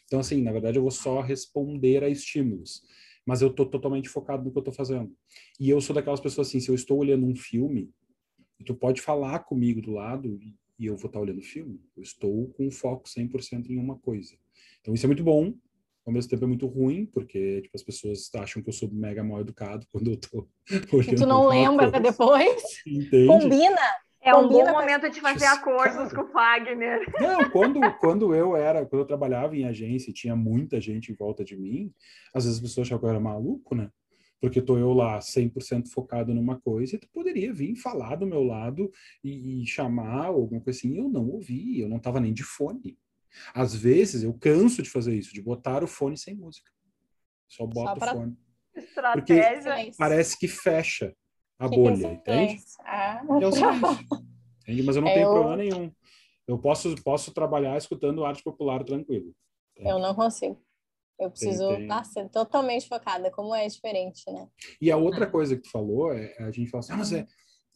Então, 0.06 0.20
assim, 0.20 0.42
na 0.42 0.52
verdade, 0.52 0.78
eu 0.78 0.82
vou 0.82 0.92
só 0.92 1.22
responder 1.22 2.04
a 2.04 2.10
estímulos. 2.10 2.82
Mas 3.26 3.42
eu 3.42 3.50
estou 3.50 3.66
totalmente 3.66 4.10
focado 4.10 4.44
no 4.44 4.52
que 4.52 4.58
eu 4.58 4.62
estou 4.62 4.74
fazendo. 4.74 5.16
E 5.60 5.70
eu 5.70 5.80
sou 5.80 5.94
daquelas 5.94 6.20
pessoas 6.20 6.48
assim, 6.48 6.60
se 6.60 6.70
eu 6.70 6.76
estou 6.76 6.98
olhando 6.98 7.28
um 7.28 7.36
filme, 7.36 7.92
tu 8.66 8.74
pode 8.74 9.02
falar 9.02 9.40
comigo 9.40 9.82
do 9.82 9.92
lado 9.92 10.40
e 10.80 10.86
eu 10.86 10.96
vou 10.96 11.08
estar 11.08 11.20
olhando 11.20 11.40
o 11.40 11.44
filme. 11.44 11.80
Eu 11.96 12.02
estou 12.02 12.48
com 12.54 12.72
foco 12.72 13.08
100% 13.08 13.70
em 13.70 13.78
uma 13.78 13.98
coisa. 14.00 14.36
Então 14.82 14.94
isso 14.94 15.06
é 15.06 15.08
muito 15.08 15.24
bom, 15.24 15.54
ao 16.06 16.14
mesmo 16.14 16.30
tempo 16.30 16.44
é 16.44 16.48
muito 16.48 16.68
ruim, 16.68 17.06
porque 17.06 17.62
tipo, 17.62 17.76
as 17.76 17.84
pessoas 17.84 18.30
acham 18.36 18.62
que 18.62 18.70
eu 18.70 18.74
sou 18.74 18.90
mega 18.92 19.24
mal 19.24 19.42
educado 19.42 19.86
quando 19.92 20.12
eu 20.12 20.18
tô 20.18 20.48
olhando. 20.92 21.14
E 21.14 21.16
tu 21.16 21.26
não 21.26 21.48
lembra 21.48 21.92
depois? 22.00 22.64
Entende? 22.86 23.28
Combina. 23.28 23.82
É 24.22 24.36
um 24.36 24.50
bom 24.50 24.70
momento 24.70 25.10
de 25.10 25.22
fazer 25.22 25.46
acordos 25.46 26.12
Cara. 26.12 26.16
com 26.16 26.22
o 26.24 26.28
Fagner. 26.28 27.06
Não, 27.22 27.50
quando, 27.52 27.80
quando 28.00 28.36
eu 28.36 28.54
era, 28.54 28.86
quando 28.86 29.04
eu 29.04 29.08
trabalhava 29.08 29.56
em 29.56 29.64
agência 29.64 30.10
e 30.10 30.14
tinha 30.14 30.36
muita 30.36 30.82
gente 30.82 31.10
em 31.10 31.16
volta 31.16 31.44
de 31.44 31.56
mim, 31.56 31.94
às 32.34 32.44
vezes 32.44 32.58
as 32.58 32.62
pessoas 32.62 32.88
achavam 32.88 33.00
que 33.00 33.06
eu 33.06 33.10
era 33.12 33.20
maluco, 33.20 33.76
né? 33.76 33.90
Porque 34.42 34.62
tô 34.62 34.78
eu 34.78 34.92
lá 34.92 35.20
100% 35.20 35.88
focado 35.88 36.34
numa 36.34 36.60
coisa 36.60 36.96
e 36.96 37.00
tu 37.00 37.08
poderia 37.14 37.54
vir 37.54 37.76
falar 37.76 38.16
do 38.16 38.26
meu 38.26 38.44
lado 38.44 38.92
e, 39.24 39.62
e 39.62 39.66
chamar 39.66 40.26
alguma 40.26 40.62
coisa 40.62 40.78
assim. 40.78 40.98
Eu 40.98 41.10
não 41.10 41.30
ouvi, 41.30 41.80
eu 41.80 41.88
não 41.88 42.00
tava 42.00 42.20
nem 42.20 42.34
de 42.34 42.44
fone. 42.44 42.98
Às 43.54 43.76
vezes 43.76 44.24
eu 44.24 44.34
canso 44.34 44.82
de 44.82 44.90
fazer 44.90 45.16
isso, 45.16 45.34
de 45.34 45.42
botar 45.42 45.84
o 45.84 45.88
fone 45.88 46.18
sem 46.18 46.36
música. 46.36 46.72
Só 47.48 47.66
boto 47.66 48.00
pra- 48.00 48.14
o 48.14 48.18
fone. 48.18 48.38
Estratégia. 48.76 49.62
Silêncio. 49.62 49.94
Parece 49.98 50.38
que 50.38 50.48
fecha 50.48 51.14
a 51.58 51.66
em 51.66 51.70
bolha, 51.70 52.08
entende? 52.14 52.62
Ah. 52.82 53.22
É 53.42 53.48
o 53.48 53.52
silêncio. 53.52 54.08
Entende? 54.62 54.84
Mas 54.84 54.96
eu 54.96 55.02
não 55.02 55.10
É, 55.10 55.14
tenho 55.16 55.28
eu- 55.28 55.32
problema 55.34 55.58
nenhum. 55.58 55.92
Eu 56.48 56.58
posso, 56.58 56.96
posso 57.04 57.32
trabalhar 57.34 57.78
escutando 57.78 58.26
arte 58.26 58.42
popular 58.44 58.84
tranquilo. 58.84 59.34
Eu 59.78 60.00
não 60.00 60.16
consigo. 60.16 60.60
Eu 61.20 61.30
preciso 61.30 61.68
tem. 61.76 61.92
ah, 61.92 62.04
ser 62.04 62.30
totalmente 62.30 62.88
focada, 62.88 63.30
como 63.30 63.54
é 63.54 63.68
diferente, 63.68 64.24
né? 64.32 64.48
E 64.82 64.90
a 64.90 64.98
outra 64.98 65.26
Ah. 65.26 65.30
coisa 65.30 65.56
que 65.56 65.64
tu 65.64 65.70
falou, 65.70 66.14
é, 66.14 66.34
a 66.40 66.50
gente 66.52 66.70
fala 66.70 66.80
assim, 66.80 66.94
ah, 66.94 66.98
mas 66.98 67.12
é, 67.14 67.28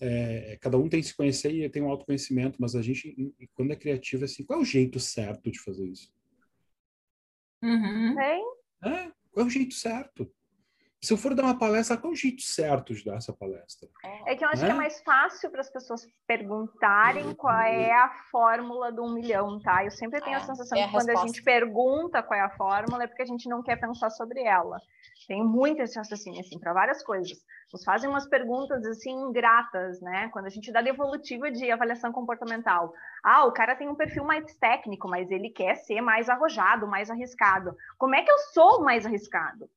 é, 0.05 0.57
cada 0.59 0.77
um 0.77 0.89
tem 0.89 1.01
que 1.01 1.07
se 1.07 1.15
conhecer 1.15 1.53
e 1.53 1.69
tem 1.69 1.81
um 1.81 1.89
autoconhecimento, 1.89 2.57
mas 2.59 2.75
a 2.75 2.81
gente, 2.81 3.15
quando 3.53 3.71
é 3.71 3.75
criativo, 3.75 4.23
é 4.23 4.25
assim, 4.25 4.43
qual 4.43 4.59
é 4.59 4.61
o 4.61 4.65
jeito 4.65 4.99
certo 4.99 5.49
de 5.49 5.59
fazer 5.59 5.87
isso? 5.87 6.11
Uhum. 7.63 8.19
É, 8.19 9.11
qual 9.31 9.45
é 9.45 9.47
o 9.47 9.49
jeito 9.49 9.73
certo? 9.73 10.29
Se 11.03 11.11
eu 11.11 11.17
for 11.17 11.35
dar 11.35 11.43
uma 11.43 11.59
palestra, 11.59 11.97
qual 11.97 12.11
é 12.11 12.13
o 12.13 12.17
jeito 12.17 12.41
certo 12.41 12.93
de 12.93 13.03
dar 13.03 13.17
essa 13.17 13.33
palestra? 13.33 13.89
É 14.25 14.37
que 14.37 14.45
eu 14.45 14.47
acho 14.47 14.61
Né? 14.61 14.67
que 14.69 14.71
é 14.71 14.77
mais 14.77 15.01
fácil 15.01 15.51
para 15.51 15.59
as 15.59 15.69
pessoas 15.69 16.07
perguntarem 16.25 17.33
qual 17.35 17.59
é 17.59 17.91
a 17.91 18.09
fórmula 18.31 18.89
do 18.89 19.03
um 19.03 19.13
milhão, 19.13 19.59
tá? 19.59 19.83
Eu 19.83 19.91
sempre 19.91 20.21
tenho 20.21 20.37
a 20.37 20.39
É, 20.39 20.45
sensação 20.45 20.77
é 20.77 20.83
a 20.83 20.85
que 20.85 20.91
quando 20.91 21.09
a 21.09 21.11
resposta. 21.11 21.27
gente 21.27 21.43
pergunta 21.43 22.23
qual 22.23 22.39
é 22.39 22.43
a 22.43 22.49
fórmula 22.51 23.03
é 23.03 23.07
porque 23.07 23.21
a 23.21 23.25
gente 23.25 23.49
não 23.49 23.61
quer 23.61 23.75
pensar 23.77 24.09
sobre 24.11 24.43
ela. 24.43 24.79
Tem 25.27 25.43
muito 25.43 25.81
esse 25.81 25.97
raciocínio, 25.97 26.39
assim, 26.39 26.57
para 26.57 26.71
várias 26.71 27.03
coisas. 27.03 27.37
Nos 27.73 27.83
fazem 27.83 28.09
umas 28.09 28.25
perguntas, 28.27 28.85
assim, 28.85 29.11
ingratas, 29.11 29.99
né? 29.99 30.29
Quando 30.31 30.45
a 30.45 30.49
gente 30.49 30.71
dá 30.71 30.81
devolutiva 30.81 31.51
de 31.51 31.69
avaliação 31.69 32.13
comportamental. 32.13 32.93
Ah, 33.23 33.43
o 33.45 33.51
cara 33.51 33.75
tem 33.75 33.89
um 33.89 33.95
perfil 33.95 34.23
mais 34.23 34.55
técnico, 34.55 35.09
mas 35.09 35.29
ele 35.31 35.49
quer 35.49 35.75
ser 35.75 35.99
mais 35.99 36.29
arrojado, 36.29 36.87
mais 36.87 37.09
arriscado. 37.09 37.75
Como 37.97 38.15
é 38.15 38.21
que 38.23 38.31
eu 38.31 38.37
sou 38.53 38.79
o 38.79 38.83
mais 38.85 39.05
arriscado? 39.05 39.69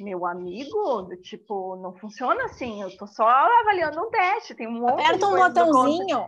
Meu 0.00 0.26
amigo, 0.26 1.14
tipo, 1.22 1.76
não 1.76 1.94
funciona 1.94 2.44
assim. 2.44 2.82
Eu 2.82 2.96
tô 2.96 3.06
só 3.06 3.28
avaliando 3.28 4.00
um 4.00 4.10
teste, 4.10 4.54
tem 4.54 4.66
um 4.66 4.80
monte 4.80 5.04
Aperta 5.04 5.26
um 5.28 5.36
botãozinho. 5.36 6.26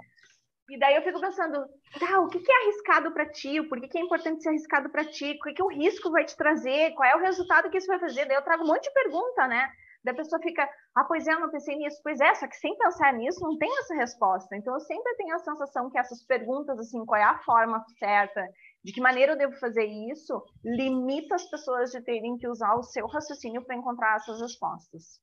E 0.71 0.79
daí 0.79 0.95
eu 0.95 1.03
fico 1.03 1.21
pensando, 1.21 1.67
tá, 1.99 2.21
o 2.21 2.29
que, 2.29 2.39
que 2.39 2.51
é 2.51 2.63
arriscado 2.63 3.13
para 3.13 3.29
ti? 3.31 3.63
Por 3.65 3.81
que, 3.81 3.89
que 3.89 3.99
é 3.99 4.01
importante 4.01 4.43
ser 4.43 4.51
arriscado 4.51 4.89
para 4.91 5.05
ti? 5.05 5.33
O 5.33 5.43
que, 5.43 5.55
que 5.55 5.63
o 5.63 5.69
risco 5.69 6.11
vai 6.11 6.25
te 6.25 6.37
trazer? 6.37 6.95
Qual 6.95 7.09
é 7.09 7.17
o 7.17 7.21
resultado 7.21 7.69
que 7.69 7.79
isso 7.79 7.87
vai 7.87 7.99
fazer? 7.99 8.27
Daí 8.27 8.37
eu 8.37 8.43
trago 8.43 8.65
um 8.65 8.67
monte 8.69 8.85
de 8.85 8.95
pergunta, 8.95 9.47
né? 9.49 9.71
Daí 10.05 10.15
a 10.15 10.17
pessoa 10.17 10.41
fica, 10.41 10.69
ah, 10.95 11.05
pois 11.05 11.27
é, 11.27 11.33
eu 11.33 11.41
não 11.41 11.51
pensei 11.51 11.77
nisso. 11.77 12.01
Pois 12.03 12.21
é, 12.21 12.35
só 12.35 12.47
que 12.49 12.57
sem 12.57 12.77
pensar 12.77 13.13
nisso 13.13 13.41
não 13.41 13.57
tem 13.59 13.71
essa 13.79 13.95
resposta. 13.95 14.57
Então 14.57 14.75
eu 14.75 14.81
sempre 14.81 15.15
tenho 15.17 15.35
a 15.35 15.41
sensação 15.41 15.91
que 15.91 15.99
essas 15.99 16.25
perguntas, 16.25 16.79
assim, 16.79 17.05
qual 17.05 17.21
é 17.21 17.25
a 17.25 17.39
forma 17.39 17.85
certa, 17.99 18.43
de 18.85 18.93
que 18.93 19.01
maneira 19.01 19.33
eu 19.33 19.39
devo 19.39 19.55
fazer 19.55 19.85
isso, 19.85 20.43
limita 20.65 21.35
as 21.37 21.49
pessoas 21.49 21.93
de 21.93 22.01
terem 22.01 22.37
que 22.37 22.49
usar 22.49 22.75
o 22.75 22.83
seu 22.83 23.07
raciocínio 23.07 23.63
para 23.63 23.77
encontrar 23.77 24.17
essas 24.17 24.41
respostas. 24.41 25.21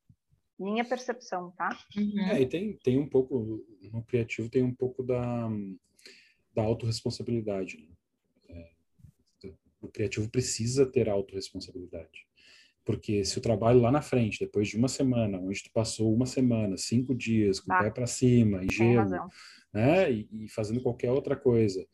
Minha 0.57 0.85
percepção, 0.85 1.51
tá? 1.51 1.69
Uhum. 1.95 2.19
É, 2.31 2.41
e 2.41 2.45
tem, 2.45 2.77
tem 2.77 2.97
um 2.97 3.07
pouco, 3.07 3.65
no 3.91 4.03
criativo 4.03 4.49
tem 4.49 4.63
um 4.63 4.73
pouco 4.73 5.03
da, 5.03 5.49
da 6.53 6.63
autorresponsabilidade. 6.63 7.77
Né? 8.49 8.65
É, 9.43 9.51
o 9.81 9.87
criativo 9.87 10.29
precisa 10.29 10.85
ter 10.85 11.09
autorresponsabilidade. 11.09 12.27
Porque 12.85 13.23
se 13.23 13.37
o 13.37 13.41
trabalho 13.41 13.81
lá 13.81 13.91
na 13.91 14.01
frente, 14.01 14.39
depois 14.39 14.67
de 14.67 14.77
uma 14.77 14.87
semana, 14.87 15.37
onde 15.37 15.63
tu 15.63 15.71
passou 15.71 16.13
uma 16.13 16.25
semana, 16.25 16.75
cinco 16.75 17.13
dias, 17.13 17.59
com 17.59 17.71
o 17.71 17.75
Tá. 17.75 17.83
pé 17.83 17.91
para 17.91 18.07
cima, 18.07 18.63
e 18.63 18.67
gelo, 18.71 19.29
né? 19.71 20.11
E, 20.11 20.27
e 20.31 20.49
fazendo 20.49 20.81
qualquer 20.81 21.11
outra 21.11 21.35
coisa, 21.35 21.85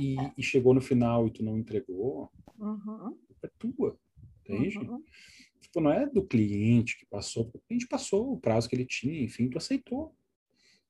e, 0.00 0.16
e 0.36 0.42
chegou 0.42 0.74
no 0.74 0.80
final 0.80 1.26
e 1.26 1.30
tu 1.30 1.44
não 1.44 1.56
entregou, 1.58 2.30
Uhum, 2.58 3.16
é 3.42 3.48
tua, 3.58 3.98
entende? 4.40 4.78
uhum. 4.78 5.02
Tipo, 5.60 5.80
não 5.80 5.90
é 5.92 6.06
do 6.08 6.24
cliente 6.24 6.98
que 6.98 7.06
passou, 7.06 7.44
porque 7.44 7.58
o 7.58 7.62
cliente 7.68 7.88
passou 7.88 8.32
o 8.32 8.40
prazo 8.40 8.68
que 8.68 8.76
ele 8.76 8.84
tinha, 8.86 9.22
enfim, 9.22 9.48
tu 9.48 9.58
aceitou. 9.58 10.14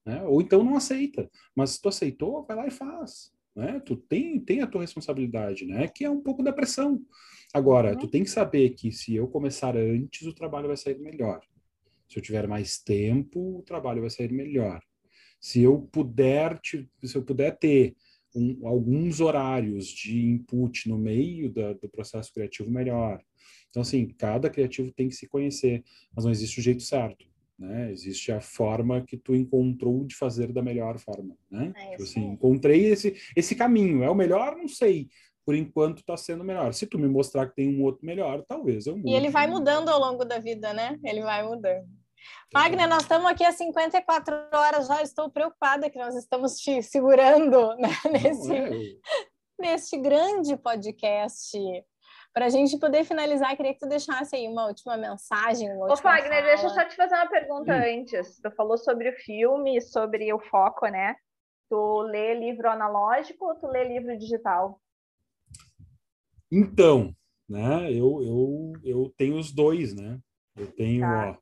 Né? 0.04 0.22
Ou 0.24 0.42
então 0.42 0.64
não 0.64 0.76
aceita, 0.76 1.30
mas 1.54 1.70
se 1.70 1.80
tu 1.80 1.88
aceitou, 1.88 2.44
vai 2.44 2.56
lá 2.56 2.66
e 2.66 2.70
faz. 2.70 3.32
Né? 3.54 3.78
Tu 3.80 3.96
tem, 3.96 4.40
tem 4.40 4.60
a 4.60 4.66
tua 4.66 4.80
responsabilidade, 4.80 5.64
né? 5.66 5.86
Que 5.88 6.04
é 6.04 6.10
um 6.10 6.20
pouco 6.20 6.42
da 6.42 6.52
pressão. 6.52 7.00
Agora, 7.54 7.92
Uhum. 7.92 7.98
tu 7.98 8.08
tem 8.08 8.22
que 8.24 8.30
saber 8.30 8.70
que 8.70 8.90
se 8.90 9.14
eu 9.14 9.28
começar 9.28 9.76
antes, 9.76 10.26
o 10.26 10.34
trabalho 10.34 10.68
vai 10.68 10.76
sair 10.76 10.98
melhor. 10.98 11.40
Se 12.08 12.18
eu 12.18 12.22
tiver 12.22 12.48
mais 12.48 12.78
tempo, 12.78 13.58
o 13.58 13.62
trabalho 13.62 14.00
vai 14.00 14.10
sair 14.10 14.32
melhor. 14.32 14.82
Se 15.40 15.60
eu 15.62 15.82
puder, 15.92 16.58
te- 16.60 16.88
se 17.04 17.16
eu 17.16 17.22
puder 17.22 17.56
ter 17.58 17.94
um- 18.34 18.66
alguns 18.66 19.20
horários 19.20 19.86
de 19.86 20.18
input 20.26 20.88
no 20.88 20.98
meio 20.98 21.50
da- 21.52 21.72
do 21.74 21.88
processo 21.88 22.32
criativo, 22.32 22.70
melhor. 22.70 23.22
Então, 23.70 23.82
assim, 23.82 24.06
cada 24.18 24.50
criativo 24.50 24.92
tem 24.92 25.08
que 25.08 25.14
se 25.14 25.26
conhecer, 25.26 25.82
mas 26.14 26.24
não 26.24 26.30
existe 26.30 26.60
o 26.60 26.62
jeito 26.62 26.82
certo, 26.82 27.26
né? 27.58 27.90
Existe 27.90 28.30
a 28.32 28.40
forma 28.40 29.00
que 29.02 29.16
tu 29.16 29.34
encontrou 29.34 30.04
de 30.04 30.14
fazer 30.14 30.52
da 30.52 30.62
melhor 30.62 30.98
forma, 30.98 31.36
né? 31.50 31.72
É 31.76 31.90
tipo 31.92 32.02
assim, 32.02 32.20
encontrei 32.32 32.86
esse, 32.86 33.14
esse 33.36 33.54
caminho. 33.54 34.02
É 34.02 34.10
o 34.10 34.14
melhor? 34.14 34.56
Não 34.56 34.68
sei. 34.68 35.08
Por 35.44 35.54
enquanto 35.56 35.98
está 35.98 36.16
sendo 36.16 36.44
melhor. 36.44 36.72
Se 36.72 36.86
tu 36.86 36.98
me 36.98 37.08
mostrar 37.08 37.48
que 37.48 37.56
tem 37.56 37.68
um 37.68 37.82
outro 37.82 38.06
melhor, 38.06 38.44
talvez 38.46 38.86
eu 38.86 38.96
mude. 38.96 39.10
E 39.10 39.14
ele 39.14 39.28
vai 39.30 39.48
mudando 39.48 39.88
ao 39.88 39.98
longo 39.98 40.24
da 40.24 40.38
vida, 40.38 40.72
né? 40.72 40.98
Ele 41.02 41.20
vai 41.22 41.42
mudando. 41.42 41.88
Wagner, 42.52 42.88
nós 42.88 43.02
estamos 43.02 43.26
aqui 43.30 43.44
há 43.44 43.52
54 43.52 44.34
horas 44.52 44.86
já. 44.86 45.02
Estou 45.02 45.30
preocupada 45.30 45.88
que 45.90 45.98
nós 45.98 46.14
estamos 46.14 46.56
te 46.58 46.82
segurando 46.82 47.74
né? 47.76 47.88
Nesse, 48.10 48.54
é, 48.54 48.70
neste 49.58 49.96
grande 49.98 50.56
podcast. 50.56 51.58
Para 52.34 52.46
a 52.46 52.48
gente 52.48 52.78
poder 52.78 53.04
finalizar, 53.04 53.54
queria 53.56 53.74
que 53.74 53.80
tu 53.80 53.88
deixasse 53.88 54.34
aí 54.36 54.48
uma 54.48 54.66
última 54.66 54.96
mensagem. 54.96 55.70
Uma 55.76 55.92
Ô, 55.92 55.96
Fagner, 55.96 56.42
deixa 56.42 56.64
eu 56.66 56.70
fala. 56.70 56.82
só 56.82 56.88
te 56.88 56.96
fazer 56.96 57.14
uma 57.14 57.28
pergunta 57.28 57.72
Hum. 57.74 58.00
antes. 58.00 58.40
Tu 58.40 58.50
falou 58.52 58.78
sobre 58.78 59.10
o 59.10 59.16
filme, 59.16 59.80
sobre 59.82 60.32
o 60.32 60.38
foco, 60.40 60.86
né? 60.86 61.14
Tu 61.68 62.00
lê 62.02 62.34
livro 62.34 62.70
analógico 62.70 63.46
ou 63.46 63.54
tu 63.56 63.66
lê 63.66 63.84
livro 63.84 64.16
digital? 64.18 64.80
Então, 66.50 67.14
né? 67.48 67.90
Eu, 67.90 68.22
eu, 68.22 68.72
eu 68.84 69.14
tenho 69.16 69.38
os 69.38 69.52
dois, 69.52 69.94
né? 69.94 70.18
Eu 70.56 70.70
tenho, 70.72 71.00
Tá. 71.02 71.30
ó, 71.30 71.36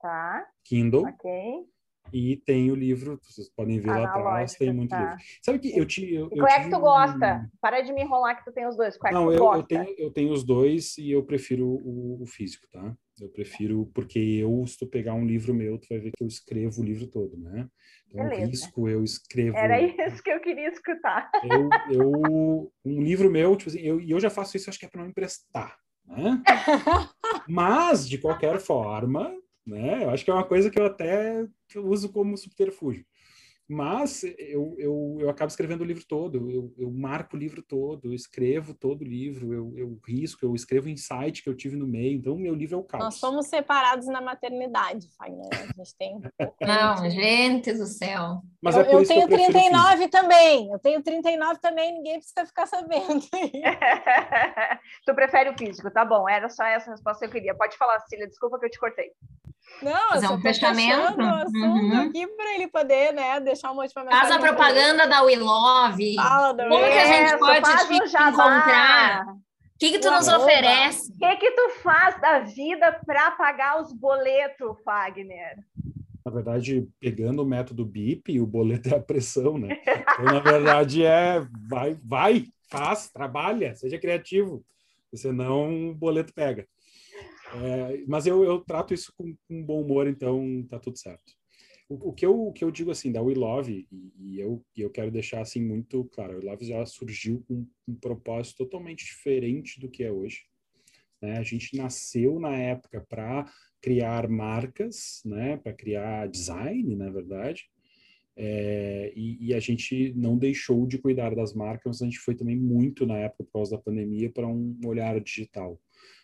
Tá, 0.00 0.46
Kindle 0.64 1.06
ok. 1.06 1.66
e 2.12 2.36
tenho 2.36 2.74
livro, 2.74 3.18
vocês 3.22 3.48
podem 3.50 3.78
ver 3.80 3.90
lá 3.90 4.04
atrás, 4.04 4.54
tem 4.54 4.72
muito 4.72 4.90
tá. 4.90 5.00
livro. 5.00 5.16
Sabe 5.42 5.58
que 5.58 5.76
eu 5.76 5.84
te 5.84 6.12
eu, 6.12 6.28
eu 6.30 6.38
qual 6.38 6.48
é 6.48 6.60
que 6.60 6.70
tu 6.70 6.80
gosta? 6.80 7.50
Para 7.60 7.80
de 7.80 7.92
me 7.92 8.02
enrolar 8.02 8.38
que 8.38 8.44
tu 8.44 8.52
tem 8.52 8.66
os 8.66 8.76
dois. 8.76 8.96
Qual 8.96 9.10
é 9.10 9.14
que 9.14 9.20
Não, 9.20 9.32
tu 9.32 9.36
eu, 9.36 9.44
eu 9.44 9.62
gosta? 9.62 9.66
tenho, 9.66 9.94
eu 9.98 10.10
tenho 10.10 10.32
os 10.32 10.44
dois 10.44 10.96
e 10.98 11.10
eu 11.10 11.22
prefiro 11.24 11.66
o, 11.66 12.22
o 12.22 12.26
físico, 12.26 12.66
tá? 12.70 12.96
Eu 13.20 13.28
prefiro, 13.28 13.90
porque 13.92 14.18
eu, 14.18 14.64
se 14.66 14.78
tu 14.78 14.86
pegar 14.86 15.14
um 15.14 15.26
livro 15.26 15.52
meu, 15.52 15.78
tu 15.78 15.88
vai 15.90 15.98
ver 15.98 16.12
que 16.16 16.22
eu 16.22 16.28
escrevo 16.28 16.80
o 16.80 16.84
livro 16.84 17.06
todo, 17.08 17.36
né? 17.36 17.68
Então, 18.06 18.20
eu 18.20 18.28
Beleza. 18.28 18.50
risco, 18.50 18.88
eu 18.88 19.02
escrevo. 19.02 19.56
Era 19.56 19.80
isso 19.80 20.22
que 20.22 20.30
eu 20.30 20.40
queria 20.40 20.68
escutar. 20.68 21.30
Eu, 21.42 21.70
eu, 21.88 22.72
um 22.84 23.02
livro 23.02 23.30
meu, 23.30 23.56
tipo 23.56 23.70
assim, 23.70 23.80
eu, 23.80 24.00
e 24.00 24.10
eu 24.10 24.20
já 24.20 24.30
faço 24.30 24.56
isso, 24.56 24.70
acho 24.70 24.78
que 24.78 24.86
é 24.86 24.88
para 24.88 25.02
não 25.02 25.10
emprestar, 25.10 25.78
né? 26.06 26.42
Mas, 27.48 28.08
de 28.08 28.18
qualquer 28.18 28.60
forma, 28.60 29.34
né? 29.68 30.04
Eu 30.04 30.10
acho 30.10 30.24
que 30.24 30.30
é 30.30 30.34
uma 30.34 30.46
coisa 30.46 30.70
que 30.70 30.78
eu 30.78 30.86
até 30.86 31.46
uso 31.76 32.10
como 32.10 32.36
subterfúgio. 32.36 33.04
Mas 33.70 34.24
eu, 34.38 34.74
eu, 34.78 35.18
eu 35.20 35.28
acabo 35.28 35.50
escrevendo 35.50 35.82
o 35.82 35.84
livro 35.84 36.02
todo, 36.08 36.50
eu, 36.50 36.72
eu 36.78 36.90
marco 36.90 37.36
o 37.36 37.38
livro 37.38 37.60
todo, 37.60 38.06
eu 38.06 38.14
escrevo 38.14 38.72
todo 38.72 39.02
o 39.02 39.04
livro, 39.04 39.52
eu, 39.52 39.74
eu 39.76 40.00
risco, 40.06 40.42
eu 40.42 40.54
escrevo 40.54 40.86
o 40.86 40.88
insight 40.88 41.42
que 41.42 41.50
eu 41.50 41.54
tive 41.54 41.76
no 41.76 41.86
meio, 41.86 42.16
então 42.16 42.32
o 42.32 42.38
meu 42.38 42.54
livro 42.54 42.76
é 42.76 42.78
o 42.78 42.82
caos. 42.82 43.04
Nós 43.04 43.14
somos 43.16 43.46
separados 43.46 44.06
na 44.06 44.22
maternidade, 44.22 45.06
Fagner. 45.18 45.50
A 45.52 45.66
gente 45.66 45.94
tem. 45.98 46.16
um 46.16 46.20
pouco 46.38 46.56
Não, 46.66 47.10
gente 47.10 47.74
do 47.74 47.84
céu. 47.84 48.40
Mas 48.62 48.74
eu, 48.74 48.84
é 48.84 48.94
eu 48.94 49.06
tenho 49.06 49.20
eu 49.20 49.28
prefiro 49.28 49.58
o 49.58 49.60
físico. 49.60 49.70
39 49.70 50.08
também. 50.08 50.72
Eu 50.72 50.78
tenho 50.78 51.02
39 51.02 51.60
também, 51.60 51.92
ninguém 51.92 52.18
precisa 52.20 52.46
ficar 52.46 52.66
sabendo. 52.66 53.20
tu 55.04 55.14
prefere 55.14 55.50
o 55.50 55.58
físico, 55.58 55.90
tá 55.90 56.06
bom. 56.06 56.26
Era 56.26 56.48
só 56.48 56.64
essa 56.64 56.90
resposta 56.90 57.20
que 57.20 57.26
eu 57.26 57.32
queria. 57.32 57.54
Pode 57.54 57.76
falar, 57.76 58.00
Cília, 58.08 58.26
desculpa 58.26 58.58
que 58.58 58.64
eu 58.64 58.70
te 58.70 58.78
cortei. 58.78 59.12
Não, 59.82 60.08
Fazer 60.08 60.28
um 60.28 60.40
fechamento? 60.40 61.20
Uhum. 61.20 62.00
aqui 62.00 62.26
para 62.26 62.54
ele 62.54 62.66
poder, 62.68 63.12
né, 63.12 63.38
deixar 63.40 63.70
uma 63.70 63.82
última 63.82 64.04
Faz 64.04 64.30
a 64.32 64.38
mensagem 64.38 64.38
pra 64.40 64.48
ele. 64.48 64.56
propaganda 64.56 65.06
da 65.06 65.22
We 65.22 65.36
Love. 65.36 66.14
Fala, 66.16 66.52
Dani. 66.52 66.70
Como 66.70 66.84
que 66.84 66.98
a 66.98 67.06
gente 67.06 67.38
pode 67.38 67.60
faz 67.60 67.86
te 67.86 67.94
encontrar? 67.94 69.26
O 69.28 69.78
que, 69.78 69.90
que 69.92 69.98
tu 70.00 70.08
O 70.08 70.10
nos 70.10 70.28
arroba. 70.28 70.44
oferece? 70.44 71.12
O 71.12 71.18
que 71.18 71.36
que 71.36 71.50
tu 71.52 71.70
faz 71.82 72.20
da 72.20 72.40
vida 72.40 73.00
para 73.06 73.30
pagar 73.32 73.80
os 73.80 73.92
boletos, 73.92 74.76
Fagner? 74.84 75.56
na 76.24 76.34
verdade, 76.34 76.86
pegando 77.00 77.42
o 77.42 77.46
método 77.46 77.86
BIP, 77.86 78.38
o 78.38 78.46
boleto 78.46 78.90
é 78.92 78.96
a 78.98 79.00
pressão, 79.00 79.56
né? 79.56 79.80
Então, 79.86 80.24
na 80.26 80.40
verdade, 80.40 81.02
é 81.02 81.40
vai, 81.66 81.96
vai, 82.04 82.44
faz, 82.70 83.08
trabalha, 83.10 83.74
seja 83.76 83.98
criativo, 83.98 84.62
senão 85.14 85.88
o 85.90 85.94
boleto 85.94 86.34
pega. 86.34 86.66
É, 87.54 88.04
mas 88.06 88.26
eu, 88.26 88.44
eu 88.44 88.60
trato 88.60 88.92
isso 88.92 89.12
com, 89.16 89.34
com 89.48 89.64
bom 89.64 89.82
humor, 89.82 90.06
então 90.06 90.66
tá 90.68 90.78
tudo 90.78 90.98
certo. 90.98 91.32
O, 91.88 92.10
o, 92.10 92.12
que, 92.12 92.26
eu, 92.26 92.48
o 92.48 92.52
que 92.52 92.62
eu 92.62 92.70
digo 92.70 92.90
assim 92.90 93.10
da 93.10 93.22
We 93.22 93.34
Love, 93.34 93.86
e, 93.90 94.12
e 94.18 94.40
eu, 94.40 94.62
e 94.76 94.82
eu 94.82 94.90
quero 94.90 95.10
deixar 95.10 95.40
assim 95.40 95.62
muito 95.62 96.04
claro, 96.12 96.34
a 96.34 96.36
We 96.36 96.44
Love 96.44 96.66
já 96.66 96.84
surgiu 96.84 97.42
com 97.48 97.66
um 97.86 97.94
propósito 97.94 98.58
totalmente 98.58 99.04
diferente 99.04 99.80
do 99.80 99.88
que 99.88 100.04
é 100.04 100.12
hoje. 100.12 100.42
Né? 101.22 101.38
A 101.38 101.42
gente 101.42 101.76
nasceu 101.76 102.38
na 102.38 102.54
época 102.54 103.04
para 103.08 103.50
criar 103.80 104.28
marcas, 104.28 105.22
né? 105.24 105.56
para 105.56 105.72
criar 105.72 106.28
design, 106.28 106.94
na 106.94 107.10
verdade, 107.10 107.64
é, 108.40 109.12
e, 109.16 109.48
e, 109.48 109.54
a 109.54 109.58
gente 109.58 110.12
não 110.14 110.38
deixou 110.38 110.86
de 110.86 110.96
cuidar 110.96 111.34
das 111.34 111.52
marcas, 111.52 111.86
mas 111.86 112.02
a 112.02 112.04
gente 112.04 112.20
foi 112.20 112.36
também 112.36 112.56
muito 112.56 113.04
na 113.04 113.18
época, 113.18 113.42
por 113.42 113.52
causa 113.52 113.76
da 113.76 113.82
pandemia, 113.82 114.30
para 114.30 114.46
um 114.46 114.78
olhar 114.84 115.18
digital. 115.20 115.76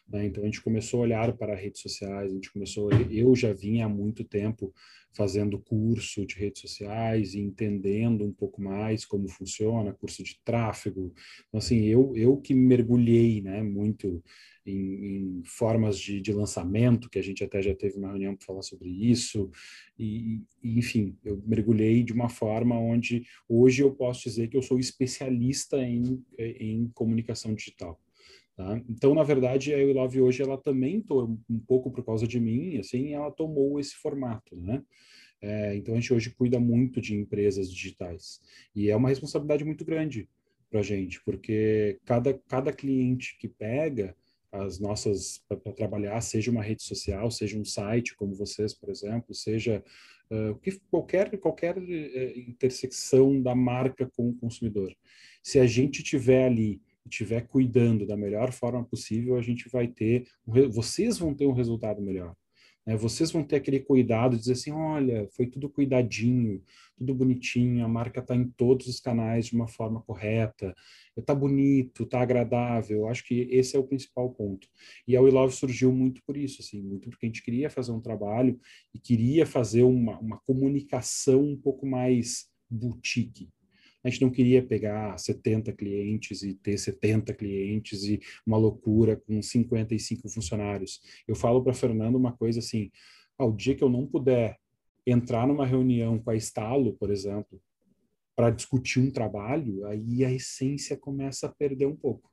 Né? 0.09 0.27
Então 0.27 0.43
a 0.43 0.47
gente 0.47 0.63
começou 0.63 1.01
a 1.01 1.03
olhar 1.05 1.33
para 1.37 1.55
redes 1.55 1.81
sociais, 1.81 2.31
a 2.31 2.35
gente 2.35 2.53
começou, 2.53 2.91
eu 3.11 3.35
já 3.35 3.53
vinha 3.53 3.87
há 3.87 3.89
muito 3.89 4.25
tempo 4.25 4.73
fazendo 5.15 5.61
curso 5.61 6.27
de 6.27 6.35
redes 6.35 6.61
sociais 6.61 7.35
e 7.35 7.41
entendendo 7.41 8.25
um 8.25 8.33
pouco 8.33 8.61
mais 8.61 9.05
como 9.05 9.29
funciona, 9.29 9.95
curso 9.95 10.25
de 10.25 10.41
tráfego. 10.45 11.15
Então, 11.49 11.59
assim, 11.59 11.85
eu, 11.85 12.13
eu 12.17 12.37
que 12.37 12.53
mergulhei 12.53 13.41
né, 13.41 13.63
muito 13.63 14.23
em, 14.67 15.39
em 15.39 15.43
formas 15.45 15.99
de, 15.99 16.21
de, 16.21 16.33
lançamento, 16.33 17.09
que 17.09 17.19
a 17.19 17.23
gente 17.23 17.45
até 17.45 17.63
já 17.63 17.75
teve 17.75 17.97
uma 17.97 18.09
reunião 18.09 18.35
para 18.35 18.47
falar 18.47 18.63
sobre 18.63 18.89
isso, 18.89 19.51
e, 19.97 20.43
e, 20.63 20.79
enfim, 20.79 21.17
eu 21.25 21.41
mergulhei 21.47 22.03
de 22.03 22.13
uma 22.13 22.29
forma 22.29 22.77
onde 22.77 23.25
hoje 23.49 23.83
eu 23.83 23.93
posso 23.93 24.25
dizer 24.25 24.49
que 24.49 24.57
eu 24.57 24.63
sou 24.63 24.81
especialista 24.81 25.81
em, 25.81 26.25
em 26.39 26.89
comunicação 26.89 27.55
digital. 27.55 28.01
Tá? 28.57 28.81
Então, 28.89 29.15
na 29.15 29.23
verdade, 29.23 29.75
a 29.75 29.79
Eu 29.79 29.93
Love 29.93 30.21
hoje, 30.21 30.43
ela 30.43 30.57
também, 30.57 31.05
um 31.51 31.59
pouco 31.59 31.91
por 31.91 32.05
causa 32.05 32.27
de 32.27 32.39
mim, 32.39 32.79
assim, 32.79 33.13
ela 33.13 33.31
tomou 33.31 33.81
esse 33.81 33.95
formato, 33.97 34.57
né? 34.57 34.83
É, 35.41 35.77
então, 35.77 35.95
a 35.95 36.01
gente 36.01 36.15
hoje 36.15 36.31
cuida 36.31 36.59
muito 36.59 37.01
de 37.01 37.15
empresas 37.15 37.71
digitais. 37.71 38.41
E 38.75 38.89
é 38.89 38.97
uma 38.97 39.09
responsabilidade 39.09 39.65
muito 39.65 39.85
grande 39.85 40.29
para 40.71 40.83
gente, 40.83 41.23
porque 41.25 41.99
cada, 42.05 42.33
cada 42.49 42.73
cliente 42.73 43.37
que 43.39 43.49
pega 43.49 44.17
as 44.51 44.79
nossas, 44.79 45.43
para 45.49 45.73
trabalhar, 45.73 46.21
seja 46.21 46.51
uma 46.51 46.63
rede 46.63 46.83
social, 46.83 47.31
seja 47.31 47.59
um 47.59 47.65
site 47.65 48.15
como 48.15 48.35
vocês, 48.35 48.73
por 48.73 48.89
exemplo, 48.89 49.35
seja 49.35 49.83
uh, 50.31 50.55
que, 50.61 50.79
qualquer, 50.91 51.37
qualquer 51.39 51.77
uh, 51.77 52.39
intersecção 52.39 53.43
da 53.43 53.55
marca 53.55 54.09
com 54.17 54.31
o 54.31 54.35
consumidor. 54.35 54.95
Se 55.43 55.59
a 55.59 55.67
gente 55.67 56.03
tiver 56.03 56.47
ali 56.47 56.81
estiver 57.07 57.47
cuidando 57.47 58.07
da 58.07 58.17
melhor 58.17 58.53
forma 58.53 58.85
possível, 58.85 59.37
a 59.37 59.43
gente 59.43 59.69
vai 59.69 59.89
ter, 59.89 60.27
vocês 60.71 61.19
vão 61.19 61.35
ter 61.35 61.47
um 61.47 61.53
resultado 61.53 62.01
melhor. 62.01 62.35
Né? 62.87 62.97
Vocês 62.97 63.31
vão 63.31 63.43
ter 63.43 63.57
aquele 63.57 63.81
cuidado 63.81 64.33
de 64.33 64.41
dizer 64.41 64.53
assim, 64.53 64.71
olha, 64.71 65.27
foi 65.33 65.47
tudo 65.47 65.69
cuidadinho, 65.69 66.63
tudo 66.97 67.15
bonitinho, 67.15 67.85
a 67.85 67.89
marca 67.89 68.21
está 68.21 68.37
em 68.37 68.49
todos 68.49 68.87
os 68.87 69.01
canais 69.01 69.47
de 69.47 69.55
uma 69.55 69.67
forma 69.67 70.03
correta, 70.03 70.75
está 71.17 71.35
bonito, 71.35 72.05
está 72.05 72.21
agradável. 72.21 73.09
Acho 73.09 73.25
que 73.25 73.49
esse 73.51 73.77
é 73.77 73.79
o 73.79 73.87
principal 73.87 74.31
ponto. 74.31 74.69
E 75.07 75.17
a 75.17 75.21
We 75.21 75.31
Love 75.31 75.55
surgiu 75.55 75.93
muito 75.93 76.23
por 76.27 76.37
isso, 76.37 76.61
assim, 76.61 76.83
muito 76.83 77.09
porque 77.09 77.27
a 77.27 77.29
gente 77.29 77.43
queria 77.43 77.71
fazer 77.71 77.93
um 77.93 78.01
trabalho 78.01 78.59
e 78.95 78.99
queria 78.99 79.47
fazer 79.47 79.83
uma, 79.83 80.19
uma 80.21 80.39
comunicação 80.39 81.43
um 81.43 81.57
pouco 81.57 81.87
mais 81.87 82.49
boutique, 82.71 83.49
a 84.05 84.11
gente 84.11 84.21
não 84.21 84.31
queria 84.31 84.63
pegar 84.63 85.19
70 85.19 85.73
clientes 85.73 86.43
e 86.43 86.55
ter 86.55 86.77
70 86.77 87.33
clientes 87.33 88.05
e 88.05 88.21
uma 88.47 88.59
loucura 88.59 89.17
com 89.17 89.41
55 89.41 90.29
funcionários. 90.29 91.01
Eu 91.27 91.35
falo 91.35 91.63
para 91.63 91.73
Fernando 91.73 92.17
uma 92.17 92.33
coisa 92.33 92.59
assim: 92.59 92.91
ao 93.39 93.51
dia 93.51 93.75
que 93.75 93.83
eu 93.83 93.89
não 93.89 94.07
puder 94.07 94.59
entrar 95.07 95.47
numa 95.47 95.67
reunião 95.67 96.19
com 96.19 96.31
a 96.31 96.37
Estalo, 96.37 96.93
por 96.95 97.11
exemplo, 97.11 97.61
para 98.37 98.51
discutir 98.51 99.01
um 99.01 99.11
trabalho, 99.11 99.87
aí 99.87 100.25
a 100.25 100.31
essência 100.31 100.97
começa 100.97 101.47
a 101.47 101.53
perder 101.53 101.87
um 101.87 101.97
pouco, 101.97 102.31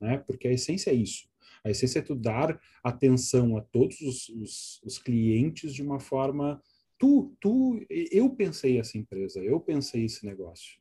né? 0.00 0.18
Porque 0.26 0.48
a 0.48 0.52
essência 0.52 0.90
é 0.90 0.94
isso. 0.94 1.28
A 1.62 1.70
essência 1.70 1.98
é 1.98 2.02
tu 2.02 2.14
dar 2.14 2.60
atenção 2.82 3.56
a 3.56 3.60
todos 3.60 4.00
os, 4.00 4.28
os, 4.28 4.82
os 4.84 4.98
clientes 4.98 5.74
de 5.74 5.82
uma 5.82 5.98
forma 5.98 6.62
tu, 6.98 7.34
tu, 7.40 7.84
eu 7.90 8.30
pensei 8.30 8.78
essa 8.78 8.96
empresa, 8.96 9.40
eu 9.40 9.60
pensei 9.60 10.04
esse 10.04 10.24
negócio. 10.24 10.78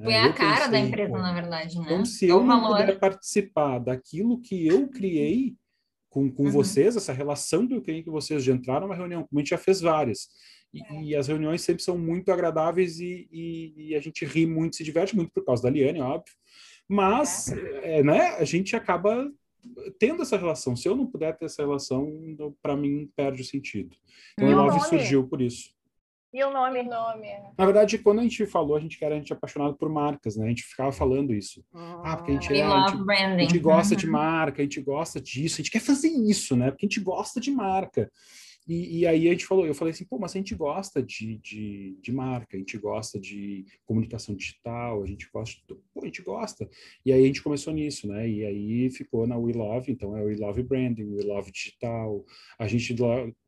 Foi 0.00 0.12
é, 0.12 0.20
a 0.20 0.32
cara 0.32 0.66
pensei, 0.66 0.70
da 0.70 0.78
empresa, 0.78 1.18
na 1.18 1.34
verdade, 1.34 1.78
né? 1.78 1.84
Então, 1.84 2.04
se 2.04 2.28
eu 2.28 2.44
não 2.44 2.68
puder 2.68 2.98
participar 3.00 3.78
daquilo 3.80 4.40
que 4.40 4.66
eu 4.66 4.88
criei 4.88 5.56
com, 6.08 6.30
com 6.30 6.44
uhum. 6.44 6.50
vocês, 6.50 6.96
essa 6.96 7.12
relação 7.12 7.66
que 7.66 7.74
eu 7.74 7.82
criei 7.82 8.04
com 8.04 8.12
vocês 8.12 8.44
de 8.44 8.52
entrar 8.52 8.80
numa 8.80 8.94
reunião, 8.94 9.24
como 9.24 9.38
a 9.38 9.42
gente 9.42 9.50
já 9.50 9.58
fez 9.58 9.80
várias, 9.80 10.28
e, 10.72 10.82
é. 10.82 11.02
e 11.02 11.16
as 11.16 11.26
reuniões 11.26 11.62
sempre 11.62 11.82
são 11.82 11.98
muito 11.98 12.30
agradáveis 12.30 13.00
e, 13.00 13.28
e, 13.32 13.88
e, 13.88 13.94
a 13.96 14.00
gente 14.00 14.24
ri 14.24 14.46
muito, 14.46 14.76
se 14.76 14.84
diverte 14.84 15.16
muito 15.16 15.32
por 15.32 15.44
causa 15.44 15.62
da 15.62 15.70
Liane, 15.70 16.00
óbvio, 16.00 16.34
mas 16.88 17.50
é. 17.50 17.98
É, 17.98 18.02
né, 18.02 18.36
a 18.36 18.44
gente 18.44 18.76
acaba 18.76 19.28
tendo 19.98 20.22
essa 20.22 20.36
relação. 20.36 20.76
Se 20.76 20.88
eu 20.88 20.96
não 20.96 21.06
puder 21.06 21.36
ter 21.36 21.46
essa 21.46 21.62
relação, 21.62 22.10
para 22.62 22.76
mim 22.76 23.10
perde 23.16 23.42
o 23.42 23.44
sentido. 23.44 23.96
Então, 24.34 24.48
o 24.48 24.54
Love 24.54 24.80
surgiu 24.88 25.26
por 25.26 25.42
isso. 25.42 25.70
E 26.32 26.44
o 26.44 26.50
nome? 26.50 26.80
O 26.80 26.84
nome 26.84 27.26
é. 27.26 27.42
Na 27.56 27.64
verdade, 27.64 27.98
quando 27.98 28.20
a 28.20 28.22
gente 28.22 28.44
falou, 28.46 28.76
a 28.76 28.80
gente 28.80 29.02
era 29.02 29.14
a 29.14 29.18
gente 29.18 29.32
é 29.32 29.36
apaixonado 29.36 29.74
por 29.76 29.88
marcas, 29.88 30.36
né? 30.36 30.44
A 30.44 30.48
gente 30.48 30.62
ficava 30.62 30.92
falando 30.92 31.34
isso. 31.34 31.64
Ah, 31.74 32.16
porque 32.16 32.32
a 32.32 32.34
gente, 32.34 32.54
é, 32.54 32.62
a 32.62 32.88
gente, 32.88 33.10
a 33.10 33.38
gente 33.38 33.58
gosta 33.58 33.96
de 33.96 34.06
marca, 34.10 34.60
a 34.60 34.64
gente 34.64 34.80
gosta 34.82 35.20
disso, 35.20 35.56
a 35.56 35.58
gente 35.58 35.70
quer 35.70 35.80
fazer 35.80 36.08
isso, 36.08 36.54
né? 36.54 36.70
Porque 36.70 36.84
a 36.84 36.88
gente 36.88 37.00
gosta 37.00 37.40
de 37.40 37.50
marca. 37.50 38.10
E, 38.68 38.98
e, 38.98 39.06
aí 39.06 39.28
a 39.28 39.30
gente 39.30 39.46
falou, 39.46 39.66
eu 39.66 39.74
falei 39.74 39.92
assim, 39.92 40.04
pô, 40.04 40.18
mas 40.18 40.36
a 40.36 40.38
gente 40.38 40.54
gosta 40.54 41.02
de, 41.02 41.38
de, 41.38 41.96
de, 42.02 42.12
marca, 42.12 42.54
a 42.54 42.60
gente 42.60 42.76
gosta 42.76 43.18
de 43.18 43.64
comunicação 43.86 44.34
digital, 44.34 45.02
a 45.02 45.06
gente 45.06 45.26
gosta, 45.32 45.58
de, 45.66 45.74
pô, 45.94 46.02
a 46.02 46.04
gente 46.04 46.20
gosta. 46.20 46.68
E 47.04 47.10
aí 47.10 47.22
a 47.22 47.26
gente 47.26 47.42
começou 47.42 47.72
nisso, 47.72 48.06
né? 48.06 48.28
E 48.28 48.44
aí 48.44 48.90
ficou 48.90 49.26
na 49.26 49.38
We 49.38 49.54
Love, 49.54 49.90
então 49.90 50.14
é 50.14 50.22
We 50.22 50.36
Love 50.36 50.62
Branding, 50.62 51.04
We 51.04 51.22
Love 51.22 51.50
Digital. 51.50 52.22
A 52.58 52.68
gente 52.68 52.94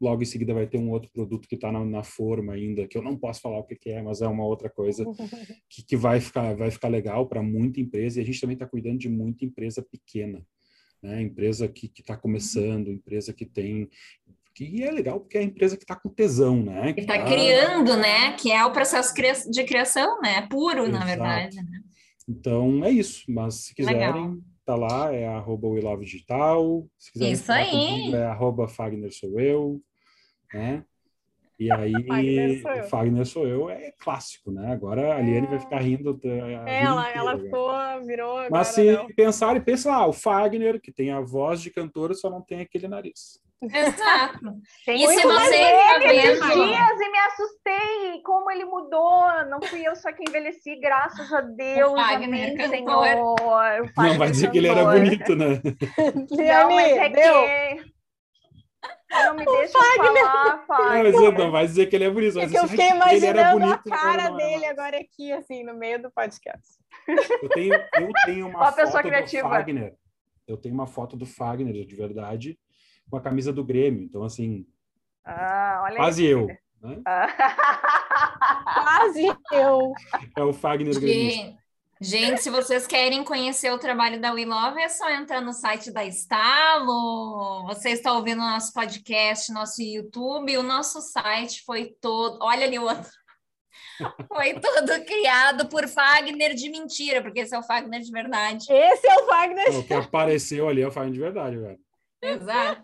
logo 0.01 0.23
em 0.23 0.25
seguida 0.25 0.55
vai 0.55 0.67
ter 0.67 0.79
um 0.79 0.91
outro 0.91 1.11
produto 1.13 1.47
que 1.47 1.55
está 1.55 1.71
na, 1.71 1.85
na, 1.85 2.03
forma 2.03 2.55
ainda, 2.55 2.89
que 2.89 2.97
eu 2.97 3.03
não 3.03 3.15
posso 3.15 3.43
falar 3.43 3.59
o 3.59 3.65
que, 3.65 3.77
que 3.77 3.91
é, 3.91 4.01
mas 4.01 4.23
é 4.23 4.27
uma 4.27 4.47
outra 4.47 4.71
coisa 4.71 5.05
que, 5.69 5.85
que 5.85 5.97
vai 5.99 6.19
ficar 6.19 6.55
vai 6.55 6.71
ficar 6.71 6.89
legal 6.89 7.29
para 7.29 7.43
muita 7.43 7.79
empresa. 7.79 8.19
E 8.19 8.23
a 8.23 8.27
gente 8.27 8.41
também 8.41 8.55
está 8.55 8.67
cuidando 8.67 8.97
de 8.97 9.09
muita 9.11 9.45
empresa 9.45 9.83
pequena. 9.83 10.43
Né, 11.03 11.23
empresa 11.23 11.67
que 11.67 11.91
está 11.99 12.15
começando, 12.15 12.93
empresa 12.93 13.33
que 13.33 13.47
tem 13.47 13.89
que 14.67 14.85
é 14.85 14.91
legal 14.91 15.19
porque 15.19 15.39
é 15.39 15.41
a 15.41 15.45
empresa 15.45 15.77
que 15.77 15.85
está 15.85 15.97
com 15.97 16.11
tesão, 16.11 16.63
né? 16.63 16.93
Que 16.93 17.01
está 17.01 17.19
tá... 17.19 17.25
criando, 17.25 17.97
né? 17.97 18.33
Que 18.35 18.53
é 18.53 18.63
o 18.65 18.73
processo 18.73 19.15
de 19.51 19.65
criação, 19.65 20.21
né? 20.21 20.47
Puro, 20.49 20.83
Exato. 20.83 20.91
na 20.91 21.05
verdade. 21.05 21.57
Né? 21.57 21.81
Então 22.29 22.85
é 22.85 22.91
isso. 22.91 23.25
Mas 23.27 23.55
se 23.55 23.75
quiserem, 23.75 23.99
legal. 23.99 24.37
tá 24.67 24.77
lá, 24.77 25.13
é 25.15 25.27
arroba 25.27 25.69
Digital. 25.99 26.87
Se 26.99 27.13
quiserem 27.13 27.33
isso 27.33 27.51
aí. 27.51 27.71
Comigo, 27.71 28.17
é 28.17 28.27
arroba 28.27 28.69
Fagner 28.69 29.11
sou 29.13 29.41
eu, 29.41 29.81
né? 30.53 30.85
E 31.59 31.71
aí, 31.73 31.93
Fagner 32.05 32.61
sou, 32.61 32.83
Fagner 32.89 33.27
sou 33.27 33.47
eu 33.47 33.71
é 33.71 33.93
clássico, 33.99 34.51
né? 34.51 34.73
Agora 34.73 35.17
a 35.17 35.21
Liane 35.23 35.47
é... 35.47 35.51
vai 35.51 35.61
ficar 35.61 35.79
rindo. 35.79 36.21
É, 36.23 36.83
ela, 36.83 37.11
ela 37.11 37.39
ficou, 37.39 37.73
virou. 38.05 38.33
Agora, 38.33 38.51
Mas 38.51 38.69
se 38.69 38.93
não. 38.93 39.07
pensarem, 39.09 39.63
pensa 39.63 39.91
lá, 39.91 40.07
o 40.07 40.13
Fagner, 40.13 40.79
que 40.79 40.93
tem 40.93 41.11
a 41.11 41.21
voz 41.21 41.63
de 41.63 41.71
cantora, 41.71 42.13
só 42.13 42.29
não 42.29 42.43
tem 42.43 42.61
aquele 42.61 42.87
nariz. 42.87 43.41
Exato. 43.63 44.39
Tem 44.87 45.05
e 45.05 45.07
se 45.07 45.23
você 45.23 45.59
tá 45.59 45.99
vendo... 45.99 46.41
dias 46.41 47.01
e 47.01 47.11
me 47.11 47.19
assustei 47.19 48.23
como 48.25 48.51
ele 48.51 48.65
mudou. 48.65 49.45
Não 49.49 49.61
fui 49.63 49.87
eu 49.87 49.95
só 49.95 50.13
que 50.13 50.25
envelheci, 50.27 50.77
graças 50.81 51.31
a 51.33 51.43
Deus. 51.43 51.91
O 51.91 51.95
Wagner, 51.95 52.29
amém, 52.29 52.69
Senhor. 52.69 53.37
Não 53.97 54.19
vai 54.19 54.31
dizer 54.31 54.51
que 54.51 54.59
ele 54.59 54.69
era 54.69 54.85
bonito, 54.85 55.37
né? 55.37 55.61
Não, 56.31 56.71
mas 56.71 56.93
é 56.93 57.09
deu. 57.11 57.35
que... 57.35 58.01
Não 59.11 59.35
me 59.35 59.45
deixa 59.45 59.79
Fagner. 59.79 60.25
falar, 60.25 60.65
Fagner. 60.67 61.13
Não, 61.13 61.33
não 61.33 61.51
vai 61.51 61.67
dizer 61.67 61.87
que 61.87 61.97
ele 61.97 62.05
é 62.05 62.11
bonito. 62.11 62.39
É 62.39 62.47
que 62.47 62.57
eu 62.57 62.69
fiquei 62.69 62.91
imaginando 62.91 63.61
bonito, 63.61 63.93
a 63.93 63.97
cara 63.97 64.31
dele 64.31 64.67
agora 64.67 64.99
aqui, 64.99 65.33
assim, 65.33 65.65
no 65.65 65.75
meio 65.75 66.01
do 66.01 66.11
podcast. 66.11 66.79
Eu 67.43 67.49
tenho, 67.49 67.75
eu 67.75 68.11
tenho 68.25 68.47
uma, 68.49 68.59
uma 68.61 68.73
foto 68.73 69.11
do 69.11 69.41
Fagner. 69.41 69.95
Eu 70.47 70.57
tenho 70.57 70.75
uma 70.75 70.87
foto 70.87 71.17
do 71.17 71.27
Fagner, 71.27 71.85
de 71.85 71.97
verdade, 71.97 72.59
com 73.11 73.17
a 73.17 73.21
camisa 73.21 73.53
do 73.53 73.65
Grêmio. 73.65 74.03
Então, 74.03 74.23
assim, 74.23 74.65
ah, 75.25 75.85
quase 75.97 76.25
eu. 76.25 76.47
Né? 76.81 77.03
quase 78.65 79.27
eu. 79.53 79.93
É 80.37 80.43
o 80.43 80.53
Fagner 80.53 80.99
Grêmio. 80.99 81.59
Gente, 82.03 82.41
se 82.41 82.49
vocês 82.49 82.87
querem 82.87 83.23
conhecer 83.23 83.71
o 83.71 83.79
trabalho 83.79 84.19
da 84.19 84.33
We 84.33 84.47
Love, 84.47 84.81
é 84.81 84.89
só 84.89 85.11
entrar 85.11 85.43
no 85.43 85.53
site 85.53 85.91
da 85.91 86.03
Estalo. 86.03 87.67
Você 87.67 87.91
está 87.91 88.15
ouvindo 88.15 88.39
o 88.39 88.51
nosso 88.51 88.73
podcast, 88.73 89.53
nosso 89.53 89.83
YouTube. 89.83 90.57
O 90.57 90.63
nosso 90.63 91.03
site 91.03 91.63
foi 91.63 91.95
todo. 92.01 92.39
Olha 92.41 92.65
ali 92.65 92.79
o 92.79 92.85
outro. 92.85 93.11
Foi 94.29 94.55
todo 94.55 95.05
criado 95.05 95.69
por 95.69 95.87
Fagner 95.87 96.55
de 96.55 96.71
mentira, 96.71 97.21
porque 97.21 97.41
esse 97.41 97.55
é 97.55 97.59
o 97.59 97.63
Fagner 97.63 98.01
de 98.01 98.11
verdade. 98.11 98.65
Esse 98.71 99.07
é 99.07 99.15
o 99.17 99.27
Fagner. 99.27 99.79
O 99.79 99.85
que 99.85 99.93
apareceu 99.93 100.71
ali 100.71 100.81
é 100.81 100.89
o 100.89 100.91
Fagner 100.91 101.13
de 101.13 101.21
verdade, 101.21 101.59
velho. 101.59 101.79
Exato. 102.23 102.83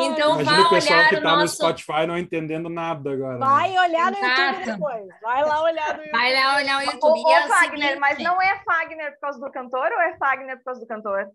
Então, 0.00 0.40
Imagina 0.40 0.56
vá 0.62 0.66
o 0.66 0.70
pessoal 0.70 0.98
olhar 0.98 1.08
que 1.08 1.16
o 1.16 1.22
tá 1.22 1.30
no 1.32 1.36
nosso... 1.40 1.54
Spotify 1.56 2.06
não 2.06 2.16
entendendo 2.18 2.68
nada 2.68 3.10
agora. 3.12 3.34
né? 3.38 3.38
Vai 3.46 3.70
olhar 3.78 4.10
no 4.12 4.18
Exato. 4.18 4.40
YouTube 4.60 4.64
depois. 4.72 5.06
Vai 5.22 5.44
lá 5.44 5.62
olhar 5.62 5.96
no 5.96 6.02
YouTube. 6.04 6.12
Vai 6.12 6.32
lá 6.34 6.56
olhar 6.56 6.78
o 6.78 6.82
YouTube. 6.82 7.20
ô, 7.24 7.28
E 7.28 7.32
é 7.32 7.48
Fagner, 7.48 7.70
seguinte, 7.80 7.98
mas 7.98 8.18
não 8.22 8.40
é 8.42 8.62
Fagner 8.64 9.12
por 9.14 9.20
causa 9.20 9.40
do 9.40 9.50
cantor 9.50 9.90
ou 9.92 10.00
é 10.00 10.16
Fagner 10.16 10.56
por 10.58 10.64
causa 10.64 10.80
do 10.80 10.86
cantor? 10.86 11.28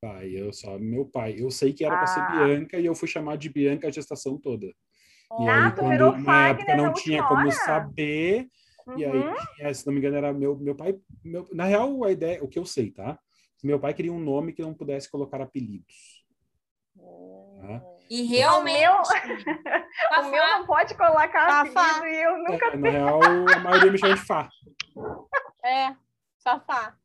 Pai, 0.00 0.30
eu 0.34 0.52
só 0.52 0.78
meu 0.78 1.06
pai. 1.06 1.34
Eu 1.38 1.50
sei 1.50 1.72
que 1.72 1.84
era 1.84 1.96
para 1.96 2.06
ser 2.06 2.20
Ah. 2.20 2.30
Bianca 2.44 2.78
e 2.78 2.86
eu 2.86 2.94
fui 2.94 3.08
chamar 3.08 3.36
de 3.36 3.48
Bianca 3.48 3.88
a 3.88 3.90
gestação 3.90 4.38
toda. 4.38 4.66
E 4.66 5.48
Ah, 5.48 5.64
aí, 5.66 5.70
tu 5.72 5.76
quando 5.80 5.90
virou 5.90 6.16
na 6.18 6.48
época 6.48 6.76
não 6.76 6.92
tinha 6.92 7.22
como 7.24 7.40
hora? 7.40 7.50
saber, 7.50 8.46
e 8.96 9.04
aí, 9.04 9.10
Uhum. 9.18 9.34
tinha, 9.56 9.74
se 9.74 9.84
não 9.86 9.92
me 9.92 9.98
engano, 9.98 10.16
era 10.16 10.32
meu, 10.32 10.56
meu 10.56 10.76
pai. 10.76 10.94
meu- 11.24 11.48
na 11.52 11.64
real, 11.64 12.04
a 12.04 12.12
ideia, 12.12 12.44
o 12.44 12.48
que 12.48 12.58
eu 12.58 12.64
sei, 12.64 12.92
tá? 12.92 13.18
Meu 13.62 13.80
pai 13.80 13.94
queria 13.94 14.12
um 14.12 14.18
nome 14.20 14.52
que 14.52 14.62
não 14.62 14.74
pudesse 14.74 15.10
colocar 15.10 15.40
apelidos. 15.40 16.24
Tá? 17.60 17.82
E 18.08 18.22
O 18.22 18.28
realmente. 18.28 18.80
meu, 18.80 18.92
Fafá, 19.04 20.20
o 20.22 20.30
meu 20.30 20.42
não 20.46 20.66
pode 20.66 20.94
colocar 20.94 21.66
Fafá. 21.66 21.96
apelido 21.98 22.06
e 22.06 22.22
eu 22.22 22.38
nunca. 22.38 22.66
É, 22.66 22.76
na 22.76 22.90
real, 22.90 23.20
a 23.22 23.58
maioria 23.60 23.90
me 23.92 23.98
chama 23.98 24.14
de 24.14 24.20
Fá. 24.24 24.48
É, 25.64 25.94
Fafá. 26.44 26.96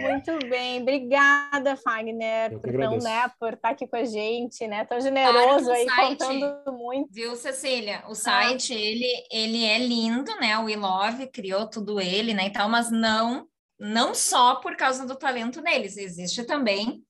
Muito 0.00 0.38
bem, 0.48 0.80
obrigada, 0.80 1.76
Fagner, 1.76 2.58
por, 2.58 2.70
agradeço. 2.70 3.04
né, 3.04 3.30
por 3.38 3.52
estar 3.52 3.68
aqui 3.70 3.86
com 3.86 3.96
a 3.96 4.04
gente, 4.04 4.66
né? 4.66 4.86
Tão 4.86 4.98
generoso 4.98 5.70
aí, 5.70 5.84
site. 5.84 6.18
contando 6.24 6.72
muito. 6.72 7.12
Viu, 7.12 7.36
Cecília? 7.36 8.00
Ah. 8.02 8.08
O 8.08 8.14
site, 8.14 8.72
ele, 8.72 9.06
ele 9.30 9.64
é 9.66 9.78
lindo, 9.78 10.34
né? 10.40 10.58
O 10.58 10.64
We 10.64 10.76
Love 10.76 11.26
criou 11.26 11.68
tudo 11.68 12.00
ele, 12.00 12.32
né, 12.32 12.46
e 12.46 12.50
tal, 12.50 12.70
mas 12.70 12.90
não, 12.90 13.46
não 13.78 14.14
só 14.14 14.56
por 14.56 14.76
causa 14.76 15.06
do 15.06 15.16
talento 15.16 15.60
deles. 15.60 15.96
Existe 15.96 16.44
também 16.44 17.02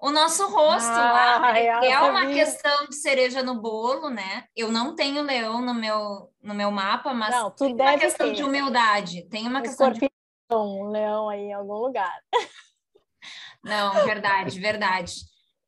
o 0.00 0.10
nosso 0.10 0.48
rosto 0.48 0.88
Ah, 0.90 1.40
lá, 1.40 1.52
né, 1.52 1.76
eu 1.76 1.80
que 1.80 1.86
é 1.86 2.00
uma 2.00 2.26
questão 2.26 2.86
de 2.86 2.94
cereja 2.94 3.42
no 3.42 3.60
bolo, 3.60 4.08
né? 4.08 4.44
Eu 4.54 4.70
não 4.70 4.94
tenho 4.94 5.22
leão 5.22 5.60
no 5.60 5.74
meu, 5.74 6.32
no 6.40 6.54
meu 6.54 6.70
mapa, 6.70 7.12
mas 7.12 7.34
Não, 7.34 7.50
tu 7.50 7.64
tem 7.64 7.74
uma 7.74 7.84
deve 7.84 7.98
questão 8.04 8.28
ter. 8.28 8.34
de 8.34 8.44
humildade. 8.44 9.28
Tem 9.28 9.46
uma 9.48 9.58
Um 9.58 9.62
questão 9.62 9.90
de... 9.92 10.08
um 10.52 10.88
leão 10.90 11.28
aí 11.28 11.40
em 11.46 11.52
algum 11.52 11.74
lugar. 11.74 12.16
Não, 13.62 13.92
verdade, 14.06 14.60
verdade. 14.60 15.14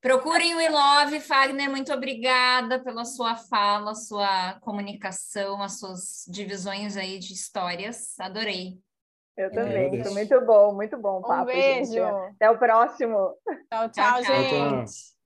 Procurem 0.00 0.54
o 0.54 0.58
We 0.58 0.68
Love, 0.70 1.20
Fagner, 1.20 1.68
muito 1.68 1.92
obrigada 1.92 2.82
pela 2.82 3.04
sua 3.04 3.36
fala, 3.36 3.94
sua 3.94 4.54
comunicação, 4.60 5.60
as 5.60 5.78
suas 5.78 6.24
divisões 6.28 6.96
aí 6.96 7.18
de 7.18 7.34
histórias. 7.34 8.18
Adorei. 8.18 8.78
Eu 9.36 9.50
também. 9.50 9.86
agradeço. 9.86 10.04
Foi 10.04 10.12
muito 10.12 10.46
bom, 10.46 10.74
muito 10.74 10.98
bom 10.98 11.16
o 11.16 11.18
Um 11.18 11.22
papo, 11.22 11.46
beijo. 11.46 11.92
gente. 11.92 12.00
Até 12.00 12.50
o 12.50 12.58
próximo. 12.58 13.34
Tchau, 13.70 13.88
tchau, 13.90 14.22
Tchau, 14.22 14.24
gente. 14.24 14.92
Tchau. 14.92 15.19